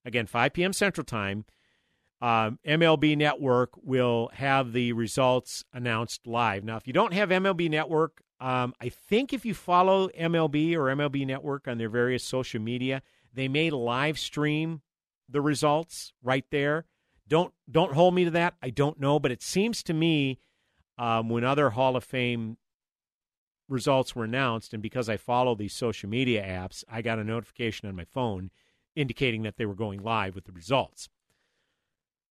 again, 0.03 0.25
5 0.25 0.51
p.m. 0.51 0.73
Central 0.73 1.05
Time, 1.05 1.45
um, 2.21 2.59
MLB 2.67 3.15
Network 3.15 3.69
will 3.81 4.29
have 4.33 4.73
the 4.73 4.91
results 4.91 5.63
announced 5.71 6.27
live. 6.27 6.65
Now, 6.65 6.75
if 6.75 6.85
you 6.85 6.91
don't 6.91 7.13
have 7.13 7.29
MLB 7.29 7.69
Network, 7.69 8.21
um, 8.41 8.73
I 8.81 8.89
think 8.89 9.31
if 9.31 9.45
you 9.45 9.53
follow 9.53 10.09
MLB 10.09 10.75
or 10.75 10.93
MLB 10.93 11.25
Network 11.25 11.69
on 11.69 11.77
their 11.77 11.89
various 11.89 12.25
social 12.25 12.59
media, 12.59 13.01
they 13.33 13.47
may 13.47 13.69
live 13.69 14.19
stream 14.19 14.81
the 15.29 15.39
results 15.39 16.11
right 16.21 16.45
there. 16.51 16.85
Don't 17.29 17.53
don't 17.71 17.93
hold 17.93 18.15
me 18.15 18.25
to 18.25 18.31
that. 18.31 18.55
I 18.61 18.71
don't 18.71 18.99
know, 18.99 19.19
but 19.19 19.31
it 19.31 19.41
seems 19.41 19.83
to 19.83 19.93
me 19.93 20.39
um, 20.97 21.29
when 21.29 21.43
other 21.43 21.69
Hall 21.69 21.95
of 21.95 22.03
Fame 22.03 22.57
results 23.69 24.15
were 24.15 24.23
announced, 24.23 24.73
and 24.73 24.81
because 24.81 25.07
I 25.07 25.17
follow 25.17 25.55
these 25.55 25.73
social 25.73 26.09
media 26.09 26.43
apps, 26.43 26.83
I 26.91 27.01
got 27.01 27.19
a 27.19 27.23
notification 27.23 27.87
on 27.87 27.95
my 27.95 28.03
phone 28.03 28.49
indicating 28.95 29.43
that 29.43 29.57
they 29.57 29.65
were 29.65 29.75
going 29.75 30.01
live 30.01 30.33
with 30.33 30.45
the 30.45 30.51
results. 30.51 31.07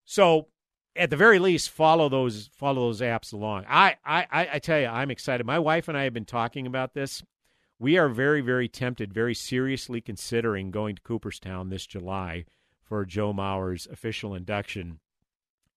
So, 0.04 0.48
at 0.96 1.10
the 1.10 1.16
very 1.16 1.38
least, 1.38 1.70
follow 1.70 2.08
those 2.08 2.50
follow 2.52 2.88
those 2.88 3.00
apps 3.00 3.32
along. 3.32 3.66
I 3.68 3.96
I 4.04 4.26
I 4.32 4.58
tell 4.58 4.80
you, 4.80 4.86
I'm 4.86 5.12
excited. 5.12 5.46
My 5.46 5.60
wife 5.60 5.86
and 5.86 5.96
I 5.96 6.04
have 6.04 6.14
been 6.14 6.24
talking 6.24 6.66
about 6.66 6.94
this. 6.94 7.22
We 7.78 7.96
are 7.96 8.08
very 8.08 8.40
very 8.40 8.68
tempted, 8.68 9.14
very 9.14 9.34
seriously 9.34 10.00
considering 10.00 10.72
going 10.72 10.96
to 10.96 11.02
Cooperstown 11.02 11.70
this 11.70 11.86
July 11.86 12.46
for 12.88 13.04
Joe 13.04 13.32
Mauer's 13.32 13.86
official 13.86 14.34
induction 14.34 14.98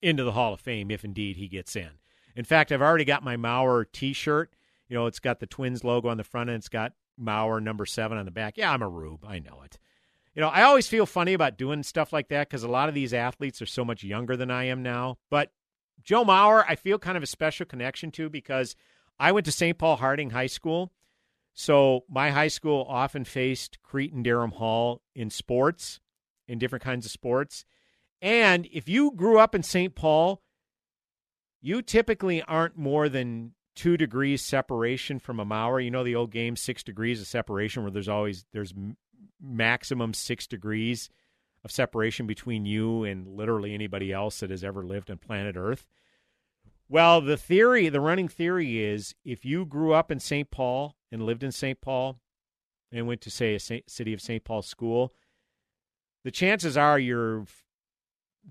into 0.02 0.24
the 0.24 0.32
Hall 0.32 0.54
of 0.54 0.62
Fame 0.62 0.90
if 0.90 1.04
indeed 1.04 1.36
he 1.36 1.48
gets 1.48 1.76
in. 1.76 1.90
In 2.36 2.46
fact, 2.46 2.72
I've 2.72 2.82
already 2.82 3.06
got 3.06 3.24
my 3.24 3.36
Mauer 3.36 3.86
T-shirt. 3.92 4.54
You 4.88 4.96
know, 4.96 5.06
it's 5.06 5.20
got 5.20 5.40
the 5.40 5.46
Twins 5.46 5.84
logo 5.84 6.08
on 6.08 6.18
the 6.18 6.24
front 6.24 6.50
and 6.50 6.58
it's 6.58 6.70
got 6.70 6.94
Mauer 7.22 7.62
number 7.62 7.86
seven 7.86 8.18
on 8.18 8.26
the 8.26 8.32
back. 8.32 8.58
Yeah, 8.58 8.72
I'm 8.72 8.82
a 8.82 8.90
rube. 8.90 9.26
I 9.28 9.40
know 9.40 9.62
it. 9.64 9.78
You 10.34 10.42
know, 10.42 10.48
I 10.48 10.64
always 10.64 10.88
feel 10.88 11.06
funny 11.06 11.34
about 11.34 11.58
doing 11.58 11.84
stuff 11.84 12.14
like 12.14 12.30
that 12.30 12.50
because 12.50 12.64
a 12.64 12.70
lot 12.70 12.88
of 12.88 12.96
these 12.96 13.14
athletes 13.14 13.62
are 13.62 13.66
so 13.68 13.84
much 13.84 14.04
younger 14.04 14.38
than 14.38 14.50
I 14.50 14.66
am 14.66 14.82
now. 14.82 15.18
But 15.30 15.52
Joe 16.02 16.24
Mauer, 16.24 16.64
I 16.68 16.76
feel 16.76 16.98
kind 16.98 17.18
of 17.18 17.24
a 17.24 17.28
special 17.28 17.66
connection 17.66 18.12
to 18.12 18.30
because 18.30 18.76
I 19.20 19.34
went 19.34 19.46
to 19.46 19.52
St. 19.52 19.78
Paul 19.78 19.98
Harding 19.98 20.30
High 20.30 20.48
School. 20.48 20.94
So 21.54 22.06
my 22.10 22.32
high 22.32 22.48
school 22.48 22.86
often 22.88 23.26
faced 23.26 23.84
Cretin-Derham 23.84 24.52
Hall 24.52 25.02
in 25.14 25.30
sports 25.30 26.00
in 26.52 26.60
different 26.60 26.84
kinds 26.84 27.06
of 27.06 27.12
sports. 27.12 27.64
And 28.22 28.68
if 28.74 28.90
you 28.90 29.14
grew 29.16 29.40
up 29.40 29.56
in 29.56 29.64
St. 29.64 29.96
Paul, 29.96 30.42
you 31.62 31.82
typically 31.82 32.44
aren't 32.44 32.78
more 32.78 33.08
than 33.08 33.54
two 33.74 33.96
degrees 33.96 34.42
separation 34.42 35.18
from 35.18 35.40
a 35.40 35.46
Mauer. 35.46 35.84
You 35.84 35.90
know 35.90 36.04
the 36.04 36.16
old 36.16 36.30
game, 36.30 36.58
six 36.58 36.84
degrees 36.84 37.22
of 37.22 37.28
separation, 37.28 37.84
where 37.84 37.92
there's 37.92 38.10
always 38.10 38.46
there's 38.52 38.74
maximum 39.42 40.14
six 40.14 40.46
degrees 40.46 41.10
of 41.64 41.72
separation 41.72 42.28
between 42.28 42.66
you 42.66 43.06
and 43.06 43.28
literally 43.28 43.74
anybody 43.74 44.12
else 44.12 44.42
that 44.42 44.50
has 44.50 44.64
ever 44.64 44.84
lived 44.84 45.10
on 45.10 45.20
planet 45.20 45.56
Earth. 45.56 45.88
Well, 46.90 47.22
the 47.22 47.38
theory, 47.38 47.88
the 47.88 48.02
running 48.02 48.28
theory 48.28 48.84
is 48.84 49.16
if 49.24 49.46
you 49.46 49.66
grew 49.66 49.94
up 49.94 50.12
in 50.12 50.20
St. 50.20 50.52
Paul 50.52 50.98
and 51.14 51.24
lived 51.24 51.44
in 51.44 51.54
St. 51.54 51.80
Paul 51.80 52.20
and 52.92 53.08
went 53.08 53.22
to, 53.22 53.32
say, 53.32 53.56
a 53.56 53.60
city 53.88 54.12
of 54.12 54.20
St. 54.20 54.44
Paul 54.44 54.62
school, 54.62 55.14
the 56.24 56.32
chances 56.32 56.78
are 56.78 57.00
you're 57.00 57.46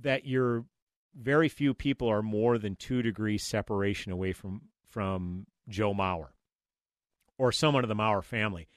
that 0.01 0.27
you're 0.27 0.65
very 1.15 1.49
few 1.49 1.75
people 1.75 2.09
are 2.09 2.23
more 2.23 2.59
than 2.59 2.77
two 2.77 3.03
degrees 3.03 3.45
separation 3.45 4.13
away 4.13 4.33
from 4.33 4.63
from 4.89 5.47
Joe 5.69 5.95
Mauer 5.95 6.29
or 7.39 7.53
someone 7.53 7.85
of 7.85 7.89
the 7.89 7.95
Mauer 7.95 8.23
family. 8.23 8.69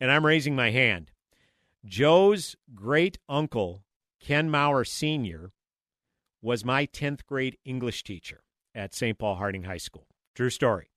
And 0.00 0.10
I'm 0.10 0.26
raising 0.26 0.56
my 0.56 0.70
hand. 0.70 1.12
Joe's 1.84 2.56
great 2.74 3.18
uncle, 3.28 3.84
Ken 4.18 4.50
Mauer 4.50 4.86
Sr., 4.86 5.52
was 6.42 6.64
my 6.64 6.86
10th 6.86 7.24
grade 7.26 7.58
English 7.64 8.02
teacher 8.02 8.42
at 8.74 8.94
St. 8.94 9.18
Paul 9.18 9.36
Harding 9.36 9.64
High 9.64 9.76
School. 9.76 10.06
True 10.34 10.50
story. 10.50 10.90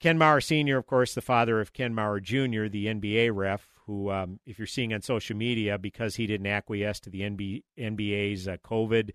Ken 0.00 0.18
Mauer 0.18 0.42
Sr., 0.42 0.78
of 0.78 0.86
course, 0.86 1.14
the 1.14 1.20
father 1.20 1.60
of 1.60 1.72
Ken 1.72 1.94
Mauer 1.94 2.20
Jr., 2.20 2.68
the 2.68 2.86
NBA 2.86 3.30
ref, 3.34 3.68
who, 3.92 4.10
um, 4.10 4.40
if 4.46 4.58
you're 4.58 4.66
seeing 4.66 4.94
on 4.94 5.02
social 5.02 5.36
media, 5.36 5.76
because 5.76 6.16
he 6.16 6.26
didn't 6.26 6.46
acquiesce 6.46 7.00
to 7.00 7.10
the 7.10 7.20
NBA, 7.20 7.62
NBA's 7.78 8.48
uh, 8.48 8.56
COVID 8.64 9.10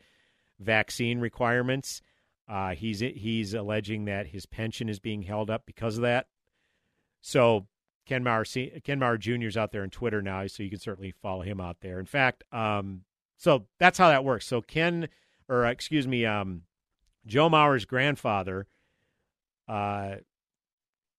vaccine 0.59 1.19
requirements, 1.19 2.01
uh, 2.47 2.75
he's 2.75 2.99
he's 2.99 3.53
alleging 3.53 4.05
that 4.05 4.27
his 4.27 4.45
pension 4.45 4.87
is 4.87 4.99
being 4.99 5.23
held 5.23 5.49
up 5.49 5.63
because 5.65 5.97
of 5.97 6.03
that. 6.03 6.27
So 7.21 7.67
Ken 8.05 8.23
Mauer, 8.23 8.83
Ken 8.83 8.99
Mauer 8.99 9.19
Jr. 9.19 9.47
is 9.47 9.57
out 9.57 9.71
there 9.71 9.83
on 9.83 9.89
Twitter 9.89 10.21
now, 10.21 10.45
so 10.47 10.63
you 10.63 10.69
can 10.69 10.79
certainly 10.79 11.11
follow 11.11 11.41
him 11.41 11.59
out 11.59 11.77
there. 11.81 11.99
In 11.99 12.05
fact, 12.05 12.43
um, 12.51 13.01
so 13.37 13.65
that's 13.79 13.97
how 13.97 14.09
that 14.09 14.23
works. 14.23 14.45
So 14.45 14.61
Ken, 14.61 15.09
or 15.49 15.65
uh, 15.65 15.71
excuse 15.71 16.07
me, 16.07 16.25
um, 16.25 16.61
Joe 17.25 17.49
Mauer's 17.49 17.85
grandfather, 17.85 18.67
uh, 19.67 20.17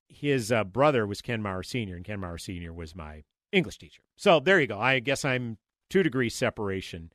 his 0.09 0.51
uh, 0.51 0.65
brother 0.65 1.07
was 1.07 1.21
Ken 1.21 1.43
Mauer 1.43 1.67
Sr., 1.67 1.97
and 1.97 2.05
Ken 2.05 2.21
Mauer 2.21 2.41
Sr. 2.41 2.73
was 2.73 2.95
my 2.95 3.25
English 3.53 3.79
teacher. 3.79 4.03
So 4.17 4.41
there 4.41 4.61
you 4.61 4.67
go. 4.67 4.79
I 4.79 5.01
guess 5.01 5.25
I'm 5.25 5.59
two 5.91 6.03
degrees 6.03 6.35
separation 6.35 7.13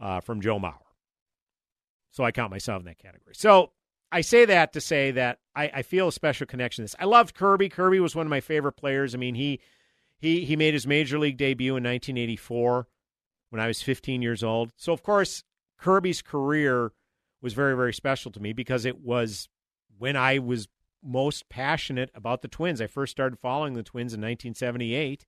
uh, 0.00 0.20
from 0.20 0.40
Joe 0.40 0.58
Mauer. 0.58 0.74
So 2.10 2.24
I 2.24 2.32
count 2.32 2.50
myself 2.50 2.80
in 2.80 2.86
that 2.86 2.98
category. 2.98 3.34
So 3.34 3.72
I 4.10 4.20
say 4.22 4.44
that 4.46 4.72
to 4.72 4.80
say 4.80 5.10
that 5.12 5.38
I, 5.54 5.70
I 5.74 5.82
feel 5.82 6.08
a 6.08 6.12
special 6.12 6.46
connection 6.46 6.82
to 6.82 6.84
this. 6.84 6.96
I 6.98 7.04
loved 7.04 7.34
Kirby. 7.34 7.68
Kirby 7.68 8.00
was 8.00 8.14
one 8.14 8.26
of 8.26 8.30
my 8.30 8.40
favorite 8.40 8.72
players. 8.72 9.14
I 9.14 9.18
mean, 9.18 9.34
he 9.34 9.60
he 10.18 10.44
he 10.44 10.56
made 10.56 10.74
his 10.74 10.86
major 10.86 11.18
league 11.18 11.36
debut 11.36 11.72
in 11.72 11.84
1984 11.84 12.86
when 13.50 13.60
I 13.60 13.66
was 13.66 13.82
15 13.82 14.22
years 14.22 14.42
old. 14.42 14.72
So 14.76 14.92
of 14.92 15.02
course, 15.02 15.42
Kirby's 15.78 16.22
career 16.22 16.92
was 17.42 17.52
very 17.52 17.76
very 17.76 17.92
special 17.92 18.30
to 18.32 18.40
me 18.40 18.52
because 18.52 18.84
it 18.84 19.00
was 19.00 19.48
when 19.98 20.16
I 20.16 20.38
was 20.38 20.68
most 21.02 21.48
passionate 21.48 22.10
about 22.14 22.42
the 22.42 22.48
Twins. 22.48 22.80
I 22.80 22.86
first 22.86 23.12
started 23.12 23.38
following 23.38 23.74
the 23.74 23.82
Twins 23.82 24.12
in 24.12 24.20
1978 24.20 25.26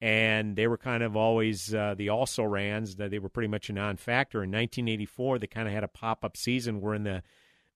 and 0.00 0.54
they 0.54 0.66
were 0.68 0.78
kind 0.78 1.02
of 1.02 1.16
always 1.16 1.74
uh, 1.74 1.94
the 1.96 2.08
also 2.08 2.44
rans 2.44 2.96
they 2.96 3.18
were 3.18 3.28
pretty 3.28 3.48
much 3.48 3.68
a 3.68 3.72
non-factor. 3.72 4.38
In 4.38 4.50
1984 4.50 5.38
they 5.38 5.46
kind 5.46 5.66
of 5.66 5.74
had 5.74 5.84
a 5.84 5.88
pop-up 5.88 6.36
season. 6.36 6.80
We're 6.80 6.94
in 6.94 7.04
the 7.04 7.22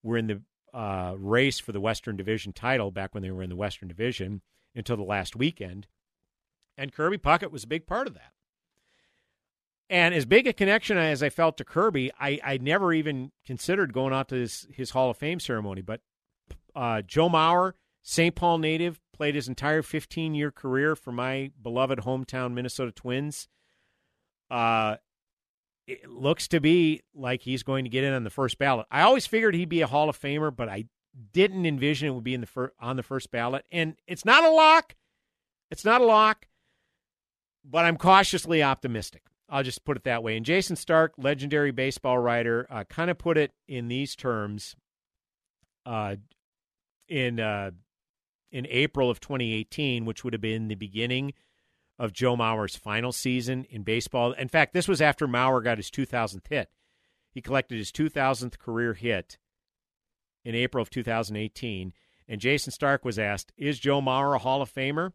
we're 0.03 0.19
in 0.19 0.27
the 0.29 0.43
uh, 0.77 1.15
race 1.19 1.59
for 1.59 1.73
the 1.73 1.81
western 1.81 2.17
division 2.17 2.53
title 2.53 2.91
back 2.91 3.15
when 3.15 3.23
they 3.23 3.31
were 3.31 3.43
in 3.43 3.51
the 3.51 3.57
western 3.57 3.89
division 3.89 4.41
until 4.75 4.97
the 4.97 5.03
last 5.03 5.37
weekend. 5.37 5.87
And 6.79 6.93
kirby 6.93 7.19
puckett 7.19 7.51
was 7.51 7.65
a 7.65 7.69
big 7.69 7.87
part 7.87 8.07
of 8.07 8.15
that. 8.15 8.33
And 9.91 10.15
as 10.15 10.25
big 10.25 10.47
a 10.47 10.53
connection 10.53 10.97
as 10.97 11.23
i 11.25 11.29
felt 11.29 11.57
to 11.57 11.65
kirby 11.65 12.13
i, 12.21 12.39
I 12.45 12.59
never 12.59 12.93
even 12.93 13.33
considered 13.45 13.93
going 13.93 14.15
out 14.15 14.29
to 14.29 14.37
his, 14.37 14.69
his 14.73 14.91
hall 14.91 15.11
of 15.11 15.17
fame 15.17 15.41
ceremony. 15.41 15.83
But 15.83 16.01
uh, 16.77 17.03
joe 17.03 17.29
mauer 17.29 17.73
st 18.03 18.35
paul 18.37 18.59
native 18.59 19.01
played 19.13 19.35
his 19.35 19.49
entire 19.49 19.83
15 19.83 20.35
year 20.35 20.51
career 20.51 20.97
for 20.97 21.13
my 21.13 21.51
beloved 21.61 22.01
hometown 22.01 22.53
Minnesota 22.55 22.93
Twins. 22.93 23.49
Uh, 24.51 24.97
it 25.87 26.09
looks 26.09 26.49
to 26.49 26.61
be 26.61 27.03
like 27.15 27.43
he's 27.43 27.63
going 27.63 27.85
to 27.85 27.91
get 27.91 28.05
in 28.05 28.13
on 28.13 28.25
the 28.25 28.31
first 28.31 28.59
ballot. 28.59 28.87
I 28.91 29.03
always 29.03 29.27
figured 29.27 29.55
he'd 29.55 29.69
be 29.69 29.81
a 29.81 29.87
Hall 29.87 30.09
of 30.09 30.19
Famer, 30.19 30.55
but 30.55 30.69
I 30.69 30.85
didn't 31.33 31.67
envision 31.67 32.09
it 32.09 32.13
would 32.13 32.25
be 32.25 32.35
in 32.35 32.41
the 32.41 32.47
fir- 32.47 32.73
on 32.81 32.97
the 32.97 33.03
first 33.03 33.31
ballot. 33.31 33.65
And 33.73 33.97
it's 34.07 34.25
not 34.25 34.45
a 34.45 34.51
lock. 34.51 34.95
It's 35.71 35.85
not 35.85 36.01
a 36.01 36.05
lock. 36.07 36.47
but 37.65 37.85
I'm 37.85 37.97
cautiously 37.97 38.63
optimistic. 38.63 39.23
I'll 39.49 39.63
just 39.63 39.85
put 39.85 39.97
it 39.97 40.05
that 40.05 40.23
way. 40.23 40.37
And 40.37 40.47
Jayson 40.47 40.77
Stark, 40.77 41.13
legendary 41.19 41.71
baseball 41.73 42.19
writer, 42.19 42.67
uh, 42.71 42.85
kind 42.85 43.11
of 43.11 43.19
put 43.19 43.37
it 43.37 43.53
in 43.69 43.89
these 43.89 44.17
terms 44.17 44.75
uh, 45.85 46.17
in 47.09 47.39
uh, 47.39 47.73
in 48.53 48.67
April 48.69 49.11
of 49.11 49.19
2018, 49.19 50.05
which 50.05 50.23
would 50.23 50.35
have 50.35 50.43
been 50.43 50.69
the 50.69 50.75
beginning 50.75 51.33
of 51.99 52.13
Joe 52.13 52.37
Mauer's 52.37 52.77
final 52.77 53.11
season 53.11 53.65
in 53.71 53.83
baseball. 53.83 54.33
In 54.33 54.49
fact, 54.49 54.75
this 54.75 54.87
was 54.87 55.01
after 55.01 55.27
Mauer 55.27 55.65
got 55.65 55.79
his 55.79 55.91
2000th 55.91 56.49
hit. 56.49 56.69
He 57.31 57.41
collected 57.41 57.79
his 57.79 57.91
2000th 57.91 58.59
career 58.59 58.93
hit 58.93 59.39
in 60.45 60.55
April 60.55 60.83
of 60.83 60.91
2018. 60.91 61.93
And 62.29 62.41
Jayson 62.41 62.73
Stark 62.73 63.05
was 63.05 63.19
asked, 63.19 63.53
Is 63.57 63.79
Joe 63.79 64.01
Mauer 64.01 64.37
a 64.37 64.39
Hall 64.39 64.63
of 64.63 64.73
Famer? 64.73 65.13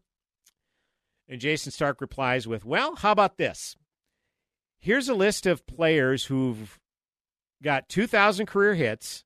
And 1.28 1.40
Jayson 1.40 1.72
Stark 1.72 2.02
replies 2.02 2.48
with, 2.48 2.66
Well, 2.66 2.96
how 2.96 3.12
about 3.12 3.38
this? 3.38 3.76
Here's 4.80 5.10
a 5.10 5.14
list 5.14 5.46
of 5.46 5.68
players 5.68 6.26
who've 6.26 6.80
got 7.64 7.90
2,000 7.90 8.46
career 8.46 8.76
hits, 8.76 9.24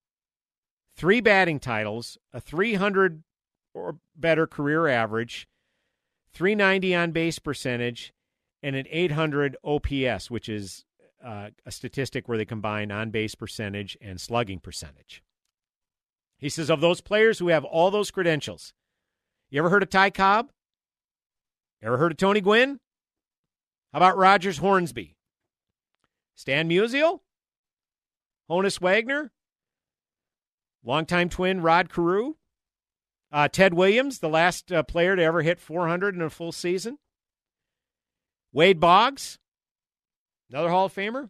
three 0.95 1.21
batting 1.21 1.59
titles, 1.59 2.17
a 2.33 2.39
300 2.39 3.23
or 3.73 3.97
better 4.15 4.47
career 4.47 4.87
average, 4.87 5.47
390 6.33 6.95
on 6.95 7.11
base 7.11 7.39
percentage, 7.39 8.13
and 8.63 8.75
an 8.75 8.85
800 8.89 9.57
OPS, 9.63 10.29
which 10.29 10.47
is 10.49 10.85
uh, 11.23 11.49
a 11.65 11.71
statistic 11.71 12.27
where 12.27 12.37
they 12.37 12.45
combine 12.45 12.91
on 12.91 13.09
base 13.09 13.35
percentage 13.35 13.97
and 14.01 14.19
slugging 14.19 14.59
percentage. 14.59 15.23
He 16.37 16.49
says, 16.49 16.69
of 16.69 16.81
those 16.81 17.01
players 17.01 17.39
who 17.39 17.49
have 17.49 17.63
all 17.63 17.91
those 17.91 18.11
credentials, 18.11 18.73
you 19.49 19.59
ever 19.59 19.69
heard 19.69 19.83
of 19.83 19.89
Ty 19.89 20.11
Cobb? 20.11 20.51
Ever 21.83 21.97
heard 21.97 22.13
of 22.13 22.17
Tony 22.17 22.41
Gwynn? 22.41 22.79
How 23.91 23.97
about 23.99 24.17
Rogers 24.17 24.57
Hornsby? 24.57 25.17
Stan 26.35 26.69
Musial? 26.69 27.19
Honus 28.49 28.79
Wagner? 28.79 29.31
Longtime 30.83 31.29
twin 31.29 31.61
Rod 31.61 31.91
Carew? 31.91 32.35
Uh, 33.31 33.47
Ted 33.47 33.73
Williams, 33.73 34.19
the 34.19 34.29
last 34.29 34.71
uh, 34.71 34.83
player 34.83 35.15
to 35.15 35.23
ever 35.23 35.41
hit 35.41 35.59
400 35.59 36.15
in 36.15 36.21
a 36.21 36.29
full 36.29 36.51
season. 36.51 36.97
Wade 38.51 38.79
Boggs, 38.79 39.39
another 40.49 40.69
Hall 40.69 40.85
of 40.85 40.93
Famer. 40.93 41.29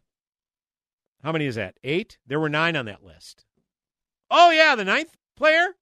How 1.24 1.32
many 1.32 1.46
is 1.46 1.56
that? 1.56 1.76
Eight? 1.84 2.18
There 2.26 2.40
were 2.40 2.50
nine 2.50 2.76
on 2.76 2.86
that 2.86 3.04
list. 3.04 3.46
Oh, 4.32 4.50
yeah, 4.50 4.76
the 4.76 4.84
ninth 4.84 5.16
player? 5.36 5.76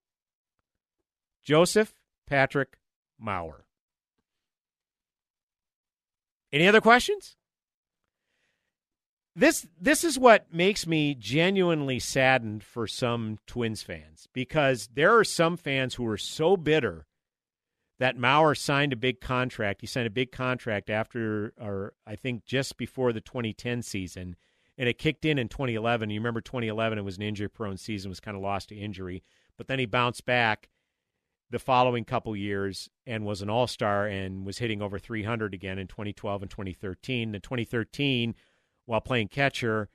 Joseph 1.43 1.93
Patrick 2.27 2.77
Mauer. 3.23 3.61
Any 6.51 6.67
other 6.67 6.81
questions? 6.81 7.37
This 9.39 9.65
this 9.79 10.03
is 10.03 10.19
what 10.19 10.53
makes 10.53 10.85
me 10.85 11.15
genuinely 11.15 11.97
saddened 11.97 12.61
for 12.61 12.87
some 12.87 13.37
Twins 13.47 13.81
fans 13.81 14.27
because 14.33 14.89
there 14.93 15.17
are 15.17 15.23
some 15.23 15.55
fans 15.55 15.95
who 15.95 16.05
are 16.07 16.17
so 16.17 16.57
bitter 16.57 17.05
that 17.99 18.17
Mauer 18.17 18.57
signed 18.57 18.91
a 18.91 18.97
big 18.97 19.21
contract. 19.21 19.79
He 19.79 19.87
signed 19.87 20.07
a 20.07 20.09
big 20.09 20.33
contract 20.33 20.89
after, 20.89 21.53
or 21.57 21.93
I 22.05 22.17
think 22.17 22.43
just 22.43 22.75
before 22.75 23.13
the 23.13 23.21
2010 23.21 23.81
season, 23.81 24.35
and 24.77 24.89
it 24.89 24.97
kicked 24.97 25.23
in 25.23 25.39
in 25.39 25.47
2011. 25.47 26.09
You 26.09 26.19
remember 26.19 26.41
2011? 26.41 26.97
It 26.97 27.05
was 27.05 27.15
an 27.15 27.23
injury-prone 27.23 27.77
season, 27.77 28.09
was 28.09 28.19
kind 28.19 28.35
of 28.35 28.43
lost 28.43 28.69
to 28.69 28.75
injury, 28.75 29.23
but 29.55 29.67
then 29.67 29.79
he 29.79 29.85
bounced 29.85 30.25
back 30.25 30.67
the 31.49 31.59
following 31.59 32.03
couple 32.03 32.35
years 32.35 32.89
and 33.07 33.25
was 33.25 33.41
an 33.41 33.49
all-star 33.49 34.05
and 34.05 34.45
was 34.45 34.57
hitting 34.57 34.81
over 34.81 34.99
300 34.99 35.53
again 35.53 35.79
in 35.79 35.87
2012 35.87 36.41
and 36.41 36.51
2013. 36.51 37.33
In 37.33 37.41
2013 37.41 38.35
while 38.89 38.99
playing 38.99 39.27
catcher, 39.27 39.87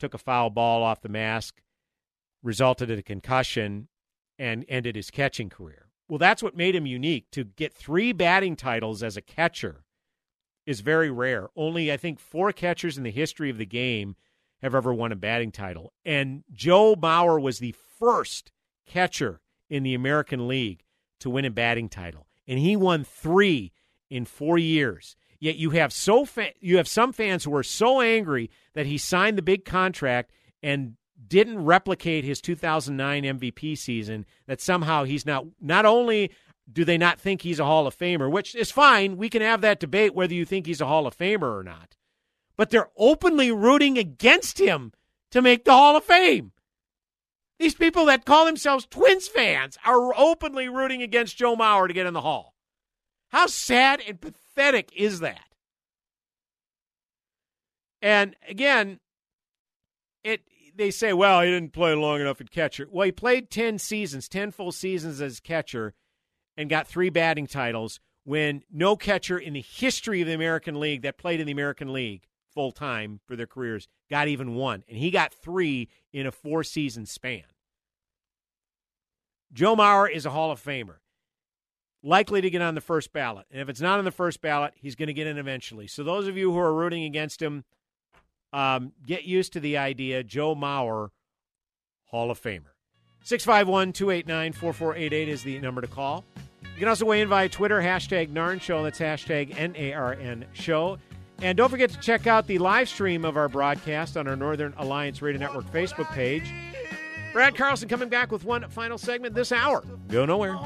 took 0.00 0.12
a 0.12 0.18
foul 0.18 0.50
ball 0.50 0.82
off 0.82 1.00
the 1.00 1.08
mask, 1.08 1.62
resulted 2.42 2.90
in 2.90 2.98
a 2.98 3.02
concussion, 3.02 3.86
and 4.40 4.64
ended 4.68 4.96
his 4.96 5.08
catching 5.08 5.48
career. 5.48 5.86
Well, 6.08 6.18
that's 6.18 6.42
what 6.42 6.56
made 6.56 6.74
him 6.74 6.84
unique. 6.84 7.30
To 7.30 7.44
get 7.44 7.72
three 7.72 8.12
batting 8.12 8.56
titles 8.56 9.04
as 9.04 9.16
a 9.16 9.22
catcher 9.22 9.84
is 10.66 10.80
very 10.80 11.12
rare. 11.12 11.48
Only, 11.54 11.92
I 11.92 11.96
think, 11.96 12.18
four 12.18 12.52
catchers 12.52 12.98
in 12.98 13.04
the 13.04 13.12
history 13.12 13.50
of 13.50 13.56
the 13.58 13.64
game 13.64 14.16
have 14.60 14.74
ever 14.74 14.92
won 14.92 15.12
a 15.12 15.16
batting 15.16 15.52
title. 15.52 15.92
And 16.04 16.42
Joe 16.52 16.96
Mauer 16.96 17.40
was 17.40 17.60
the 17.60 17.76
first 18.00 18.50
catcher 18.84 19.40
in 19.70 19.84
the 19.84 19.94
American 19.94 20.48
League 20.48 20.82
to 21.20 21.30
win 21.30 21.44
a 21.44 21.50
batting 21.50 21.88
title. 21.88 22.26
And 22.48 22.58
he 22.58 22.74
won 22.74 23.04
three 23.04 23.72
in 24.10 24.24
four 24.24 24.58
years. 24.58 25.14
Yet 25.44 25.56
you 25.56 25.70
have 25.70 25.92
so 25.92 26.24
fa- 26.24 26.54
you 26.58 26.78
have 26.78 26.88
some 26.88 27.12
fans 27.12 27.44
who 27.44 27.54
are 27.54 27.62
so 27.62 28.00
angry 28.00 28.48
that 28.72 28.86
he 28.86 28.96
signed 28.96 29.36
the 29.36 29.42
big 29.42 29.66
contract 29.66 30.32
and 30.62 30.94
didn't 31.28 31.62
replicate 31.62 32.24
his 32.24 32.40
2009 32.40 33.24
MVP 33.24 33.76
season 33.76 34.24
that 34.46 34.62
somehow 34.62 35.04
he's 35.04 35.26
not 35.26 35.44
not 35.60 35.84
only 35.84 36.30
do 36.72 36.82
they 36.82 36.96
not 36.96 37.20
think 37.20 37.42
he's 37.42 37.60
a 37.60 37.64
Hall 37.66 37.86
of 37.86 37.94
Famer, 37.94 38.30
which 38.30 38.54
is 38.54 38.70
fine, 38.70 39.18
we 39.18 39.28
can 39.28 39.42
have 39.42 39.60
that 39.60 39.80
debate 39.80 40.14
whether 40.14 40.32
you 40.32 40.46
think 40.46 40.64
he's 40.64 40.80
a 40.80 40.86
Hall 40.86 41.06
of 41.06 41.14
Famer 41.14 41.58
or 41.58 41.62
not. 41.62 41.94
But 42.56 42.70
they're 42.70 42.88
openly 42.96 43.52
rooting 43.52 43.98
against 43.98 44.58
him 44.58 44.94
to 45.30 45.42
make 45.42 45.66
the 45.66 45.72
Hall 45.72 45.94
of 45.94 46.04
Fame. 46.04 46.52
These 47.58 47.74
people 47.74 48.06
that 48.06 48.24
call 48.24 48.46
themselves 48.46 48.86
Twins 48.86 49.28
fans 49.28 49.76
are 49.84 50.18
openly 50.18 50.70
rooting 50.70 51.02
against 51.02 51.36
Joe 51.36 51.54
Mauer 51.54 51.86
to 51.86 51.92
get 51.92 52.06
in 52.06 52.14
the 52.14 52.22
Hall. 52.22 52.54
How 53.28 53.46
sad 53.46 54.00
and 54.08 54.18
pathetic 54.18 54.43
pathetic 54.54 54.92
is 54.94 55.20
that? 55.20 55.40
And 58.02 58.36
again, 58.48 59.00
it 60.22 60.42
they 60.76 60.90
say, 60.90 61.12
well, 61.12 61.40
he 61.40 61.50
didn't 61.50 61.72
play 61.72 61.94
long 61.94 62.20
enough 62.20 62.40
at 62.40 62.50
catcher. 62.50 62.88
Well, 62.90 63.06
he 63.06 63.12
played 63.12 63.50
10 63.50 63.78
seasons, 63.78 64.28
10 64.28 64.50
full 64.50 64.72
seasons 64.72 65.20
as 65.20 65.40
catcher 65.40 65.94
and 66.56 66.68
got 66.68 66.86
three 66.86 67.10
batting 67.10 67.46
titles 67.46 68.00
when 68.24 68.62
no 68.72 68.96
catcher 68.96 69.38
in 69.38 69.52
the 69.52 69.60
history 69.60 70.20
of 70.20 70.26
the 70.26 70.34
American 70.34 70.80
League 70.80 71.02
that 71.02 71.18
played 71.18 71.40
in 71.40 71.46
the 71.46 71.52
American 71.52 71.92
League 71.92 72.24
full 72.52 72.72
time 72.72 73.20
for 73.26 73.36
their 73.36 73.46
careers 73.46 73.88
got 74.10 74.28
even 74.28 74.54
one. 74.54 74.84
And 74.88 74.98
he 74.98 75.10
got 75.10 75.32
three 75.32 75.88
in 76.12 76.26
a 76.26 76.32
four 76.32 76.64
season 76.64 77.06
span. 77.06 77.42
Joe 79.52 79.76
Mauer 79.76 80.10
is 80.10 80.26
a 80.26 80.30
Hall 80.30 80.50
of 80.50 80.62
Famer 80.62 80.96
likely 82.04 82.40
to 82.42 82.50
get 82.50 82.62
on 82.62 82.74
the 82.74 82.80
first 82.80 83.12
ballot. 83.12 83.46
And 83.50 83.60
if 83.60 83.68
it's 83.68 83.80
not 83.80 83.98
on 83.98 84.04
the 84.04 84.12
first 84.12 84.40
ballot, 84.40 84.74
he's 84.76 84.94
going 84.94 85.06
to 85.08 85.14
get 85.14 85.26
in 85.26 85.38
eventually. 85.38 85.86
So 85.86 86.04
those 86.04 86.28
of 86.28 86.36
you 86.36 86.52
who 86.52 86.58
are 86.58 86.72
rooting 86.72 87.04
against 87.04 87.40
him, 87.40 87.64
um, 88.52 88.92
get 89.04 89.24
used 89.24 89.54
to 89.54 89.60
the 89.60 89.78
idea 89.78 90.22
Joe 90.22 90.54
Mauer, 90.54 91.08
Hall 92.04 92.30
of 92.30 92.40
Famer. 92.40 92.74
651 93.24 93.94
289 93.94 94.52
4488 94.52 95.28
is 95.28 95.42
the 95.42 95.58
number 95.60 95.80
to 95.80 95.86
call. 95.86 96.24
You 96.62 96.80
can 96.80 96.88
also 96.88 97.06
weigh 97.06 97.22
in 97.22 97.28
via 97.28 97.48
Twitter, 97.48 97.80
hashtag 97.80 98.30
NARN 98.30 98.60
Show. 98.60 98.82
That's 98.82 98.98
hashtag 98.98 99.56
N 99.56 99.74
A 99.76 99.94
R 99.94 100.12
N 100.12 100.44
Show. 100.52 100.98
And 101.40 101.56
don't 101.56 101.70
forget 101.70 101.90
to 101.90 102.00
check 102.00 102.26
out 102.26 102.46
the 102.46 102.58
live 102.58 102.88
stream 102.88 103.24
of 103.24 103.36
our 103.36 103.48
broadcast 103.48 104.16
on 104.16 104.28
our 104.28 104.36
Northern 104.36 104.74
Alliance 104.76 105.22
Radio 105.22 105.40
Network 105.40 105.70
Facebook 105.72 106.10
page. 106.12 106.52
Brad 107.32 107.56
Carlson 107.56 107.88
coming 107.88 108.08
back 108.08 108.30
with 108.30 108.44
one 108.44 108.68
final 108.68 108.98
segment 108.98 109.34
this 109.34 109.50
hour. 109.50 109.82
Go 110.08 110.26
nowhere. 110.26 110.56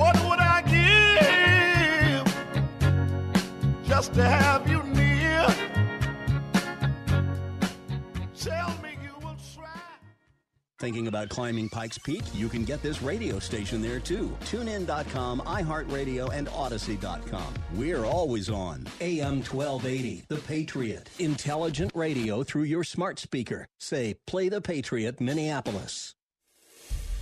What 0.00 0.16
would 0.24 0.38
I 0.40 0.62
give 0.62 2.24
just 3.86 4.14
to 4.14 4.24
have 4.24 4.66
you 4.66 4.82
near? 4.82 5.46
Tell 8.34 8.70
me 8.82 8.96
you 9.02 9.12
will 9.20 9.36
try. 9.54 9.68
Thinking 10.78 11.08
about 11.08 11.28
climbing 11.28 11.68
Pikes 11.68 11.98
Peak? 11.98 12.22
You 12.32 12.48
can 12.48 12.64
get 12.64 12.82
this 12.82 13.02
radio 13.02 13.38
station 13.38 13.82
there 13.82 14.00
too. 14.00 14.34
TuneIn.com, 14.46 15.40
iHeartRadio, 15.40 16.32
and 16.32 16.48
Odyssey.com. 16.48 17.52
We're 17.74 18.06
always 18.06 18.48
on. 18.48 18.86
AM 19.02 19.42
1280, 19.42 20.24
The 20.28 20.36
Patriot. 20.36 21.10
Intelligent 21.18 21.92
radio 21.94 22.42
through 22.42 22.62
your 22.62 22.84
smart 22.84 23.18
speaker. 23.18 23.68
Say, 23.78 24.14
play 24.26 24.48
The 24.48 24.62
Patriot, 24.62 25.20
Minneapolis. 25.20 26.14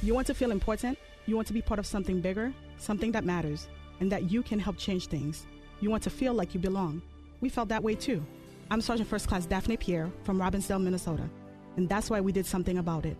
You 0.00 0.14
want 0.14 0.28
to 0.28 0.34
feel 0.34 0.52
important? 0.52 0.96
You 1.26 1.34
want 1.34 1.48
to 1.48 1.52
be 1.52 1.60
part 1.60 1.80
of 1.80 1.86
something 1.86 2.20
bigger? 2.20 2.54
Something 2.78 3.12
that 3.12 3.24
matters, 3.24 3.68
and 4.00 4.10
that 4.10 4.30
you 4.30 4.42
can 4.42 4.58
help 4.58 4.76
change 4.76 5.06
things. 5.06 5.46
You 5.80 5.90
want 5.90 6.02
to 6.04 6.10
feel 6.10 6.34
like 6.34 6.54
you 6.54 6.60
belong. 6.60 7.02
We 7.40 7.48
felt 7.48 7.68
that 7.68 7.82
way 7.82 7.94
too. 7.94 8.24
I'm 8.70 8.80
Sergeant 8.80 9.08
First 9.08 9.28
Class 9.28 9.46
Daphne 9.46 9.76
Pierre 9.76 10.10
from 10.24 10.38
Robbinsdale, 10.38 10.82
Minnesota, 10.82 11.28
and 11.76 11.88
that's 11.88 12.10
why 12.10 12.20
we 12.20 12.32
did 12.32 12.46
something 12.46 12.78
about 12.78 13.06
it. 13.06 13.16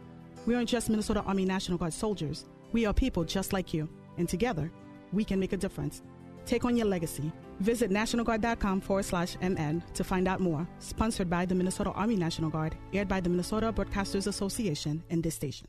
We 0.47 0.55
aren't 0.55 0.69
just 0.69 0.91
Minnesota 0.91 1.23
Army 1.23 1.45
National 1.45 1.79
Guard 1.79 1.93
soldiers. 1.93 2.47
We 2.73 2.87
are 2.87 2.93
people 2.93 3.25
just 3.25 3.53
like 3.53 3.73
you, 3.73 3.89
and 4.17 4.29
together, 4.29 4.71
we 5.13 5.25
can 5.25 5.41
make 5.41 5.53
a 5.53 5.57
difference. 5.57 6.03
Take 6.47 6.65
on 6.65 6.77
your 6.77 6.87
legacy. 6.87 7.31
Visit 7.61 7.91
NationalGuard.com 7.91 8.81
forward 8.81 9.05
slash 9.05 9.37
MN 9.43 9.83
to 9.95 10.05
find 10.05 10.27
out 10.27 10.41
more. 10.41 10.67
Sponsored 10.79 11.29
by 11.29 11.45
the 11.45 11.55
Minnesota 11.55 11.91
Army 11.91 12.17
National 12.17 12.51
Guard, 12.51 12.75
aired 12.93 13.09
by 13.09 13.21
the 13.21 13.29
Minnesota 13.29 13.73
Broadcasters 13.73 14.27
Association 14.27 15.03
and 15.11 15.23
this 15.23 15.35
station. 15.35 15.69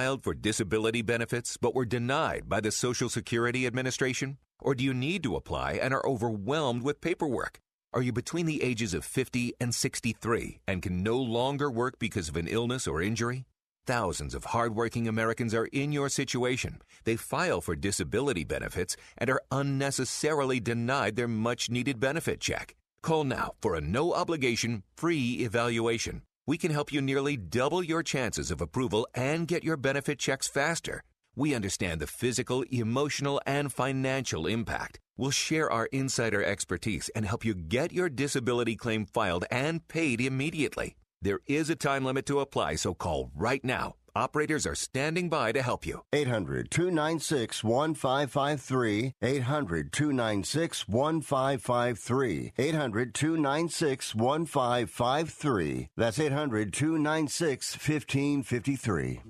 for 0.01 0.33
disability 0.33 1.03
benefits 1.03 1.57
but 1.57 1.75
were 1.75 1.85
denied 1.85 2.49
by 2.49 2.59
the 2.59 2.71
Social 2.71 3.07
Security 3.07 3.67
Administration? 3.67 4.37
Or 4.59 4.73
do 4.73 4.83
you 4.83 4.93
need 4.93 5.21
to 5.23 5.35
apply 5.35 5.73
and 5.73 5.93
are 5.93 6.05
overwhelmed 6.05 6.81
with 6.81 7.01
paperwork? 7.01 7.59
Are 7.93 8.01
you 8.01 8.11
between 8.11 8.47
the 8.47 8.63
ages 8.63 8.95
of 8.95 9.05
50 9.05 9.53
and 9.59 9.75
63 9.75 10.61
and 10.67 10.81
can 10.81 11.03
no 11.03 11.17
longer 11.17 11.69
work 11.69 11.99
because 11.99 12.29
of 12.29 12.35
an 12.35 12.47
illness 12.47 12.87
or 12.87 13.01
injury? 13.01 13.45
Thousands 13.85 14.33
of 14.33 14.45
hardworking 14.45 15.07
Americans 15.07 15.53
are 15.53 15.67
in 15.67 15.91
your 15.91 16.09
situation. 16.09 16.81
They 17.03 17.15
file 17.15 17.61
for 17.61 17.75
disability 17.75 18.43
benefits 18.43 18.97
and 19.19 19.29
are 19.29 19.41
unnecessarily 19.51 20.59
denied 20.59 21.15
their 21.15 21.27
much 21.27 21.69
needed 21.69 21.99
benefit 21.99 22.39
check. 22.39 22.75
Call 23.03 23.23
now 23.23 23.53
for 23.61 23.75
a 23.75 23.81
no 23.81 24.13
obligation, 24.13 24.81
free 24.95 25.41
evaluation. 25.41 26.23
We 26.51 26.57
can 26.57 26.71
help 26.71 26.91
you 26.91 27.01
nearly 27.01 27.37
double 27.37 27.81
your 27.81 28.03
chances 28.03 28.51
of 28.51 28.59
approval 28.59 29.07
and 29.15 29.47
get 29.47 29.63
your 29.63 29.77
benefit 29.77 30.19
checks 30.19 30.49
faster. 30.49 31.01
We 31.33 31.55
understand 31.55 32.01
the 32.01 32.07
physical, 32.07 32.65
emotional, 32.69 33.41
and 33.45 33.71
financial 33.71 34.45
impact. 34.45 34.99
We'll 35.15 35.31
share 35.31 35.71
our 35.71 35.85
insider 35.93 36.43
expertise 36.43 37.09
and 37.15 37.25
help 37.25 37.45
you 37.45 37.53
get 37.55 37.93
your 37.93 38.09
disability 38.09 38.75
claim 38.75 39.05
filed 39.05 39.45
and 39.49 39.87
paid 39.87 40.19
immediately. 40.19 40.97
There 41.21 41.39
is 41.47 41.69
a 41.69 41.75
time 41.77 42.03
limit 42.03 42.25
to 42.25 42.41
apply, 42.41 42.75
so 42.75 42.93
call 42.95 43.31
right 43.33 43.63
now. 43.63 43.95
Operators 44.13 44.67
are 44.67 44.75
standing 44.75 45.29
by 45.29 45.53
to 45.53 45.61
help 45.61 45.85
you. 45.85 46.01
800 46.11 46.69
296 46.69 47.63
1553. 47.63 49.13
800 49.21 49.93
296 49.93 50.87
1553. 50.87 52.53
800 52.57 53.13
296 53.13 54.15
1553. 54.15 55.89
That's 55.95 56.19
800 56.19 56.73
296 56.73 57.73
1553. 57.75 59.21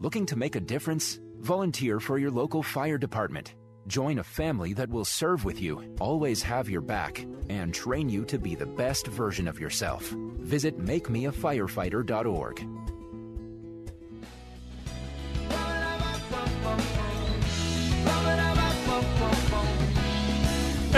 Looking 0.00 0.26
to 0.26 0.36
make 0.36 0.56
a 0.56 0.60
difference? 0.60 1.18
Volunteer 1.38 1.98
for 1.98 2.18
your 2.18 2.30
local 2.30 2.62
fire 2.62 2.98
department. 2.98 3.54
Join 3.86 4.18
a 4.18 4.24
family 4.24 4.74
that 4.74 4.90
will 4.90 5.06
serve 5.06 5.46
with 5.46 5.60
you, 5.62 5.96
always 5.98 6.42
have 6.42 6.68
your 6.68 6.82
back, 6.82 7.26
and 7.48 7.72
train 7.72 8.10
you 8.10 8.26
to 8.26 8.38
be 8.38 8.54
the 8.54 8.66
best 8.66 9.06
version 9.06 9.48
of 9.48 9.58
yourself. 9.58 10.14
Visit 10.40 10.78
makemeafirefighter.org. 10.78 12.66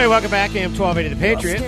Hey, 0.02 0.08
welcome 0.08 0.32
back. 0.32 0.50
AM 0.56 0.74
1280 0.76 1.14
The 1.14 1.20
Patriot. 1.20 1.60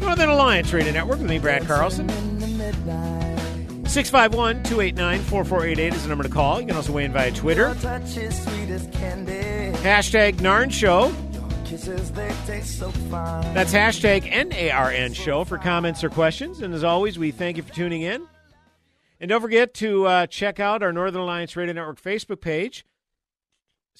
Northern 0.00 0.28
Alliance 0.28 0.72
Radio 0.72 0.92
Network 0.92 1.20
with 1.20 1.30
me, 1.30 1.38
Brad 1.38 1.64
Carlson. 1.68 2.08
651 3.86 4.64
289 4.64 5.20
4488 5.20 5.94
is 5.94 6.02
the 6.02 6.08
number 6.08 6.24
to 6.24 6.28
call. 6.28 6.60
You 6.60 6.66
can 6.66 6.74
also 6.74 6.90
weigh 6.92 7.04
in 7.04 7.12
via 7.12 7.30
Twitter. 7.30 7.74
Hashtag 9.84 10.38
Narn 10.38 10.72
Show. 10.72 11.10
That's 13.54 13.72
hashtag 13.72 14.28
N-A-R-N 14.28 15.12
Show 15.12 15.44
for 15.44 15.58
comments 15.58 16.02
or 16.02 16.10
questions. 16.10 16.60
And 16.60 16.74
as 16.74 16.82
always, 16.82 17.20
we 17.20 17.30
thank 17.30 17.56
you 17.56 17.62
for 17.62 17.72
tuning 17.72 18.02
in. 18.02 18.26
And 19.20 19.28
don't 19.28 19.40
forget 19.40 19.74
to 19.74 20.06
uh, 20.06 20.26
check 20.26 20.58
out 20.58 20.82
our 20.82 20.92
Northern 20.92 21.20
Alliance 21.20 21.54
Radio 21.54 21.74
Network 21.74 22.02
Facebook 22.02 22.40
page. 22.40 22.84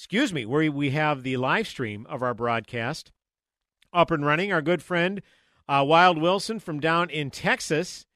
Excuse 0.01 0.33
me, 0.33 0.47
where 0.47 0.73
we 0.73 0.93
have 0.93 1.25
the 1.25 1.37
live 1.37 1.69
stream 1.69 2.07
of 2.09 2.23
our 2.23 2.33
broadcast 2.33 3.13
up 3.93 4.11
and 4.11 4.25
running. 4.25 4.51
Our 4.51 4.63
good 4.63 4.83
friend 4.83 5.21
uh, 5.69 5.85
Wild 5.87 6.17
Wilson 6.17 6.59
from 6.59 6.81
down 6.81 7.11
in 7.11 7.31
Texas 7.31 8.07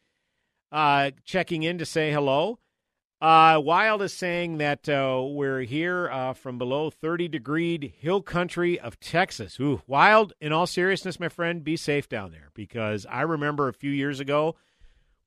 uh, 0.73 1.11
checking 1.27 1.63
in 1.63 1.77
to 1.77 1.85
say 1.85 2.11
hello. 2.11 2.59
Uh, 3.21 3.61
Wild 3.63 4.01
is 4.01 4.15
saying 4.15 4.57
that 4.57 4.89
uh, 4.89 5.25
we're 5.27 5.61
here 5.61 6.09
uh, 6.11 6.33
from 6.33 6.57
below 6.57 6.89
30 6.89 7.29
degree 7.29 7.95
hill 7.99 8.23
country 8.23 8.81
of 8.81 8.99
Texas. 8.99 9.61
Ooh, 9.61 9.83
Wild, 9.87 10.33
in 10.41 10.55
all 10.55 10.67
seriousness, 10.67 11.21
my 11.21 11.29
friend, 11.29 11.63
be 11.63 11.77
safe 11.77 12.09
down 12.09 12.31
there 12.31 12.49
because 12.55 13.05
I 13.11 13.21
remember 13.21 13.69
a 13.69 13.75
few 13.75 13.91
years 13.91 14.21
ago 14.21 14.57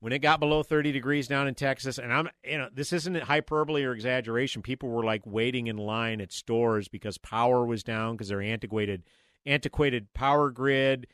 when 0.00 0.12
it 0.12 0.20
got 0.20 0.40
below 0.40 0.62
30 0.62 0.92
degrees 0.92 1.26
down 1.26 1.48
in 1.48 1.54
Texas, 1.54 1.98
and 1.98 2.12
I'm, 2.12 2.28
you 2.44 2.58
know, 2.58 2.68
this 2.72 2.92
isn't 2.92 3.16
hyperbole 3.16 3.84
or 3.84 3.92
exaggeration. 3.92 4.62
People 4.62 4.90
were 4.90 5.04
like 5.04 5.22
waiting 5.24 5.66
in 5.66 5.76
line 5.76 6.20
at 6.20 6.32
stores 6.32 6.88
because 6.88 7.18
power 7.18 7.64
was 7.66 7.82
down 7.82 8.14
because 8.14 8.28
their 8.28 8.40
antiquated, 8.40 9.02
antiquated 9.44 10.12
power 10.14 10.50
grid 10.50 11.08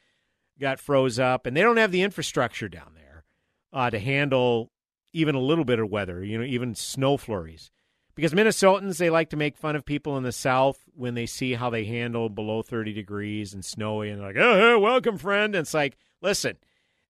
got 0.60 0.80
froze 0.80 1.18
up, 1.18 1.46
and 1.46 1.56
they 1.56 1.62
don't 1.62 1.78
have 1.78 1.92
the 1.92 2.02
infrastructure 2.02 2.68
down 2.68 2.92
there 2.94 3.24
uh, 3.72 3.90
to 3.90 3.98
handle 3.98 4.70
even 5.12 5.34
a 5.34 5.40
little 5.40 5.64
bit 5.64 5.78
of 5.78 5.90
weather, 5.90 6.22
you 6.22 6.36
know, 6.36 6.44
even 6.44 6.74
snow 6.74 7.16
flurries. 7.16 7.70
Because 8.14 8.32
Minnesotans, 8.32 8.98
they 8.98 9.10
like 9.10 9.30
to 9.30 9.36
make 9.36 9.56
fun 9.56 9.74
of 9.74 9.84
people 9.84 10.16
in 10.16 10.22
the 10.22 10.30
South 10.30 10.78
when 10.94 11.14
they 11.14 11.26
see 11.26 11.54
how 11.54 11.70
they 11.70 11.84
handle 11.84 12.28
below 12.28 12.62
30 12.62 12.92
degrees 12.92 13.54
and 13.54 13.64
snowy, 13.64 14.10
and 14.10 14.22
like, 14.22 14.36
oh, 14.36 14.78
welcome, 14.78 15.18
friend. 15.18 15.54
And 15.54 15.62
it's 15.62 15.74
like, 15.74 15.96
listen, 16.20 16.56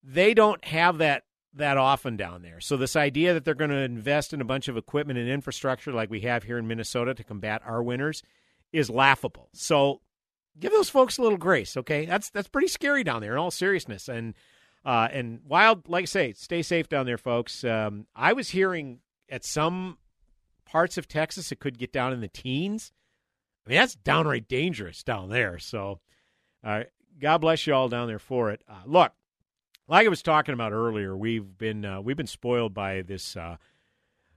they 0.03 0.33
don't 0.33 0.64
have 0.64 0.99
that 0.99 1.25
that 1.57 1.76
often 1.76 2.16
down 2.16 2.42
there. 2.42 2.61
So 2.61 2.76
this 2.76 2.96
idea 2.96 3.34
that 3.34 3.44
they're 3.44 3.55
going 3.55 3.70
to 3.70 3.76
invest 3.76 4.32
in 4.32 4.40
a 4.40 4.44
bunch 4.44 4.68
of 4.68 4.76
equipment 4.76 5.18
and 5.18 5.28
infrastructure 5.28 5.92
like 5.92 6.11
we 6.11 6.20
have 6.22 6.42
here 6.42 6.59
in 6.59 6.66
Minnesota 6.66 7.14
to 7.14 7.24
combat 7.24 7.62
our 7.64 7.82
winters 7.82 8.22
is 8.72 8.90
laughable. 8.90 9.48
So 9.52 10.00
give 10.59 10.72
those 10.72 10.90
folks 10.90 11.18
a 11.18 11.22
little 11.22 11.38
grace, 11.38 11.76
okay? 11.76 12.07
That's 12.07 12.30
that's 12.30 12.48
pretty 12.48 12.68
scary 12.68 13.05
down 13.05 13.20
there 13.20 13.32
in 13.32 13.38
all 13.38 13.50
seriousness. 13.50 14.09
And 14.09 14.34
uh, 14.84 15.09
and 15.12 15.40
wild, 15.46 15.88
like 15.88 16.02
I 16.02 16.07
say, 16.07 16.32
stay 16.34 16.62
safe 16.62 16.88
down 16.88 17.07
there, 17.07 17.18
folks. 17.18 17.64
Um, 17.64 18.07
I 18.14 18.32
was 18.34 18.50
hearing 18.50 18.98
at 19.30 19.44
some 19.44 19.98
parts 20.66 20.98
of 20.98 21.09
Texas 21.09 21.52
it 21.52 21.61
could 21.61 21.78
get 21.78 21.92
down 21.92 22.12
in 22.12 22.20
the 22.20 22.28
teens. 22.28 22.92
I 23.66 23.70
mean, 23.70 23.78
that's 23.78 23.94
downright 23.94 24.46
dangerous 24.46 25.02
down 25.02 25.30
there. 25.30 25.59
So, 25.59 26.00
uh, 26.62 26.84
God 27.18 27.38
bless 27.38 27.66
you 27.66 27.72
all 27.72 27.88
down 27.88 28.09
there 28.09 28.18
for 28.18 28.50
it. 28.50 28.62
Uh, 28.68 28.82
look, 28.84 29.12
like 29.89 30.07
I 30.07 30.11
was 30.11 30.22
talking 30.22 30.55
about 30.55 30.72
earlier, 30.72 31.16
we've 31.16 31.59
been 31.59 31.85
uh, 31.85 32.01
we've 32.01 32.16
been 32.16 32.26
spoiled 32.26 32.74
by 32.74 33.03
this 33.03 33.37
uh, 33.37 33.57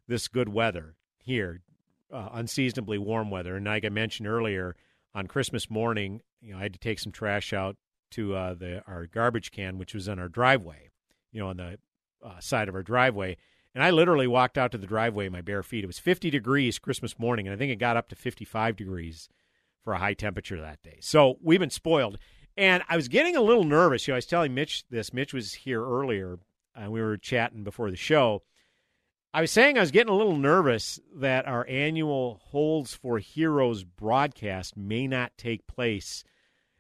this 0.08 0.28
good 0.28 0.50
weather 0.50 0.96
here, 1.20 1.62
uh, 2.12 2.30
unseasonably 2.34 2.98
warm 2.98 3.30
weather. 3.30 3.56
And 3.56 3.66
like 3.66 3.86
I 3.86 3.90
mentioned 3.90 4.28
earlier, 4.28 4.76
on 5.14 5.28
Christmas 5.28 5.70
morning, 5.70 6.22
you 6.42 6.54
know, 6.54 6.60
I 6.60 6.64
had 6.64 6.74
to 6.74 6.80
take 6.80 7.00
some 7.00 7.12
trash 7.12 7.54
out 7.54 7.78
to 8.12 8.36
uh, 8.36 8.54
the 8.54 8.84
our 8.88 9.08
garbage 9.08 9.52
can, 9.52 9.78
which 9.78 9.94
was 9.94 10.08
in 10.08 10.20
our 10.20 10.30
driveway, 10.30 10.90
you 11.32 11.40
know, 11.40 11.50
on 11.50 11.58
the 11.58 11.80
uh, 12.26 12.40
side 12.40 12.70
of 12.70 12.76
our 12.76 12.84
driveway. 12.84 13.38
And 13.74 13.84
I 13.84 13.92
literally 13.92 14.28
walked 14.28 14.58
out 14.58 14.72
to 14.72 14.78
the 14.78 14.88
driveway 14.88 15.28
in 15.28 15.32
my 15.32 15.42
bare 15.42 15.62
feet. 15.62 15.84
It 15.84 15.88
was 15.88 16.00
50 16.00 16.30
degrees 16.32 16.80
Christmas 16.80 17.20
morning, 17.20 17.48
and 17.48 17.54
I 17.54 17.58
think 17.58 17.72
it 17.72 17.76
got 17.76 17.96
up 17.96 18.10
to 18.10 18.16
55 18.16 18.76
degrees 18.76 19.30
for 19.84 19.94
a 19.94 20.00
high 20.00 20.16
temperature 20.16 20.60
that 20.60 20.82
day. 20.82 20.98
So 21.00 21.38
we've 21.44 21.60
been 21.60 21.70
spoiled. 21.70 22.18
And 22.58 22.84
I 22.90 22.96
was 22.96 23.08
getting 23.08 23.36
a 23.36 23.42
little 23.42 23.64
nervous. 23.64 24.08
You 24.08 24.12
know, 24.12 24.16
I 24.16 24.18
was 24.18 24.26
telling 24.26 24.54
Mitch 24.56 24.84
this. 24.90 25.14
Mitch 25.14 25.34
was 25.34 25.54
here 25.54 25.84
earlier, 25.84 26.40
and 26.76 26.92
we 26.92 27.02
were 27.02 27.18
chatting 27.18 27.64
before 27.64 27.92
the 27.92 27.98
show. 27.98 28.42
I 29.34 29.42
was 29.42 29.52
saying 29.52 29.78
I 29.78 29.82
was 29.82 29.92
getting 29.92 30.12
a 30.12 30.18
little 30.18 30.36
nervous 30.36 31.00
that 31.18 31.48
our 31.48 31.68
annual 31.70 32.42
Holes 32.46 32.96
for 32.96 33.20
Heroes 33.20 33.84
broadcast 33.84 34.76
may 34.76 35.06
not 35.06 35.38
take 35.38 35.68
place. 35.68 36.24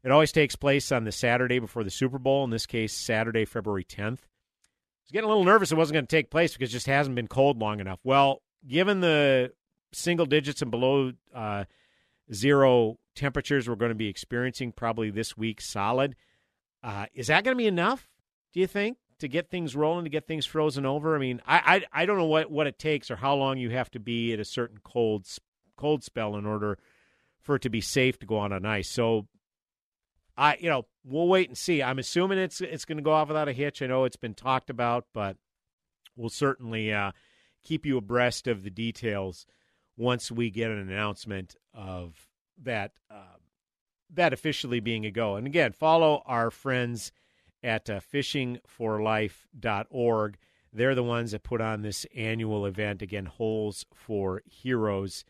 It 0.03 0.11
always 0.11 0.31
takes 0.31 0.55
place 0.55 0.91
on 0.91 1.03
the 1.03 1.11
Saturday 1.11 1.59
before 1.59 1.83
the 1.83 1.91
Super 1.91 2.17
Bowl, 2.17 2.43
in 2.43 2.49
this 2.49 2.65
case, 2.65 2.93
Saturday, 2.93 3.45
February 3.45 3.83
10th. 3.83 4.19
I 4.19 5.03
was 5.03 5.11
getting 5.11 5.25
a 5.25 5.27
little 5.27 5.43
nervous 5.43 5.71
it 5.71 5.77
wasn't 5.77 5.95
going 5.95 6.07
to 6.07 6.15
take 6.15 6.31
place 6.31 6.53
because 6.53 6.69
it 6.69 6.73
just 6.73 6.87
hasn't 6.87 7.15
been 7.15 7.27
cold 7.27 7.59
long 7.59 7.79
enough. 7.79 7.99
Well, 8.03 8.41
given 8.67 9.01
the 9.01 9.53
single 9.91 10.25
digits 10.25 10.61
and 10.61 10.71
below 10.71 11.11
uh, 11.35 11.65
zero 12.33 12.97
temperatures 13.15 13.67
we're 13.67 13.75
going 13.75 13.89
to 13.89 13.95
be 13.95 14.07
experiencing 14.07 14.71
probably 14.71 15.09
this 15.09 15.37
week, 15.37 15.61
solid. 15.61 16.15
Uh, 16.83 17.07
is 17.13 17.27
that 17.27 17.43
going 17.43 17.55
to 17.55 17.61
be 17.61 17.67
enough? 17.67 18.09
Do 18.53 18.59
you 18.59 18.67
think 18.67 18.97
to 19.19 19.27
get 19.27 19.49
things 19.49 19.75
rolling, 19.75 20.05
to 20.05 20.09
get 20.09 20.27
things 20.27 20.45
frozen 20.45 20.85
over? 20.85 21.15
I 21.15 21.19
mean, 21.19 21.41
I, 21.45 21.83
I 21.93 22.01
I 22.01 22.05
don't 22.05 22.17
know 22.17 22.25
what 22.25 22.51
what 22.51 22.67
it 22.67 22.79
takes 22.79 23.11
or 23.11 23.15
how 23.15 23.35
long 23.35 23.57
you 23.57 23.71
have 23.71 23.91
to 23.91 23.99
be 23.99 24.33
at 24.33 24.39
a 24.39 24.45
certain 24.45 24.77
cold 24.83 25.27
cold 25.75 26.03
spell 26.03 26.35
in 26.35 26.45
order 26.45 26.77
for 27.41 27.55
it 27.55 27.61
to 27.63 27.69
be 27.69 27.81
safe 27.81 28.19
to 28.19 28.25
go 28.25 28.37
on 28.37 28.51
on 28.53 28.65
ice. 28.65 28.89
So 28.89 29.27
I, 30.37 30.57
you 30.59 30.69
know, 30.69 30.85
we'll 31.03 31.27
wait 31.27 31.49
and 31.49 31.57
see. 31.57 31.81
I'm 31.81 31.99
assuming 31.99 32.37
it's 32.37 32.61
it's 32.61 32.85
going 32.85 32.97
to 32.97 33.03
go 33.03 33.13
off 33.13 33.27
without 33.27 33.49
a 33.49 33.53
hitch. 33.53 33.81
I 33.81 33.87
know 33.87 34.03
it's 34.03 34.15
been 34.15 34.35
talked 34.35 34.69
about, 34.69 35.05
but 35.13 35.37
we'll 36.15 36.29
certainly 36.29 36.93
uh, 36.93 37.11
keep 37.63 37.85
you 37.85 37.97
abreast 37.97 38.47
of 38.47 38.63
the 38.63 38.69
details 38.69 39.45
once 39.97 40.31
we 40.31 40.49
get 40.49 40.71
an 40.71 40.77
announcement 40.77 41.57
of 41.73 42.29
that 42.63 42.93
uh, 43.11 43.35
that 44.13 44.31
officially 44.31 44.79
being 44.79 45.05
a 45.05 45.11
go. 45.11 45.35
And 45.35 45.45
again, 45.45 45.73
follow 45.73 46.23
our 46.25 46.49
friends 46.49 47.11
at 47.61 47.89
uh, 47.89 47.99
fishingforlife.org. 47.99 50.37
They're 50.71 50.95
the 50.95 51.03
ones 51.03 51.31
that 51.31 51.43
put 51.43 51.59
on 51.59 51.81
this 51.81 52.05
annual 52.15 52.65
event 52.65 53.01
again, 53.01 53.25
Holes 53.25 53.85
for 53.93 54.41
Heroes. 54.45 55.25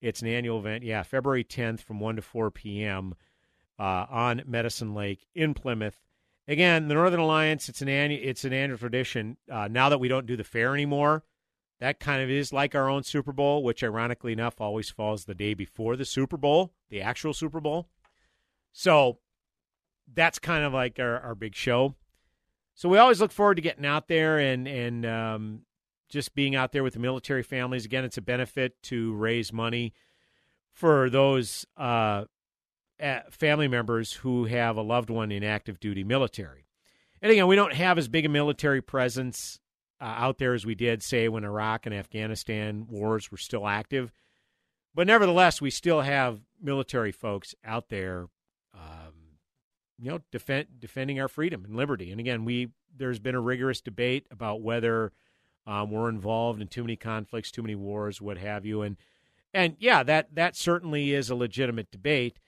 It's 0.00 0.22
an 0.22 0.28
annual 0.28 0.58
event, 0.58 0.84
yeah, 0.84 1.02
February 1.02 1.44
10th 1.44 1.80
from 1.80 2.00
1 2.00 2.16
to 2.16 2.22
4 2.22 2.50
p.m. 2.50 3.14
Uh, 3.78 4.06
on 4.10 4.42
Medicine 4.46 4.94
Lake 4.94 5.26
in 5.34 5.52
Plymouth. 5.54 6.00
Again, 6.48 6.88
the 6.88 6.94
Northern 6.94 7.20
Alliance, 7.20 7.68
it's 7.68 7.82
an 7.82 7.88
annual, 7.88 8.20
it's 8.22 8.44
an 8.44 8.52
annual 8.52 8.78
tradition. 8.78 9.36
Uh, 9.50 9.68
now 9.68 9.88
that 9.88 10.00
we 10.00 10.08
don't 10.08 10.26
do 10.26 10.36
the 10.36 10.44
fair 10.44 10.74
anymore, 10.74 11.24
that 11.82 11.98
kind 11.98 12.22
of 12.22 12.30
is 12.30 12.52
like 12.52 12.76
our 12.76 12.88
own 12.88 13.02
Super 13.02 13.32
Bowl, 13.32 13.64
which 13.64 13.82
ironically 13.82 14.32
enough 14.32 14.60
always 14.60 14.88
falls 14.88 15.24
the 15.24 15.34
day 15.34 15.52
before 15.52 15.96
the 15.96 16.04
Super 16.04 16.36
Bowl, 16.36 16.72
the 16.90 17.02
actual 17.02 17.34
Super 17.34 17.60
Bowl. 17.60 17.88
So 18.72 19.18
that's 20.14 20.38
kind 20.38 20.64
of 20.64 20.72
like 20.72 21.00
our, 21.00 21.18
our 21.18 21.34
big 21.34 21.56
show. 21.56 21.96
So 22.76 22.88
we 22.88 22.98
always 22.98 23.20
look 23.20 23.32
forward 23.32 23.56
to 23.56 23.62
getting 23.62 23.84
out 23.84 24.06
there 24.06 24.38
and 24.38 24.68
and 24.68 25.04
um, 25.04 25.62
just 26.08 26.36
being 26.36 26.54
out 26.54 26.70
there 26.70 26.84
with 26.84 26.94
the 26.94 27.00
military 27.00 27.42
families. 27.42 27.84
Again, 27.84 28.04
it's 28.04 28.16
a 28.16 28.22
benefit 28.22 28.80
to 28.84 29.12
raise 29.14 29.52
money 29.52 29.92
for 30.70 31.10
those 31.10 31.66
uh, 31.76 32.26
family 33.32 33.66
members 33.66 34.12
who 34.12 34.44
have 34.44 34.76
a 34.76 34.82
loved 34.82 35.10
one 35.10 35.32
in 35.32 35.42
active 35.42 35.80
duty 35.80 36.04
military. 36.04 36.68
And 37.20 37.32
again, 37.32 37.48
we 37.48 37.56
don't 37.56 37.74
have 37.74 37.98
as 37.98 38.06
big 38.06 38.24
a 38.24 38.28
military 38.28 38.80
presence 38.80 39.58
uh, 40.02 40.14
out 40.18 40.38
there 40.38 40.52
as 40.52 40.66
we 40.66 40.74
did, 40.74 41.02
say, 41.02 41.28
when 41.28 41.44
Iraq 41.44 41.86
and 41.86 41.94
Afghanistan 41.94 42.86
wars 42.90 43.30
were 43.30 43.38
still 43.38 43.68
active. 43.68 44.10
But 44.94 45.06
nevertheless, 45.06 45.60
we 45.60 45.70
still 45.70 46.00
have 46.00 46.40
military 46.60 47.12
folks 47.12 47.54
out 47.64 47.88
there, 47.88 48.26
um, 48.74 49.38
you 50.00 50.10
know, 50.10 50.20
defend, 50.32 50.66
defending 50.80 51.20
our 51.20 51.28
freedom 51.28 51.64
and 51.64 51.76
liberty. 51.76 52.10
And 52.10 52.18
again, 52.18 52.44
we 52.44 52.70
there's 52.94 53.20
been 53.20 53.36
a 53.36 53.40
rigorous 53.40 53.80
debate 53.80 54.26
about 54.30 54.60
whether 54.60 55.12
um, 55.66 55.90
we're 55.90 56.08
involved 56.08 56.60
in 56.60 56.68
too 56.68 56.82
many 56.82 56.96
conflicts, 56.96 57.50
too 57.50 57.62
many 57.62 57.76
wars, 57.76 58.20
what 58.20 58.38
have 58.38 58.66
you. 58.66 58.82
And 58.82 58.96
and 59.54 59.76
yeah, 59.78 60.02
that 60.02 60.34
that 60.34 60.56
certainly 60.56 61.14
is 61.14 61.30
a 61.30 61.36
legitimate 61.36 61.90
debate. 61.92 62.40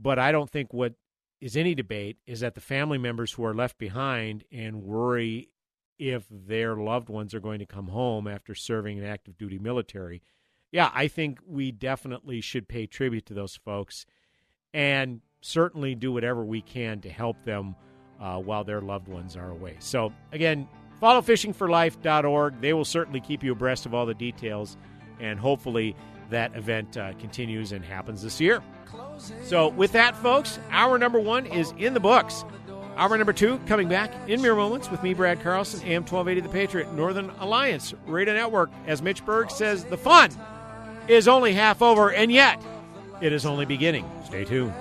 But 0.00 0.18
I 0.18 0.32
don't 0.32 0.50
think 0.50 0.72
what 0.72 0.94
is 1.40 1.56
any 1.56 1.74
debate 1.74 2.16
is 2.26 2.40
that 2.40 2.54
the 2.54 2.60
family 2.60 2.98
members 2.98 3.32
who 3.32 3.44
are 3.44 3.54
left 3.54 3.76
behind 3.76 4.44
and 4.50 4.82
worry 4.82 5.50
if 5.98 6.24
their 6.30 6.76
loved 6.76 7.08
ones 7.08 7.34
are 7.34 7.40
going 7.40 7.58
to 7.58 7.66
come 7.66 7.88
home 7.88 8.26
after 8.26 8.54
serving 8.54 8.98
in 8.98 9.04
active 9.04 9.36
duty 9.36 9.58
military. 9.58 10.22
Yeah, 10.70 10.90
I 10.94 11.08
think 11.08 11.38
we 11.46 11.70
definitely 11.70 12.40
should 12.40 12.66
pay 12.66 12.86
tribute 12.86 13.26
to 13.26 13.34
those 13.34 13.56
folks 13.56 14.06
and 14.72 15.20
certainly 15.42 15.94
do 15.94 16.12
whatever 16.12 16.44
we 16.44 16.62
can 16.62 17.00
to 17.02 17.10
help 17.10 17.42
them 17.44 17.76
uh, 18.20 18.38
while 18.38 18.64
their 18.64 18.80
loved 18.80 19.08
ones 19.08 19.36
are 19.36 19.50
away. 19.50 19.76
So, 19.80 20.12
again, 20.32 20.68
follow 21.00 21.20
fishingforlife.org. 21.20 22.60
They 22.60 22.72
will 22.72 22.84
certainly 22.84 23.20
keep 23.20 23.42
you 23.42 23.52
abreast 23.52 23.84
of 23.84 23.94
all 23.94 24.06
the 24.06 24.14
details, 24.14 24.76
and 25.20 25.38
hopefully 25.38 25.94
that 26.30 26.56
event 26.56 26.96
uh, 26.96 27.12
continues 27.14 27.72
and 27.72 27.84
happens 27.84 28.22
this 28.22 28.40
year. 28.40 28.62
So, 29.42 29.68
with 29.68 29.92
that, 29.92 30.16
folks, 30.16 30.58
hour 30.70 30.98
number 30.98 31.20
one 31.20 31.46
is 31.46 31.74
in 31.76 31.94
the 31.94 32.00
books. 32.00 32.44
Hour 32.96 33.16
number 33.16 33.32
two 33.32 33.58
coming 33.66 33.88
back 33.88 34.12
in 34.28 34.42
mere 34.42 34.54
moments 34.54 34.90
with 34.90 35.02
me, 35.02 35.14
Brad 35.14 35.42
Carlson, 35.42 35.80
AM 35.80 36.02
1280 36.02 36.40
The 36.40 36.48
Patriot, 36.48 36.92
Northern 36.92 37.30
Alliance 37.40 37.94
Radio 38.06 38.34
Network. 38.34 38.70
As 38.86 39.00
Mitch 39.00 39.24
Berg 39.24 39.50
says, 39.50 39.84
the 39.84 39.96
fun 39.96 40.30
is 41.08 41.26
only 41.26 41.54
half 41.54 41.80
over, 41.80 42.12
and 42.12 42.30
yet 42.30 42.62
it 43.20 43.32
is 43.32 43.46
only 43.46 43.64
beginning. 43.64 44.08
Stay 44.26 44.44
tuned. 44.44 44.74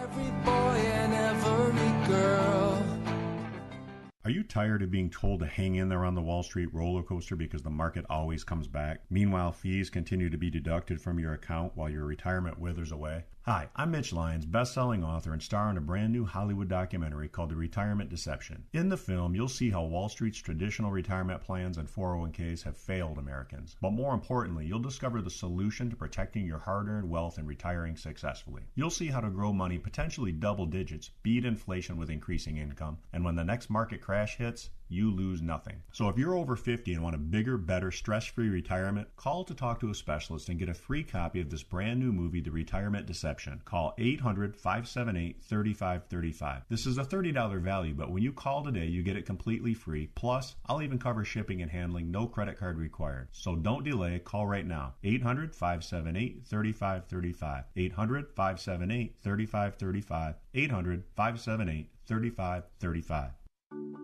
Are 4.23 4.29
you 4.29 4.43
tired 4.43 4.83
of 4.83 4.91
being 4.91 5.09
told 5.09 5.39
to 5.39 5.47
hang 5.47 5.75
in 5.75 5.89
there 5.89 6.05
on 6.05 6.13
the 6.13 6.21
Wall 6.21 6.43
Street 6.43 6.71
roller 6.73 7.01
coaster 7.01 7.35
because 7.35 7.63
the 7.63 7.71
market 7.71 8.05
always 8.09 8.43
comes 8.43 8.67
back? 8.67 9.01
Meanwhile, 9.09 9.53
fees 9.53 9.89
continue 9.89 10.29
to 10.29 10.37
be 10.37 10.49
deducted 10.49 11.01
from 11.01 11.17
your 11.17 11.33
account 11.33 11.75
while 11.75 11.89
your 11.89 12.05
retirement 12.05 12.59
withers 12.59 12.91
away? 12.91 13.23
Hi, 13.45 13.69
I'm 13.75 13.89
Mitch 13.89 14.13
Lyons, 14.13 14.45
best-selling 14.45 15.03
author 15.03 15.33
and 15.33 15.41
star 15.41 15.71
in 15.71 15.77
a 15.77 15.81
brand 15.81 16.13
new 16.13 16.25
Hollywood 16.25 16.69
documentary 16.69 17.27
called 17.27 17.49
The 17.49 17.55
Retirement 17.55 18.11
Deception. 18.11 18.65
In 18.71 18.89
the 18.89 18.97
film, 18.97 19.33
you'll 19.33 19.47
see 19.47 19.71
how 19.71 19.81
Wall 19.83 20.09
Street's 20.09 20.37
traditional 20.37 20.91
retirement 20.91 21.41
plans 21.41 21.79
and 21.79 21.89
401ks 21.89 22.61
have 22.61 22.77
failed 22.77 23.17
Americans. 23.17 23.77
But 23.81 23.93
more 23.93 24.13
importantly, 24.13 24.67
you'll 24.67 24.77
discover 24.77 25.23
the 25.23 25.31
solution 25.31 25.89
to 25.89 25.95
protecting 25.95 26.45
your 26.45 26.59
hard-earned 26.59 27.09
wealth 27.09 27.39
and 27.39 27.47
retiring 27.47 27.95
successfully. 27.95 28.61
You'll 28.75 28.91
see 28.91 29.07
how 29.07 29.21
to 29.21 29.31
grow 29.31 29.51
money 29.51 29.79
potentially 29.79 30.31
double 30.31 30.67
digits, 30.67 31.09
beat 31.23 31.43
inflation 31.43 31.97
with 31.97 32.11
increasing 32.11 32.57
income, 32.57 32.99
and 33.11 33.25
when 33.25 33.33
the 33.33 33.43
next 33.43 33.71
market 33.71 34.01
crash 34.01 34.37
hits, 34.37 34.69
you 34.91 35.11
lose 35.11 35.41
nothing. 35.41 35.81
So 35.91 36.09
if 36.09 36.17
you're 36.17 36.35
over 36.35 36.55
50 36.55 36.93
and 36.93 37.03
want 37.03 37.15
a 37.15 37.19
bigger, 37.19 37.57
better, 37.57 37.91
stress-free 37.91 38.49
retirement, 38.49 39.07
call 39.15 39.43
to 39.45 39.53
talk 39.53 39.79
to 39.79 39.89
a 39.89 39.95
specialist 39.95 40.49
and 40.49 40.59
get 40.59 40.69
a 40.69 40.73
free 40.73 41.03
copy 41.03 41.41
of 41.41 41.49
this 41.49 41.63
brand 41.63 41.99
new 41.99 42.11
movie, 42.11 42.41
The 42.41 42.51
Retirement 42.51 43.05
Deception. 43.05 43.61
Call 43.65 43.93
800-578-3535. 43.99 46.63
This 46.69 46.85
is 46.85 46.97
a 46.97 47.03
$30 47.03 47.61
value, 47.61 47.93
but 47.93 48.11
when 48.11 48.23
you 48.23 48.33
call 48.33 48.63
today, 48.63 48.85
you 48.85 49.03
get 49.03 49.17
it 49.17 49.25
completely 49.25 49.73
free. 49.73 50.09
Plus, 50.15 50.55
I'll 50.65 50.81
even 50.81 50.99
cover 50.99 51.23
shipping 51.23 51.61
and 51.61 51.71
handling, 51.71 52.11
no 52.11 52.27
credit 52.27 52.59
card 52.59 52.77
required. 52.77 53.29
So 53.31 53.55
don't 53.55 53.83
delay, 53.83 54.19
call 54.19 54.47
right 54.47 54.65
now. 54.65 54.95
800-578-3535. 55.03 57.63
800-578-3535. 57.75 60.35
800-578-3535. 60.53 63.31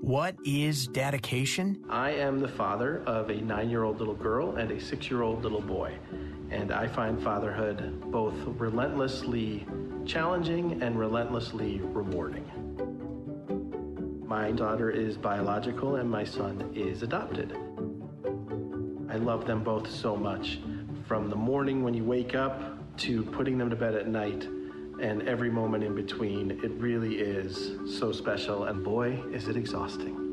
What 0.01 0.35
is 0.45 0.87
dedication? 0.87 1.83
I 1.89 2.11
am 2.11 2.39
the 2.39 2.47
father 2.47 3.01
of 3.07 3.31
a 3.31 3.41
nine 3.41 3.69
year 3.69 3.83
old 3.83 3.97
little 3.97 4.13
girl 4.13 4.55
and 4.55 4.69
a 4.69 4.79
six 4.79 5.09
year 5.09 5.23
old 5.23 5.41
little 5.41 5.59
boy. 5.61 5.97
And 6.51 6.71
I 6.71 6.87
find 6.87 7.21
fatherhood 7.21 8.11
both 8.11 8.35
relentlessly 8.45 9.65
challenging 10.05 10.83
and 10.83 10.99
relentlessly 10.99 11.79
rewarding. 11.81 12.45
My 14.27 14.51
daughter 14.51 14.91
is 14.91 15.17
biological 15.17 15.95
and 15.95 16.09
my 16.09 16.23
son 16.23 16.71
is 16.75 17.01
adopted. 17.01 17.57
I 19.09 19.17
love 19.17 19.47
them 19.47 19.63
both 19.63 19.89
so 19.89 20.15
much. 20.15 20.59
From 21.07 21.29
the 21.29 21.35
morning 21.35 21.83
when 21.83 21.95
you 21.95 22.03
wake 22.03 22.35
up 22.35 22.77
to 22.97 23.23
putting 23.23 23.57
them 23.57 23.69
to 23.71 23.75
bed 23.75 23.95
at 23.95 24.07
night, 24.07 24.47
and 24.99 25.27
every 25.27 25.49
moment 25.49 25.83
in 25.83 25.93
between, 25.95 26.51
it 26.63 26.71
really 26.73 27.15
is 27.15 27.73
so 27.99 28.11
special, 28.11 28.65
and 28.65 28.83
boy, 28.83 29.21
is 29.31 29.47
it 29.47 29.55
exhausting. 29.55 30.23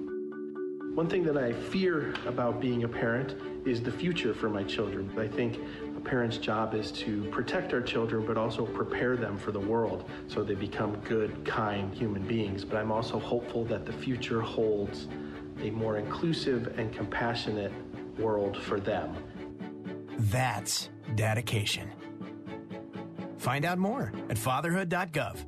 One 0.94 1.08
thing 1.08 1.24
that 1.24 1.36
I 1.36 1.52
fear 1.52 2.14
about 2.24 2.60
being 2.60 2.84
a 2.84 2.88
parent 2.88 3.34
is 3.66 3.82
the 3.82 3.90
future 3.90 4.32
for 4.32 4.48
my 4.48 4.62
children. 4.62 5.10
I 5.18 5.26
think 5.26 5.58
a 5.96 6.00
parent's 6.00 6.36
job 6.36 6.72
is 6.72 6.92
to 6.92 7.24
protect 7.30 7.72
our 7.74 7.80
children, 7.80 8.24
but 8.24 8.38
also 8.38 8.64
prepare 8.64 9.16
them 9.16 9.36
for 9.36 9.50
the 9.50 9.58
world 9.58 10.08
so 10.28 10.44
they 10.44 10.54
become 10.54 10.94
good, 11.00 11.44
kind 11.44 11.92
human 11.92 12.22
beings. 12.22 12.64
But 12.64 12.76
I'm 12.76 12.92
also 12.92 13.18
hopeful 13.18 13.64
that 13.64 13.84
the 13.84 13.92
future 13.92 14.40
holds 14.40 15.08
a 15.60 15.70
more 15.70 15.98
inclusive 15.98 16.78
and 16.78 16.92
compassionate 16.92 17.72
world 18.18 18.56
for 18.56 18.78
them. 18.78 19.16
That's 20.16 20.90
dedication. 21.16 21.90
Find 23.44 23.66
out 23.66 23.76
more 23.76 24.10
at 24.30 24.38
fatherhood.gov. 24.38 25.44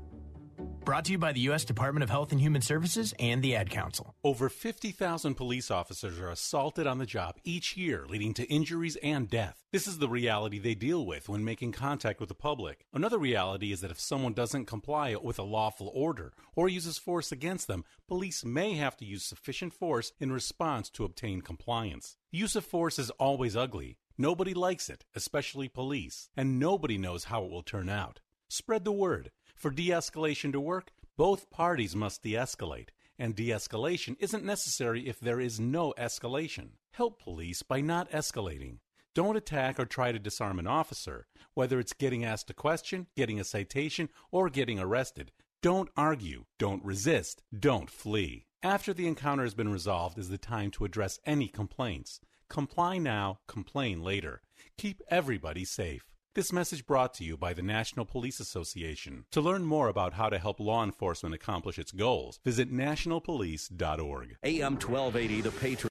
Brought 0.84 1.07
to 1.07 1.12
you 1.12 1.18
by 1.18 1.32
the 1.32 1.40
U.S. 1.40 1.64
Department 1.64 2.05
of 2.05 2.11
Health 2.11 2.30
and 2.30 2.40
Human 2.40 2.61
Services 2.61 3.14
and 3.18 3.42
the 3.42 3.57
Ad 3.57 3.70
Council. 3.70 4.14
Over 4.22 4.51
50,000 4.51 5.34
police 5.34 5.70
officers 5.70 6.20
are 6.20 6.28
assaulted 6.28 6.86
on 6.86 6.99
the 6.99 7.07
job 7.07 7.38
each 7.42 7.74
year, 7.74 8.05
leading 8.07 8.34
to 8.34 8.44
injuries 8.53 8.97
and 9.03 9.30
death. 9.30 9.64
This 9.72 9.88
is 9.88 9.97
the 9.99 10.11
reality 10.11 10.59
they 10.59 10.74
deal 10.74 11.07
with 11.07 11.30
when 11.30 11.42
making 11.42 11.72
contact 11.72 12.20
with 12.20 12.28
the 12.28 12.34
public. 12.34 12.84
Another 12.92 13.18
reality 13.18 13.72
is 13.72 13.80
that 13.80 13.90
if 13.90 13.99
someone 13.99 14.34
doesn't 14.34 14.66
comply 14.66 15.16
with 15.16 15.38
a 15.38 15.42
lawful 15.42 15.90
order 15.94 16.34
or 16.55 16.68
uses 16.68 16.99
force 16.99 17.32
against 17.32 17.66
them, 17.66 17.82
police 18.07 18.44
may 18.44 18.74
have 18.74 18.99
to 18.99 19.07
use 19.07 19.24
sufficient 19.24 19.72
force 19.72 20.12
in 20.20 20.30
response 20.30 20.90
to 20.90 21.05
obtain 21.07 21.40
compliance. 21.40 22.18
Use 22.30 22.55
of 22.55 22.64
force 22.64 22.99
is 22.99 23.09
always 23.12 23.57
ugly 23.57 23.97
Nobody 24.18 24.54
likes 24.54 24.88
it, 24.88 25.04
especially 25.14 25.68
police, 25.68 26.30
and 26.36 26.58
nobody 26.58 26.96
knows 26.96 27.24
how 27.24 27.44
it 27.44 27.50
will 27.50 27.62
turn 27.62 27.88
out. 27.88 28.20
Spread 28.48 28.84
the 28.84 28.92
word. 28.92 29.30
For 29.54 29.70
de 29.70 29.88
escalation 29.88 30.52
to 30.52 30.60
work, 30.60 30.92
both 31.16 31.50
parties 31.50 31.96
must 31.96 32.22
de 32.22 32.32
escalate, 32.32 32.90
and 33.18 33.34
de 33.34 33.48
escalation 33.48 34.16
isn't 34.18 34.44
necessary 34.44 35.06
if 35.06 35.20
there 35.20 35.40
is 35.40 35.60
no 35.60 35.94
escalation. 35.98 36.70
Help 36.92 37.22
police 37.22 37.62
by 37.62 37.80
not 37.80 38.10
escalating. 38.10 38.78
Don't 39.14 39.36
attack 39.36 39.80
or 39.80 39.86
try 39.86 40.12
to 40.12 40.18
disarm 40.18 40.58
an 40.58 40.66
officer, 40.66 41.26
whether 41.54 41.78
it's 41.78 41.94
getting 41.94 42.24
asked 42.24 42.50
a 42.50 42.54
question, 42.54 43.06
getting 43.16 43.40
a 43.40 43.44
citation, 43.44 44.08
or 44.30 44.50
getting 44.50 44.78
arrested. 44.78 45.32
Don't 45.62 45.88
argue, 45.96 46.44
don't 46.58 46.84
resist, 46.84 47.42
don't 47.58 47.90
flee. 47.90 48.46
After 48.62 48.92
the 48.92 49.06
encounter 49.06 49.42
has 49.42 49.54
been 49.54 49.72
resolved 49.72 50.18
is 50.18 50.28
the 50.28 50.38
time 50.38 50.70
to 50.72 50.84
address 50.84 51.18
any 51.24 51.48
complaints. 51.48 52.20
Comply 52.49 52.99
now, 52.99 53.40
complain 53.47 54.03
later. 54.03 54.40
Keep 54.78 55.03
everybody 55.09 55.64
safe. 55.64 56.07
This 56.34 56.53
message 56.53 56.86
brought 56.86 57.14
to 57.14 57.24
you 57.24 57.36
by 57.36 57.55
the 57.55 57.62
National 57.62 58.05
Police 58.05 58.40
Association. 58.40 59.24
To 59.30 59.40
learn 59.40 59.64
more 59.64 59.88
about 59.88 60.12
how 60.14 60.28
to 60.28 60.38
help 60.38 60.61
law 60.61 60.84
enforcement 60.84 61.34
accomplish 61.34 61.78
its 61.78 61.92
goals, 61.92 62.40
visit 62.44 62.70
nationalpolice.org. 62.70 64.36
AM 64.44 64.74
1280, 64.74 65.40
The 65.40 65.51
Patriot. 65.51 65.90